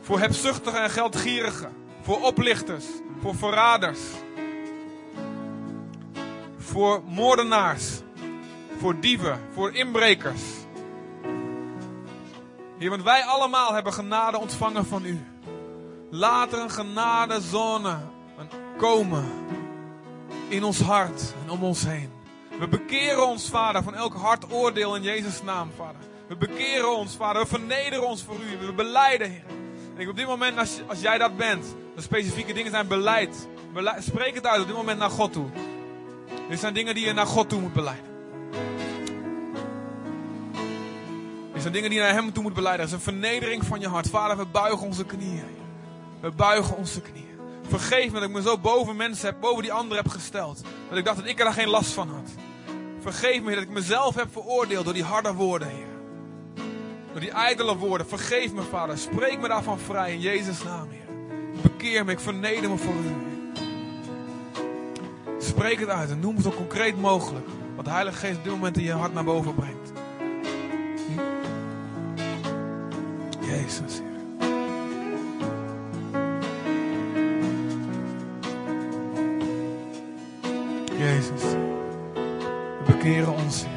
Voor 0.00 0.18
hebzuchtigen 0.18 0.82
en 0.82 0.90
geldgierigen, 0.90 1.72
voor 2.02 2.20
oplichters, 2.20 2.84
voor 3.20 3.34
verraders. 3.34 4.00
Voor 6.58 7.02
moordenaars, 7.06 8.00
voor 8.78 9.00
dieven, 9.00 9.40
voor 9.52 9.74
inbrekers. 9.74 10.42
Heer, 12.78 12.90
want 12.90 13.02
wij 13.02 13.24
allemaal 13.24 13.74
hebben 13.74 13.92
genade 13.92 14.38
ontvangen 14.38 14.86
van 14.86 15.04
u. 15.04 15.20
Laat 16.10 16.52
er 16.52 16.58
een 16.58 16.70
genadezone 16.70 17.98
komen 18.76 19.24
in 20.48 20.64
ons 20.64 20.80
hart 20.80 21.34
en 21.44 21.50
om 21.50 21.62
ons 21.62 21.84
heen. 21.84 22.10
We 22.58 22.68
bekeren 22.68 23.26
ons, 23.26 23.48
Vader, 23.48 23.82
van 23.82 23.94
elk 23.94 24.14
hard 24.14 24.52
oordeel 24.52 24.96
in 24.96 25.02
Jezus' 25.02 25.42
naam, 25.42 25.70
Vader. 25.76 26.13
We 26.26 26.36
bekeren 26.36 26.96
ons, 26.96 27.16
Vader. 27.16 27.42
We 27.42 27.48
vernederen 27.48 28.08
ons 28.08 28.22
voor 28.22 28.36
u. 28.36 28.66
We 28.66 28.72
beleiden, 28.72 29.30
Heer. 29.30 29.44
En 29.94 30.00
ik 30.00 30.08
op 30.08 30.16
dit 30.16 30.26
moment, 30.26 30.58
als, 30.58 30.80
als 30.86 31.00
jij 31.00 31.18
dat 31.18 31.36
bent, 31.36 31.74
de 31.94 32.02
specifieke 32.02 32.52
dingen 32.52 32.70
zijn 32.70 32.86
beleid. 32.86 33.48
beleid. 33.72 34.04
Spreek 34.04 34.34
het 34.34 34.46
uit 34.46 34.60
op 34.60 34.66
dit 34.66 34.76
moment 34.76 34.98
naar 34.98 35.10
God 35.10 35.32
toe. 35.32 35.46
Dit 36.48 36.60
zijn 36.60 36.74
dingen 36.74 36.94
die 36.94 37.06
je 37.06 37.12
naar 37.12 37.26
God 37.26 37.48
toe 37.48 37.60
moet 37.60 37.72
beleiden. 37.72 38.12
Dit 41.52 41.62
zijn 41.62 41.72
dingen 41.72 41.90
die 41.90 41.98
je 41.98 42.04
naar 42.04 42.14
Hem 42.14 42.32
toe 42.32 42.42
moet 42.42 42.54
beleiden. 42.54 42.86
Dat 42.86 42.98
is 42.98 43.06
een 43.06 43.12
vernedering 43.12 43.64
van 43.64 43.80
je 43.80 43.88
hart. 43.88 44.08
Vader, 44.08 44.36
we 44.36 44.46
buigen 44.46 44.86
onze 44.86 45.04
knieën. 45.04 45.56
We 46.20 46.30
buigen 46.30 46.76
onze 46.76 47.00
knieën. 47.00 47.22
Vergeef 47.68 48.06
me 48.06 48.20
dat 48.20 48.28
ik 48.28 48.34
me 48.34 48.42
zo 48.42 48.58
boven 48.58 48.96
mensen 48.96 49.26
heb, 49.26 49.40
boven 49.40 49.62
die 49.62 49.72
anderen 49.72 50.02
heb 50.04 50.12
gesteld. 50.12 50.62
Dat 50.88 50.98
ik 50.98 51.04
dacht 51.04 51.16
dat 51.16 51.26
ik 51.26 51.38
er 51.38 51.44
daar 51.44 51.54
geen 51.54 51.68
last 51.68 51.92
van 51.92 52.08
had. 52.08 52.30
Vergeef 53.00 53.42
me 53.42 53.54
dat 53.54 53.62
ik 53.62 53.68
mezelf 53.68 54.14
heb 54.14 54.28
veroordeeld 54.32 54.84
door 54.84 54.94
die 54.94 55.04
harde 55.04 55.32
woorden, 55.32 55.68
Heer. 55.68 55.93
Door 57.14 57.22
die 57.22 57.32
ijdele 57.32 57.76
woorden. 57.76 58.06
Vergeef 58.06 58.52
me, 58.52 58.62
Vader. 58.62 58.98
Spreek 58.98 59.40
me 59.40 59.48
daarvan 59.48 59.78
vrij 59.78 60.12
in 60.12 60.20
Jezus' 60.20 60.62
naam, 60.62 60.88
Heer. 60.90 61.16
Bekeer 61.62 62.04
me, 62.04 62.12
ik 62.12 62.20
verneder 62.20 62.70
me 62.70 62.76
voor 62.76 62.94
u. 62.94 63.14
Spreek 65.38 65.80
het 65.80 65.88
uit 65.88 66.10
en 66.10 66.20
noem 66.20 66.34
het 66.34 66.44
zo 66.44 66.50
concreet 66.50 67.00
mogelijk. 67.00 67.46
Wat 67.76 67.84
de 67.84 67.90
Heilige 67.90 68.16
Geest 68.16 68.36
op 68.36 68.44
dit 68.44 68.52
moment 68.52 68.76
in 68.76 68.82
je 68.82 68.92
hart 68.92 69.14
naar 69.14 69.24
boven 69.24 69.54
brengt. 69.54 69.92
Jezus, 73.40 74.00
Heer. 74.00 74.12
Jezus. 80.98 81.42
We 82.12 82.82
bekeren 82.86 83.32
ons, 83.32 83.64
Heer. 83.64 83.73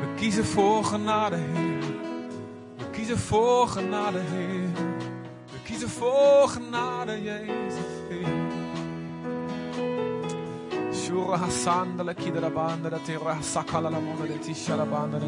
We 0.00 0.14
kiezen 0.16 0.44
voor 0.44 0.84
genade, 0.84 1.36
Heer. 1.36 1.80
We 2.76 2.90
kiezen 2.90 3.18
voor 3.18 3.68
genade, 3.68 4.18
Heer. 4.18 4.68
We 5.50 5.62
kiezen 5.64 5.88
voor 5.88 6.48
genade, 6.48 7.22
Jezus, 7.22 7.84
Heer. 8.08 8.26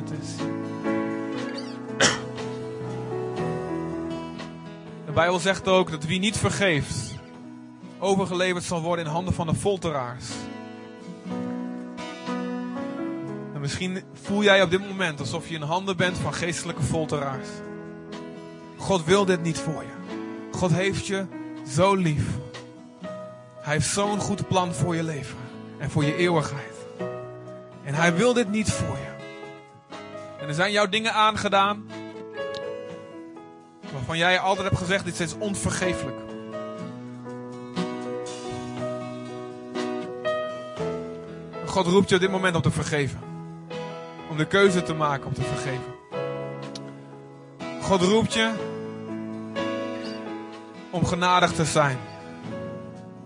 De. 0.09 0.37
De 5.07 5.12
Bijbel 5.12 5.39
zegt 5.39 5.68
ook 5.68 5.91
dat 5.91 6.05
wie 6.05 6.18
niet 6.18 6.37
vergeeft, 6.37 7.14
overgeleverd 7.99 8.64
zal 8.64 8.83
worden 8.83 9.05
in 9.05 9.11
handen 9.11 9.35
van 9.35 9.47
de 9.47 9.55
folteraars. 9.55 10.27
Misschien 13.71 14.05
voel 14.23 14.43
jij 14.43 14.62
op 14.62 14.71
dit 14.71 14.89
moment 14.89 15.21
alsof 15.21 15.49
je 15.49 15.55
in 15.55 15.62
handen 15.62 15.97
bent 15.97 16.18
van 16.18 16.35
geestelijke 16.35 16.83
folteraars. 16.83 17.49
God 18.77 19.05
wil 19.05 19.25
dit 19.25 19.43
niet 19.43 19.59
voor 19.59 19.83
je. 19.83 20.18
God 20.59 20.73
heeft 20.73 21.07
je 21.07 21.27
zo 21.68 21.95
lief. 21.95 22.25
Hij 23.61 23.73
heeft 23.73 23.89
zo'n 23.89 24.21
goed 24.21 24.49
plan 24.49 24.75
voor 24.75 24.97
je 24.97 25.03
leven 25.03 25.37
en 25.79 25.91
voor 25.91 26.05
je 26.05 26.16
eeuwigheid. 26.16 26.75
En 27.85 27.95
hij 27.95 28.14
wil 28.14 28.33
dit 28.33 28.51
niet 28.51 28.71
voor 28.71 28.97
je. 28.97 29.25
En 30.41 30.49
er 30.49 30.55
zijn 30.55 30.73
jouw 30.73 30.89
dingen 30.89 31.12
aangedaan 31.12 31.87
waarvan 33.93 34.18
jij 34.18 34.39
altijd 34.39 34.66
hebt 34.66 34.81
gezegd, 34.81 35.05
dit 35.05 35.21
is 35.21 35.35
onvergeeflijk. 35.39 36.16
God 41.66 41.87
roept 41.87 42.09
je 42.09 42.14
op 42.14 42.21
dit 42.21 42.31
moment 42.31 42.55
om 42.55 42.62
te 42.62 42.71
vergeven. 42.71 43.30
Om 44.31 44.37
de 44.37 44.47
keuze 44.47 44.83
te 44.83 44.95
maken 44.95 45.26
om 45.26 45.35
te 45.35 45.43
vergeven. 45.43 45.95
God 47.83 48.03
roept 48.03 48.35
je 48.35 48.53
om 50.91 51.07
genadig 51.07 51.53
te 51.53 51.64
zijn. 51.64 51.99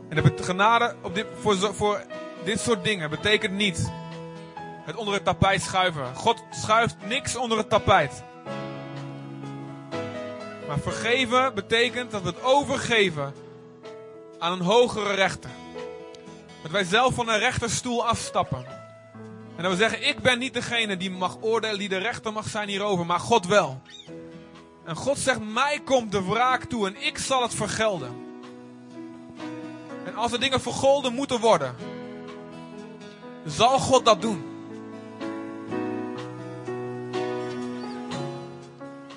En 0.08 0.22
de 0.22 0.42
genade 0.42 0.94
op 1.02 1.14
dit, 1.14 1.26
voor, 1.40 1.74
voor 1.74 2.02
dit 2.44 2.60
soort 2.60 2.84
dingen 2.84 3.10
betekent 3.10 3.52
niet 3.52 3.92
het 4.84 4.96
onder 4.96 5.14
het 5.14 5.24
tapijt 5.24 5.62
schuiven. 5.62 6.14
God 6.14 6.42
schuift 6.50 6.96
niks 7.06 7.36
onder 7.36 7.58
het 7.58 7.68
tapijt. 7.68 8.22
Maar 10.66 10.78
vergeven 10.78 11.54
betekent 11.54 12.10
dat 12.10 12.22
we 12.22 12.28
het 12.28 12.42
overgeven 12.42 13.34
aan 14.38 14.52
een 14.52 14.60
hogere 14.60 15.14
rechter. 15.14 15.50
Dat 16.62 16.70
wij 16.70 16.84
zelf 16.84 17.14
van 17.14 17.28
een 17.28 17.38
rechterstoel 17.38 18.06
afstappen. 18.06 18.83
En 19.56 19.62
dat 19.62 19.72
we 19.72 19.78
zeggen, 19.78 20.08
ik 20.08 20.18
ben 20.18 20.38
niet 20.38 20.54
degene 20.54 20.96
die 20.96 21.10
mag 21.10 21.36
oordelen, 21.40 21.78
die 21.78 21.88
de 21.88 21.98
rechter 21.98 22.32
mag 22.32 22.48
zijn 22.48 22.68
hierover, 22.68 23.06
maar 23.06 23.20
God 23.20 23.46
wel. 23.46 23.82
En 24.84 24.96
God 24.96 25.18
zegt, 25.18 25.40
mij 25.40 25.80
komt 25.84 26.12
de 26.12 26.22
wraak 26.24 26.64
toe 26.64 26.86
en 26.86 27.06
ik 27.06 27.18
zal 27.18 27.42
het 27.42 27.54
vergelden. 27.54 28.22
En 30.04 30.14
als 30.14 30.32
er 30.32 30.40
dingen 30.40 30.60
vergolden 30.60 31.14
moeten 31.14 31.40
worden, 31.40 31.74
zal 33.46 33.78
God 33.78 34.04
dat 34.04 34.22
doen. 34.22 34.44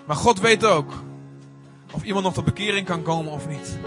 Maar 0.06 0.16
God 0.16 0.40
weet 0.40 0.66
ook 0.66 0.92
of 1.92 2.04
iemand 2.04 2.24
nog 2.26 2.34
tot 2.34 2.46
bekering 2.46 2.86
kan 2.86 3.02
komen 3.02 3.32
of 3.32 3.48
niet. 3.48 3.78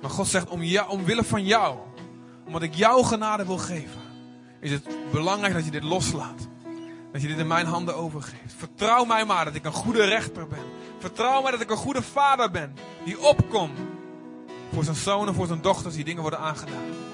Maar 0.00 0.10
God 0.10 0.26
zegt, 0.26 0.48
om 0.48 0.62
jou, 0.62 0.90
omwille 0.90 1.24
van 1.24 1.44
jou, 1.44 1.76
omdat 2.46 2.62
ik 2.62 2.74
jou 2.74 3.04
genade 3.04 3.46
wil 3.46 3.58
geven, 3.58 4.00
is 4.60 4.70
het 4.70 4.88
belangrijk 5.12 5.54
dat 5.54 5.64
je 5.64 5.70
dit 5.70 5.82
loslaat. 5.82 6.48
Dat 7.12 7.22
je 7.22 7.28
dit 7.28 7.38
in 7.38 7.46
mijn 7.46 7.66
handen 7.66 7.96
overgeeft. 7.96 8.54
Vertrouw 8.56 9.04
mij 9.04 9.24
maar 9.24 9.44
dat 9.44 9.54
ik 9.54 9.64
een 9.64 9.72
goede 9.72 10.04
rechter 10.04 10.48
ben. 10.48 10.64
Vertrouw 10.98 11.42
mij 11.42 11.50
dat 11.50 11.60
ik 11.60 11.70
een 11.70 11.76
goede 11.76 12.02
vader 12.02 12.50
ben. 12.50 12.74
Die 13.04 13.20
opkomt 13.20 13.78
voor 14.72 14.84
zijn 14.84 14.96
zonen, 14.96 15.34
voor 15.34 15.46
zijn 15.46 15.60
dochters 15.60 15.94
die 15.94 16.04
dingen 16.04 16.22
worden 16.22 16.40
aangedaan. 16.40 17.05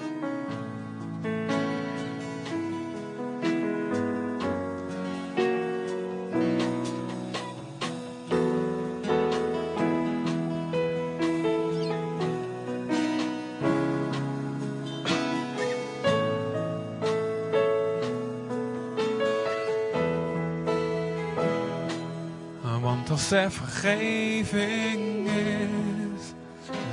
Er 23.33 23.51
vergeving 23.51 25.27
is, 25.27 26.33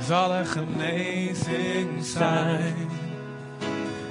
zal 0.05 0.33
er 0.33 0.45
genezing 0.45 2.05
zijn. 2.05 2.89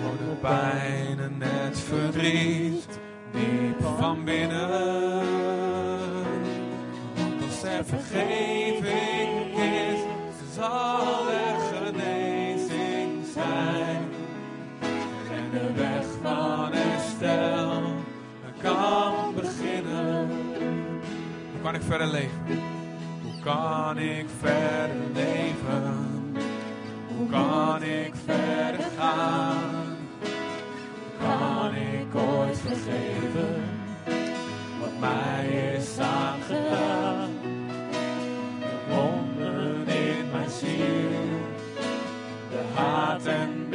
Voor 0.01 0.17
de 0.19 0.35
pijn 0.41 1.19
en 1.21 1.37
het 1.39 1.79
verdriet, 1.81 2.99
diep 3.33 3.83
van 3.99 4.25
binnen. 4.25 4.69
Want 7.15 7.43
als 7.47 7.63
er 7.63 7.85
vergeving 7.85 9.59
is, 9.59 10.01
zal 10.55 11.29
er 11.31 11.61
genezing 11.73 13.25
zijn. 13.35 14.09
En 15.31 15.51
de 15.53 15.73
weg 15.73 16.05
van 16.23 16.73
herstel 16.73 17.90
Hoe 21.61 21.71
kan 21.71 21.81
ik 21.81 21.87
verder 21.87 22.07
leven? 22.07 22.63
Hoe 23.23 23.43
kan 23.43 23.99
ik 23.99 24.27
verder 24.41 24.97
leven? 25.15 26.35
Hoe 27.17 27.29
kan 27.31 27.83
ik 27.83 28.15
verder 28.25 28.87
gaan? 28.99 29.97
Kan 31.19 31.75
ik 31.75 32.15
ooit 32.15 32.59
vergeven? 32.59 33.63
Wat 34.81 34.99
mij 35.01 35.75
is 35.77 35.99
aangedaan. 35.99 37.31
De 38.61 38.95
wonden 38.95 39.89
in 39.89 40.31
mijn 40.33 40.51
ziel, 40.51 41.41
de 42.51 42.63
haat 42.75 43.27
en 43.27 43.69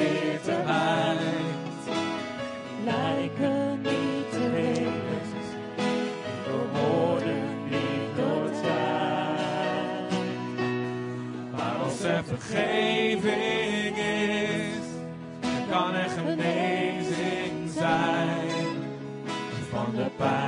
vergeving 12.25 13.97
is, 13.97 14.85
dan 15.39 15.69
kan 15.69 15.93
er 15.93 16.09
genezing 16.09 17.69
zijn. 17.69 18.83
Van 19.69 19.85
de 19.95 20.09
pijn 20.17 20.44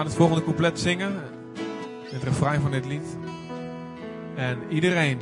gaan 0.00 0.08
het 0.08 0.18
volgende 0.18 0.44
couplet 0.44 0.80
zingen. 0.80 1.22
Het 2.02 2.22
refrein 2.22 2.60
van 2.60 2.70
dit 2.70 2.86
lied. 2.86 3.16
En 4.34 4.58
iedereen 4.68 5.18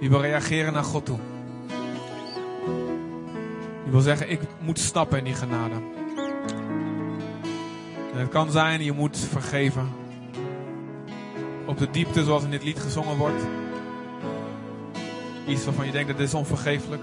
die 0.00 0.10
wil 0.10 0.20
reageren 0.20 0.72
naar 0.72 0.84
God 0.84 1.04
toe. 1.04 1.18
Die 3.82 3.92
wil 3.92 4.00
zeggen, 4.00 4.30
ik 4.30 4.40
moet 4.60 4.78
stappen 4.78 5.18
in 5.18 5.24
die 5.24 5.34
genade. 5.34 5.74
En 8.12 8.18
het 8.18 8.28
kan 8.28 8.50
zijn, 8.50 8.84
je 8.84 8.92
moet 8.92 9.18
vergeven. 9.18 9.88
Op 11.66 11.78
de 11.78 11.90
diepte 11.90 12.24
zoals 12.24 12.44
in 12.44 12.50
dit 12.50 12.64
lied 12.64 12.78
gezongen 12.78 13.16
wordt. 13.16 13.42
Iets 15.46 15.64
waarvan 15.64 15.86
je 15.86 15.92
denkt, 15.92 16.08
dat 16.08 16.20
is 16.20 16.34
onvergeeflijk. 16.34 17.02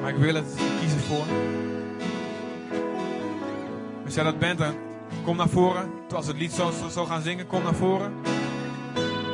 Maar 0.00 0.10
ik 0.10 0.16
wil 0.16 0.34
het, 0.34 0.46
ik 0.56 0.78
kies 0.80 0.92
ervoor. 0.92 1.24
Als 4.12 4.24
dat 4.24 4.38
bent, 4.38 4.60
kom 5.24 5.36
naar 5.36 5.48
voren. 5.48 5.90
Als 6.14 6.26
het 6.26 6.36
lied 6.36 6.52
zo, 6.52 6.70
zo, 6.70 6.88
zo 6.88 7.04
gaan 7.04 7.22
zingen, 7.22 7.46
kom 7.46 7.62
naar 7.62 7.74
voren. 7.74 8.12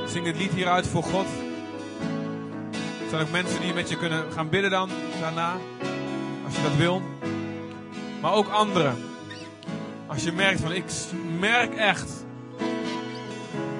Zing 0.06 0.26
het 0.26 0.36
lied 0.36 0.50
hieruit 0.50 0.86
voor 0.86 1.02
God. 1.02 1.26
Er 3.02 3.08
zijn 3.08 3.22
ook 3.22 3.30
mensen 3.30 3.60
die 3.60 3.74
met 3.74 3.88
je 3.88 3.96
kunnen 3.96 4.32
gaan 4.32 4.48
bidden 4.48 4.70
dan, 4.70 4.90
daarna. 5.20 5.56
Als 6.44 6.56
je 6.56 6.62
dat 6.62 6.76
wil. 6.76 7.02
Maar 8.20 8.32
ook 8.32 8.48
anderen. 8.48 8.96
Als 10.06 10.24
je 10.24 10.32
merkt 10.32 10.60
van, 10.60 10.72
ik 10.72 10.84
merk 11.38 11.74
echt 11.74 12.24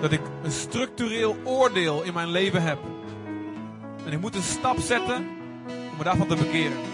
dat 0.01 0.13
ik 0.13 0.23
een 0.43 0.53
structureel 0.53 1.37
oordeel 1.45 2.03
in 2.03 2.15
mijn 2.15 2.31
leven 2.31 2.63
heb. 2.63 2.79
En 4.07 4.13
ik 4.13 4.21
moet 4.21 4.35
een 4.35 4.43
stap 4.43 4.79
zetten 4.79 5.17
om 5.91 5.97
me 5.99 6.05
daarvan 6.05 6.27
te 6.27 6.37
bekeren. 6.37 6.88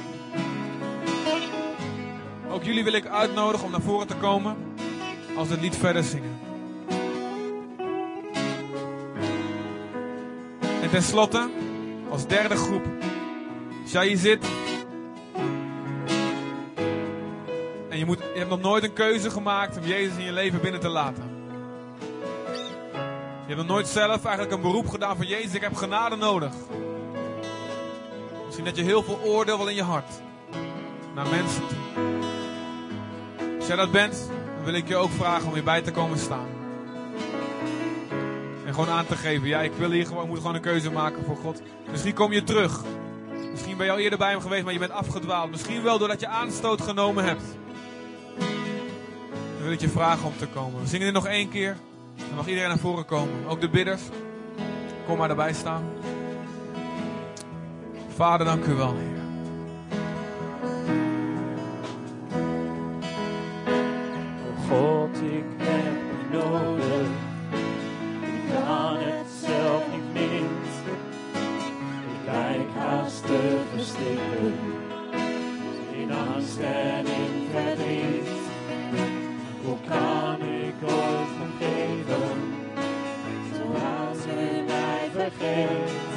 Ook 2.55 2.65
jullie 2.65 2.85
wil 2.85 2.93
ik 2.93 3.07
uitnodigen 3.07 3.65
om 3.65 3.71
naar 3.71 3.81
voren 3.81 4.07
te 4.07 4.15
komen 4.17 4.57
als 5.37 5.49
het 5.49 5.61
lied 5.61 5.77
verder 5.77 6.03
zingen. 6.03 6.39
En 10.83 10.91
tenslotte, 10.91 11.49
als 12.11 12.27
derde 12.27 12.57
groep, 12.57 12.87
als 13.83 13.93
jij 13.93 14.07
hier 14.07 14.17
zit 14.17 14.47
en 17.89 17.99
je, 17.99 18.05
moet, 18.05 18.19
je 18.19 18.39
hebt 18.39 18.51
nog 18.51 18.61
nooit 18.61 18.85
een 18.85 18.93
keuze 18.93 19.31
gemaakt 19.31 19.77
om 19.77 19.85
Jezus 19.85 20.17
in 20.17 20.25
je 20.25 20.33
leven 20.33 20.61
binnen 20.61 20.81
te 20.81 20.89
laten. 20.89 21.25
Je 23.47 23.55
hebt 23.55 23.57
nog 23.57 23.67
nooit 23.67 23.89
zelf 23.89 24.25
eigenlijk 24.25 24.55
een 24.55 24.61
beroep 24.61 24.89
gedaan 24.89 25.17
van 25.17 25.27
Jezus, 25.27 25.55
ik 25.55 25.63
heb 25.63 25.75
genade 25.75 26.17
nodig. 26.17 26.53
Misschien 28.45 28.65
dat 28.65 28.77
je 28.77 28.83
heel 28.83 29.03
veel 29.03 29.21
oordeel 29.25 29.59
wel 29.59 29.69
in 29.69 29.75
je 29.75 29.83
hart 29.83 30.11
naar 31.15 31.27
mensen 31.29 31.63
toe. 31.67 32.14
Als 33.65 33.73
jij 33.73 33.83
dat 33.83 33.93
bent, 33.93 34.29
dan 34.55 34.65
wil 34.65 34.75
ik 34.75 34.89
je 34.89 34.97
ook 34.97 35.11
vragen 35.11 35.47
om 35.47 35.55
hierbij 35.55 35.83
te 35.83 35.91
komen 35.91 36.19
staan. 36.19 36.47
En 38.67 38.75
gewoon 38.75 38.89
aan 38.89 39.07
te 39.07 39.17
geven, 39.17 39.49
ja, 39.49 39.61
ik 39.61 39.73
wil 39.73 39.91
hier 39.91 40.07
gewoon, 40.07 40.29
moet 40.29 40.37
gewoon 40.37 40.55
een 40.55 40.61
keuze 40.61 40.91
maken 40.91 41.25
voor 41.25 41.37
God. 41.37 41.63
Misschien 41.91 42.15
kom 42.15 42.33
je 42.33 42.43
terug. 42.43 42.83
Misschien 43.51 43.77
ben 43.77 43.87
je 43.87 43.93
al 43.93 43.99
eerder 43.99 44.19
bij 44.19 44.31
hem 44.31 44.41
geweest, 44.41 44.65
maar 44.65 44.73
je 44.73 44.79
bent 44.79 44.91
afgedwaald. 44.91 45.51
Misschien 45.51 45.83
wel 45.83 45.99
doordat 45.99 46.21
je 46.21 46.27
aanstoot 46.27 46.81
genomen 46.81 47.25
hebt. 47.25 47.43
Dan 49.55 49.63
wil 49.63 49.73
ik 49.73 49.81
je 49.81 49.89
vragen 49.89 50.27
om 50.27 50.37
te 50.39 50.47
komen. 50.47 50.81
We 50.81 50.87
zingen 50.87 51.07
dit 51.07 51.15
nog 51.15 51.27
één 51.27 51.49
keer. 51.49 51.77
Dan 52.17 52.37
mag 52.37 52.47
iedereen 52.47 52.69
naar 52.69 52.79
voren 52.79 53.05
komen. 53.05 53.47
Ook 53.49 53.61
de 53.61 53.69
bidders. 53.69 54.03
Kom 55.07 55.19
maar 55.19 55.31
erbij 55.31 55.53
staan. 55.53 55.85
Vader, 58.15 58.47
dank 58.47 58.65
u 58.65 58.75
wel, 58.75 58.95
Heer. 58.97 59.15
God, 64.75 65.17
ik 65.17 65.45
heb 65.57 65.93
u 65.93 66.37
nodig. 66.37 67.09
Ik 68.21 68.55
kan 68.55 68.97
het 68.97 69.27
zelf 69.41 69.83
niet 69.93 70.13
meer. 70.13 70.51
Ik 72.15 72.25
lijk 72.25 72.69
haast 72.77 73.27
te 73.27 73.61
verstikken. 73.75 74.55
In 75.93 76.13
angst 76.13 76.59
en 76.59 77.07
in 77.07 77.47
verdriet. 77.53 78.29
Hoe 79.65 79.77
kan 79.89 80.49
ik 80.49 80.75
ooit 80.83 81.29
vergeven? 81.39 82.37
Zoals 83.53 84.27
u 84.27 84.63
mij 84.63 85.11
vergeet. 85.13 86.14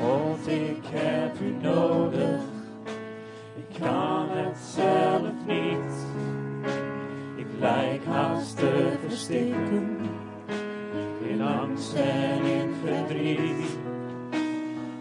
God, 0.00 0.46
ik 0.48 0.84
heb 0.84 1.40
u 1.40 1.54
nodig. 1.62 2.40
Ik 3.56 3.78
kan 3.80 4.28
het 4.28 4.56
zelf 4.56 5.32
niet. 5.46 6.06
Ik 7.36 7.46
lijk 7.58 8.04
haast 8.04 8.56
te 8.56 8.92
verstikken. 9.06 9.98
In 11.28 11.42
angst 11.42 11.94
en 11.94 12.44
in 12.44 12.72
verdriet. 12.84 13.78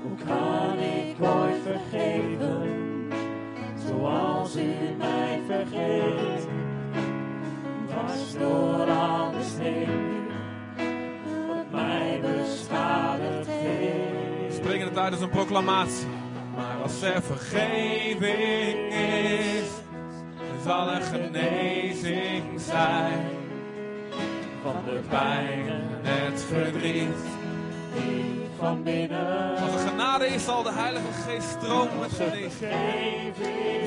Hoe 0.02 0.18
kan 0.26 0.80
ik 0.80 1.16
ooit 1.22 1.62
vergeven? 1.64 2.62
Zoals 3.88 4.56
u 4.56 4.96
mij 4.98 5.42
vergeet. 5.48 6.48
Was 7.88 8.38
door 8.38 8.90
alles 8.90 9.58
heen. 9.58 10.19
Als 15.08 15.22
een 15.22 15.30
proclamatie. 15.30 16.08
Maar 16.56 16.82
als 16.84 17.02
er 17.02 17.22
vergeving 17.22 18.94
is, 18.94 19.68
zal 20.64 20.90
er 20.90 21.02
genezing 21.02 22.62
zijn. 22.62 23.28
Van 24.64 24.76
de 24.86 25.00
pijn 25.10 25.68
En 25.70 25.90
het 26.04 26.44
verdriet. 26.44 27.16
die 27.96 28.48
van 28.60 28.84
binnen. 28.84 29.58
Als 29.58 29.74
er 29.74 29.90
genade 29.90 30.28
is, 30.28 30.44
zal 30.44 30.64
de 30.64 30.72
Heilige 30.72 31.12
Geest 31.28 31.50
stromen 31.50 32.00
met 32.00 32.12
genezing. 32.12 32.74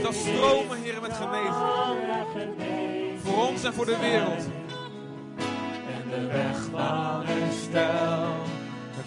Zal 0.02 0.12
stromen, 0.12 0.78
Heer, 0.82 1.00
met 1.02 1.12
genezing. 1.12 1.54
Voor 3.22 3.48
ons 3.48 3.64
en 3.64 3.72
voor 3.72 3.86
de 3.86 3.98
wereld. 4.00 4.44
En 5.94 6.10
de 6.10 6.26
weg 6.26 6.56
Van 6.70 7.22
herstel 7.24 8.01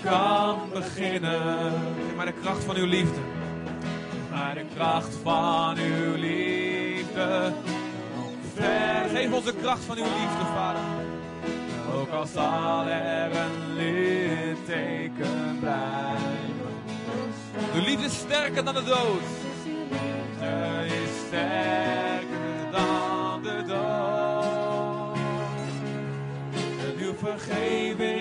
kan 0.05 0.59
beginnen. 0.73 1.71
Geef 2.07 2.15
mij 2.15 2.25
de 2.25 2.33
kracht 2.41 2.63
van 2.63 2.75
uw 2.75 2.85
liefde. 2.85 3.19
mij 4.29 4.39
naar 4.39 4.55
de 4.55 4.65
kracht 4.75 5.15
van 5.23 5.77
uw 5.77 6.15
liefde. 6.15 7.53
Ver, 8.53 9.09
geef 9.09 9.33
ons 9.33 9.45
de 9.45 9.53
kracht 9.61 9.83
van 9.83 9.97
uw 9.97 10.03
liefde, 10.03 10.45
Vader. 10.55 10.81
Ook 11.93 12.09
al 12.09 12.25
zal 12.25 12.85
er 12.87 13.31
een 13.35 13.75
litteken 13.75 15.57
blijven. 15.59 16.73
De 17.73 17.81
liefde 17.81 18.05
is 18.05 18.17
sterker 18.17 18.63
dan 18.63 18.73
de 18.73 18.83
dood. 18.83 19.21
De 20.39 20.85
is 20.85 21.27
sterker 21.27 22.71
dan 22.71 23.43
de 23.43 23.63
dood. 23.67 25.17
En 26.79 27.05
uw 27.05 27.13
vergeving 27.17 28.14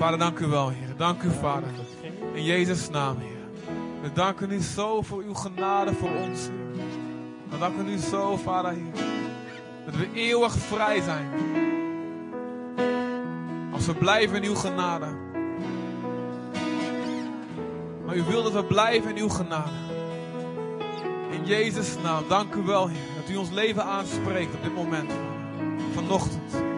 Vader, 0.00 0.18
dank 0.18 0.38
u 0.38 0.46
wel, 0.46 0.68
Heer. 0.68 0.96
Dank 0.96 1.22
u, 1.22 1.30
Vader. 1.30 1.68
In 2.32 2.44
Jezus' 2.44 2.90
naam, 2.90 3.18
Heer. 3.18 3.72
We 4.02 4.12
danken 4.12 4.50
u 4.50 4.60
zo 4.60 5.02
voor 5.02 5.22
uw 5.22 5.34
genade 5.34 5.94
voor 5.94 6.10
ons, 6.10 6.40
Heer. 6.40 6.84
We 7.48 7.58
danken 7.58 7.88
u 7.88 7.98
zo, 7.98 8.36
Vader, 8.36 8.70
Heer. 8.70 9.04
Dat 9.84 9.94
we 9.94 10.08
eeuwig 10.14 10.52
vrij 10.52 11.00
zijn. 11.00 11.28
Als 13.72 13.86
we 13.86 13.94
blijven 13.94 14.36
in 14.36 14.48
uw 14.48 14.54
genade. 14.54 15.06
Maar 18.06 18.16
u 18.16 18.22
wil 18.22 18.42
dat 18.42 18.52
we 18.52 18.64
blijven 18.64 19.10
in 19.16 19.22
uw 19.22 19.28
genade. 19.28 19.70
In 21.30 21.44
Jezus' 21.44 21.96
naam, 22.02 22.24
dank 22.28 22.54
u 22.54 22.62
wel, 22.62 22.88
Heer. 22.88 23.08
Dat 23.20 23.30
u 23.30 23.36
ons 23.36 23.50
leven 23.50 23.84
aanspreekt 23.84 24.54
op 24.54 24.62
dit 24.62 24.74
moment. 24.74 25.12
Vanochtend. 25.94 26.69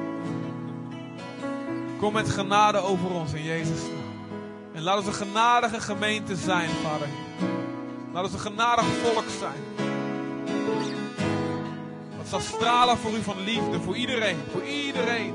Kom 2.03 2.13
met 2.13 2.31
genade 2.31 2.79
over 2.79 3.11
ons 3.11 3.33
in 3.33 3.43
Jezus' 3.43 3.81
naam. 3.81 4.39
En 4.73 4.83
laat 4.83 4.97
ons 4.97 5.07
een 5.07 5.13
genadige 5.13 5.81
gemeente 5.81 6.37
zijn, 6.37 6.69
Vader. 6.69 7.09
Laat 8.13 8.25
ons 8.25 8.33
een 8.33 8.39
genadig 8.39 8.85
volk 8.85 9.25
zijn. 9.39 9.89
Wat 12.17 12.29
zal 12.29 12.41
stralen 12.41 12.99
voor 12.99 13.13
u 13.13 13.23
van 13.23 13.41
liefde, 13.41 13.81
voor 13.81 13.97
iedereen, 13.97 14.37
voor 14.53 14.65
iedereen. 14.65 15.35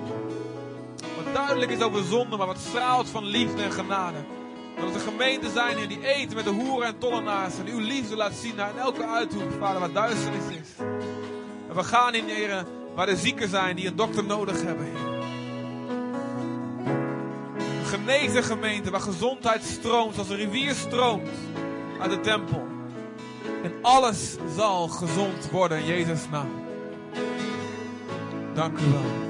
Wat 1.15 1.33
duidelijk 1.33 1.71
is 1.71 1.81
over 1.81 2.03
zonde, 2.03 2.37
maar 2.37 2.47
wat 2.47 2.59
straalt 2.69 3.09
van 3.09 3.25
liefde 3.25 3.63
en 3.63 3.71
genade. 3.71 4.17
Dat 4.79 4.89
we 4.89 4.93
een 4.93 4.99
gemeente 4.99 5.49
zijn 5.49 5.87
die 5.87 6.05
eten 6.05 6.35
met 6.35 6.45
de 6.45 6.51
hoeren 6.51 6.87
en 6.87 6.97
tollenaars. 6.97 7.57
En 7.59 7.67
uw 7.67 7.79
liefde 7.79 8.15
laat 8.15 8.33
zien 8.33 8.55
naar 8.55 8.77
elke 8.77 9.05
uithoek, 9.05 9.51
Vader, 9.59 9.79
waar 9.79 9.91
duisternis 9.91 10.57
is. 10.61 10.69
En 11.69 11.75
we 11.75 11.83
gaan 11.83 12.13
in, 12.13 12.25
Heer, 12.25 12.65
waar 12.95 13.05
de 13.05 13.17
zieken 13.17 13.49
zijn 13.49 13.75
die 13.75 13.87
een 13.87 13.95
dokter 13.95 14.23
nodig 14.23 14.61
hebben, 14.61 15.16
genezen 17.87 18.43
gemeente 18.43 18.91
waar 18.91 19.01
gezondheid 19.01 19.63
stroomt, 19.63 20.13
zoals 20.13 20.29
een 20.29 20.35
rivier 20.35 20.73
stroomt 20.73 21.29
uit 21.99 22.11
de 22.11 22.19
tempel. 22.19 22.67
En 23.63 23.73
alles 23.81 24.35
zal 24.55 24.87
gezond 24.87 25.49
worden 25.51 25.77
in 25.77 25.85
Jezus' 25.85 26.29
naam. 26.31 26.49
Dank 28.53 28.79
u 28.79 28.91
wel. 28.91 29.26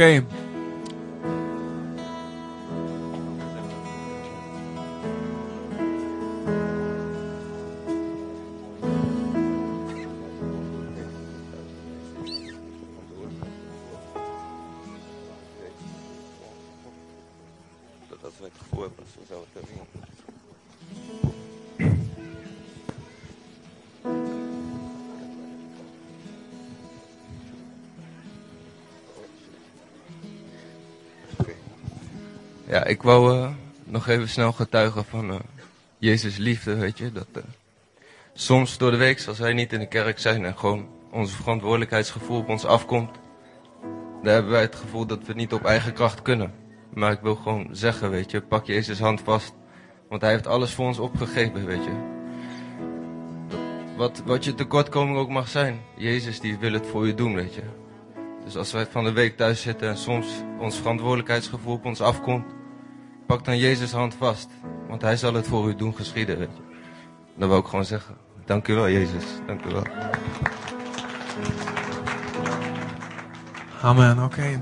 Amen. 0.00 0.49
Ik 32.90 33.02
wou 33.02 33.36
eh, 33.36 33.50
nog 33.84 34.08
even 34.08 34.28
snel 34.28 34.52
getuigen 34.52 35.04
van 35.04 35.30
eh, 35.30 35.38
Jezus 35.98 36.36
liefde, 36.36 36.74
weet 36.74 36.98
je. 36.98 37.12
Dat 37.12 37.26
eh, 37.32 37.42
soms 38.32 38.78
door 38.78 38.90
de 38.90 38.96
week, 38.96 39.24
als 39.26 39.38
wij 39.38 39.52
niet 39.52 39.72
in 39.72 39.78
de 39.78 39.86
kerk 39.88 40.18
zijn 40.18 40.44
en 40.44 40.58
gewoon 40.58 40.88
onze 41.10 41.36
verantwoordelijkheidsgevoel 41.36 42.38
op 42.38 42.48
ons 42.48 42.64
afkomt, 42.64 43.10
dan 44.22 44.32
hebben 44.32 44.50
wij 44.50 44.60
het 44.60 44.74
gevoel 44.74 45.06
dat 45.06 45.26
we 45.26 45.32
niet 45.32 45.52
op 45.52 45.64
eigen 45.64 45.92
kracht 45.92 46.22
kunnen. 46.22 46.54
Maar 46.94 47.12
ik 47.12 47.20
wil 47.20 47.34
gewoon 47.34 47.68
zeggen, 47.72 48.10
weet 48.10 48.30
je, 48.30 48.40
pak 48.40 48.66
Jezus 48.66 48.98
hand 48.98 49.20
vast. 49.20 49.52
Want 50.08 50.22
hij 50.22 50.30
heeft 50.30 50.46
alles 50.46 50.72
voor 50.72 50.86
ons 50.86 50.98
opgegeven, 50.98 51.66
weet 51.66 51.84
je. 51.84 52.18
Wat, 53.96 54.22
wat 54.24 54.44
je 54.44 54.54
tekortkoming 54.54 55.16
ook 55.16 55.28
mag 55.28 55.48
zijn. 55.48 55.80
Jezus 55.96 56.40
die 56.40 56.58
wil 56.58 56.72
het 56.72 56.86
voor 56.86 57.06
je 57.06 57.14
doen, 57.14 57.34
weet 57.34 57.54
je. 57.54 57.62
Dus 58.44 58.56
als 58.56 58.72
wij 58.72 58.86
van 58.86 59.04
de 59.04 59.12
week 59.12 59.36
thuis 59.36 59.62
zitten 59.62 59.88
en 59.88 59.96
soms 59.96 60.26
ons 60.58 60.76
verantwoordelijkheidsgevoel 60.76 61.74
op 61.74 61.84
ons 61.84 62.00
afkomt. 62.00 62.58
Pak 63.30 63.44
dan 63.44 63.58
Jezus 63.58 63.92
hand 63.92 64.14
vast. 64.14 64.48
Want 64.88 65.02
hij 65.02 65.16
zal 65.16 65.34
het 65.34 65.46
voor 65.46 65.68
u 65.68 65.74
doen 65.74 65.96
geschieden, 65.96 66.38
weet 66.38 66.56
je. 66.56 66.62
Dat 67.36 67.48
wil 67.48 67.58
ik 67.58 67.66
gewoon 67.66 67.84
zeggen. 67.84 68.16
Dank 68.44 68.68
u 68.68 68.74
wel, 68.74 68.88
Jezus. 68.88 69.24
Dank 69.46 69.64
u 69.64 69.70
wel. 69.70 69.84
Amen, 73.82 74.24
oké. 74.24 74.60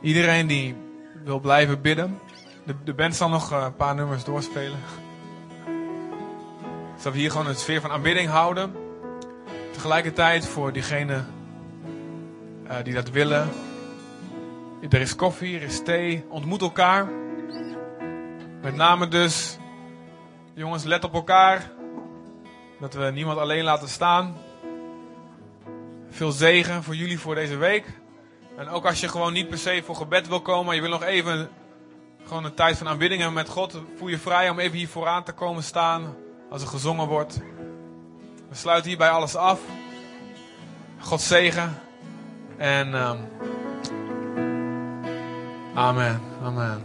Iedereen 0.00 0.46
die 0.46 0.76
wil 1.24 1.40
blijven 1.40 1.80
bidden. 1.80 2.18
De, 2.66 2.74
de 2.84 2.94
band 2.94 3.14
zal 3.14 3.28
nog 3.28 3.52
eh, 3.52 3.62
een 3.64 3.76
paar 3.76 3.94
nummers 3.94 4.24
doorspelen. 4.24 4.78
Zodat 6.96 7.12
we 7.12 7.18
hier 7.18 7.30
gewoon 7.30 7.46
een 7.46 7.54
sfeer 7.54 7.80
van 7.80 7.90
aanbidding 7.90 8.28
houden. 8.28 8.72
Tegelijkertijd 9.72 10.46
voor 10.46 10.72
diegenen 10.72 11.26
eh, 12.66 12.76
die 12.82 12.94
dat 12.94 13.10
willen. 13.10 13.48
Er 14.88 15.00
is 15.00 15.16
koffie, 15.16 15.56
er 15.56 15.62
is 15.62 15.82
thee. 15.82 16.24
Ontmoet 16.28 16.60
elkaar. 16.60 17.08
Met 18.62 18.74
name 18.74 19.08
dus, 19.08 19.58
jongens, 20.54 20.84
let 20.84 21.04
op 21.04 21.14
elkaar. 21.14 21.70
Dat 22.80 22.94
we 22.94 23.10
niemand 23.10 23.38
alleen 23.38 23.64
laten 23.64 23.88
staan. 23.88 24.36
Veel 26.10 26.32
zegen 26.32 26.82
voor 26.82 26.96
jullie 26.96 27.18
voor 27.18 27.34
deze 27.34 27.56
week. 27.56 27.84
En 28.56 28.68
ook 28.68 28.86
als 28.86 29.00
je 29.00 29.08
gewoon 29.08 29.32
niet 29.32 29.48
per 29.48 29.58
se 29.58 29.82
voor 29.84 29.96
gebed 29.96 30.28
wil 30.28 30.40
komen, 30.40 30.64
maar 30.64 30.74
je 30.74 30.80
wil 30.80 30.90
nog 30.90 31.02
even 31.02 31.48
gewoon 32.26 32.44
een 32.44 32.54
tijd 32.54 32.76
van 32.76 32.88
aanbidding 32.88 33.20
hebben 33.20 33.42
met 33.42 33.52
God, 33.52 33.80
voel 33.96 34.08
je 34.08 34.18
vrij 34.18 34.50
om 34.50 34.58
even 34.58 34.78
hier 34.78 34.88
vooraan 34.88 35.24
te 35.24 35.32
komen 35.32 35.62
staan 35.62 36.16
als 36.50 36.62
er 36.62 36.68
gezongen 36.68 37.08
wordt. 37.08 37.40
We 38.48 38.54
sluiten 38.54 38.88
hierbij 38.88 39.10
alles 39.10 39.36
af. 39.36 39.60
God 40.98 41.20
zegen. 41.20 41.78
En 42.56 42.94
ehm, 42.94 43.18
amen, 45.74 46.20
amen. 46.42 46.82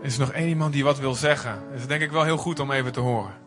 Er 0.00 0.08
is 0.08 0.18
nog 0.18 0.32
één 0.32 0.48
iemand 0.48 0.72
die 0.72 0.84
wat 0.84 0.98
wil 0.98 1.14
zeggen. 1.14 1.58
Dat 1.78 1.88
denk 1.88 2.02
ik 2.02 2.10
wel 2.10 2.24
heel 2.24 2.36
goed 2.36 2.60
om 2.60 2.70
even 2.70 2.92
te 2.92 3.00
horen. 3.00 3.41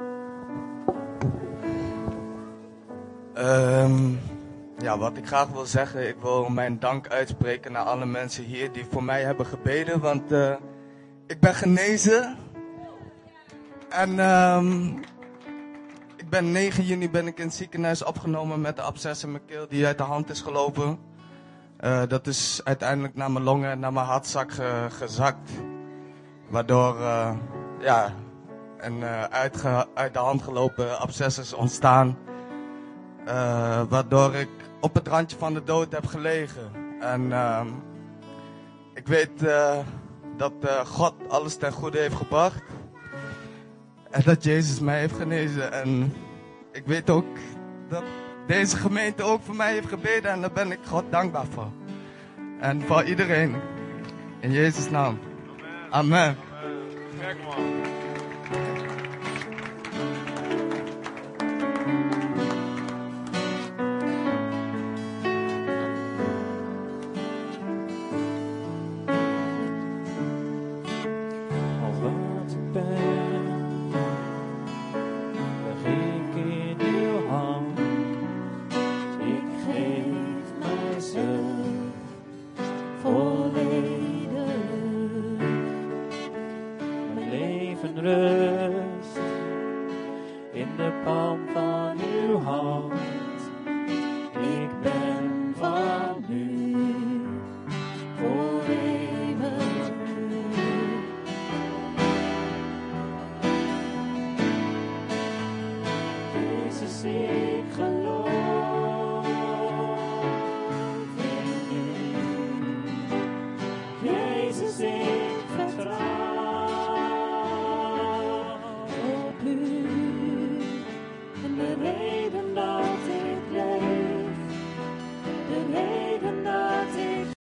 Ehm, 3.86 4.14
Ja, 4.80 4.98
wat 4.98 5.18
ik 5.18 5.28
graag 5.28 5.48
wil 5.48 5.66
zeggen, 5.66 6.08
ik 6.08 6.16
wil 6.22 6.50
mijn 6.50 6.80
dank 6.80 7.08
uitspreken 7.08 7.72
naar 7.72 7.84
alle 7.84 8.06
mensen 8.06 8.44
hier 8.44 8.72
die 8.72 8.86
voor 8.92 9.04
mij 9.04 9.24
hebben 9.24 9.46
gebeden, 9.46 10.00
want 10.00 10.32
eh, 10.32 10.56
ik 11.28 11.40
ben 11.40 11.54
genezen. 11.56 12.38
En 13.90 14.20
ehm, 14.20 14.88
ik 16.16 16.30
ben 16.30 16.52
9 16.52 16.84
juni 16.84 17.10
ben 17.10 17.28
ik 17.28 17.38
in 17.40 17.46
het 17.46 17.54
ziekenhuis 17.56 18.04
opgenomen 18.04 18.62
met 18.62 18.76
de 18.76 18.82
absces 18.82 19.24
in 19.24 19.32
mijn 19.32 19.46
keel 19.46 19.68
die 19.68 19.86
uit 19.86 19.98
de 19.98 20.04
hand 20.04 20.30
is 20.30 20.42
gelopen. 20.42 21.00
Eh, 21.78 22.02
dat 22.08 22.28
is 22.28 22.62
uiteindelijk 22.64 23.16
naar 23.16 23.32
mijn 23.32 23.44
longen 23.44 23.70
en 23.72 23.80
naar 23.80 23.94
mijn 23.94 24.06
hartzak 24.06 24.52
ge- 24.52 24.88
gezakt. 24.90 25.50
Waardoor 26.50 27.00
eh, 27.00 27.32
ja, 27.80 28.14
een 28.78 29.04
uitge- 29.30 29.88
uit 29.94 30.14
de 30.14 30.20
hand 30.20 30.42
gelopen 30.42 31.00
absces 31.00 31.38
is 31.38 31.54
ontstaan. 31.54 32.18
Eh, 33.26 33.82
waardoor 33.90 34.36
ik 34.36 34.50
op 34.80 34.94
het 34.94 35.08
randje 35.08 35.38
van 35.38 35.54
de 35.54 35.64
dood 35.64 35.92
heb 35.92 36.06
gelegen. 36.06 36.72
En 37.00 37.32
ehm, 37.32 37.68
ik 38.94 39.08
weet 39.08 39.44
eh, 39.44 39.78
dat 40.38 40.54
eh, 40.62 40.86
God 40.86 41.14
alles 41.28 41.56
ten 41.56 41.72
goede 41.72 41.98
heeft 41.98 42.16
gebracht. 42.16 42.64
En 44.12 44.22
dat 44.26 44.44
Jezus 44.44 44.80
mij 44.80 45.00
heeft 45.00 45.16
genezen. 45.16 45.72
En 45.72 46.14
ik 46.72 46.86
weet 46.86 47.10
ook 47.10 47.26
dat 47.90 48.04
deze 48.48 48.78
gemeente 48.78 49.24
ook 49.24 49.42
voor 49.44 49.56
mij 49.56 49.74
heeft 49.74 49.90
gebeden. 49.90 50.32
En 50.32 50.42
daar 50.42 50.52
ben 50.52 50.72
ik 50.72 50.80
God 50.88 51.04
dankbaar 51.10 51.46
voor. 51.50 51.72
En 52.60 52.82
voor 52.82 53.04
iedereen. 53.04 53.56
In 54.40 54.52
Jezus' 54.52 54.90
naam. 54.90 55.20
Amen. 55.90 56.38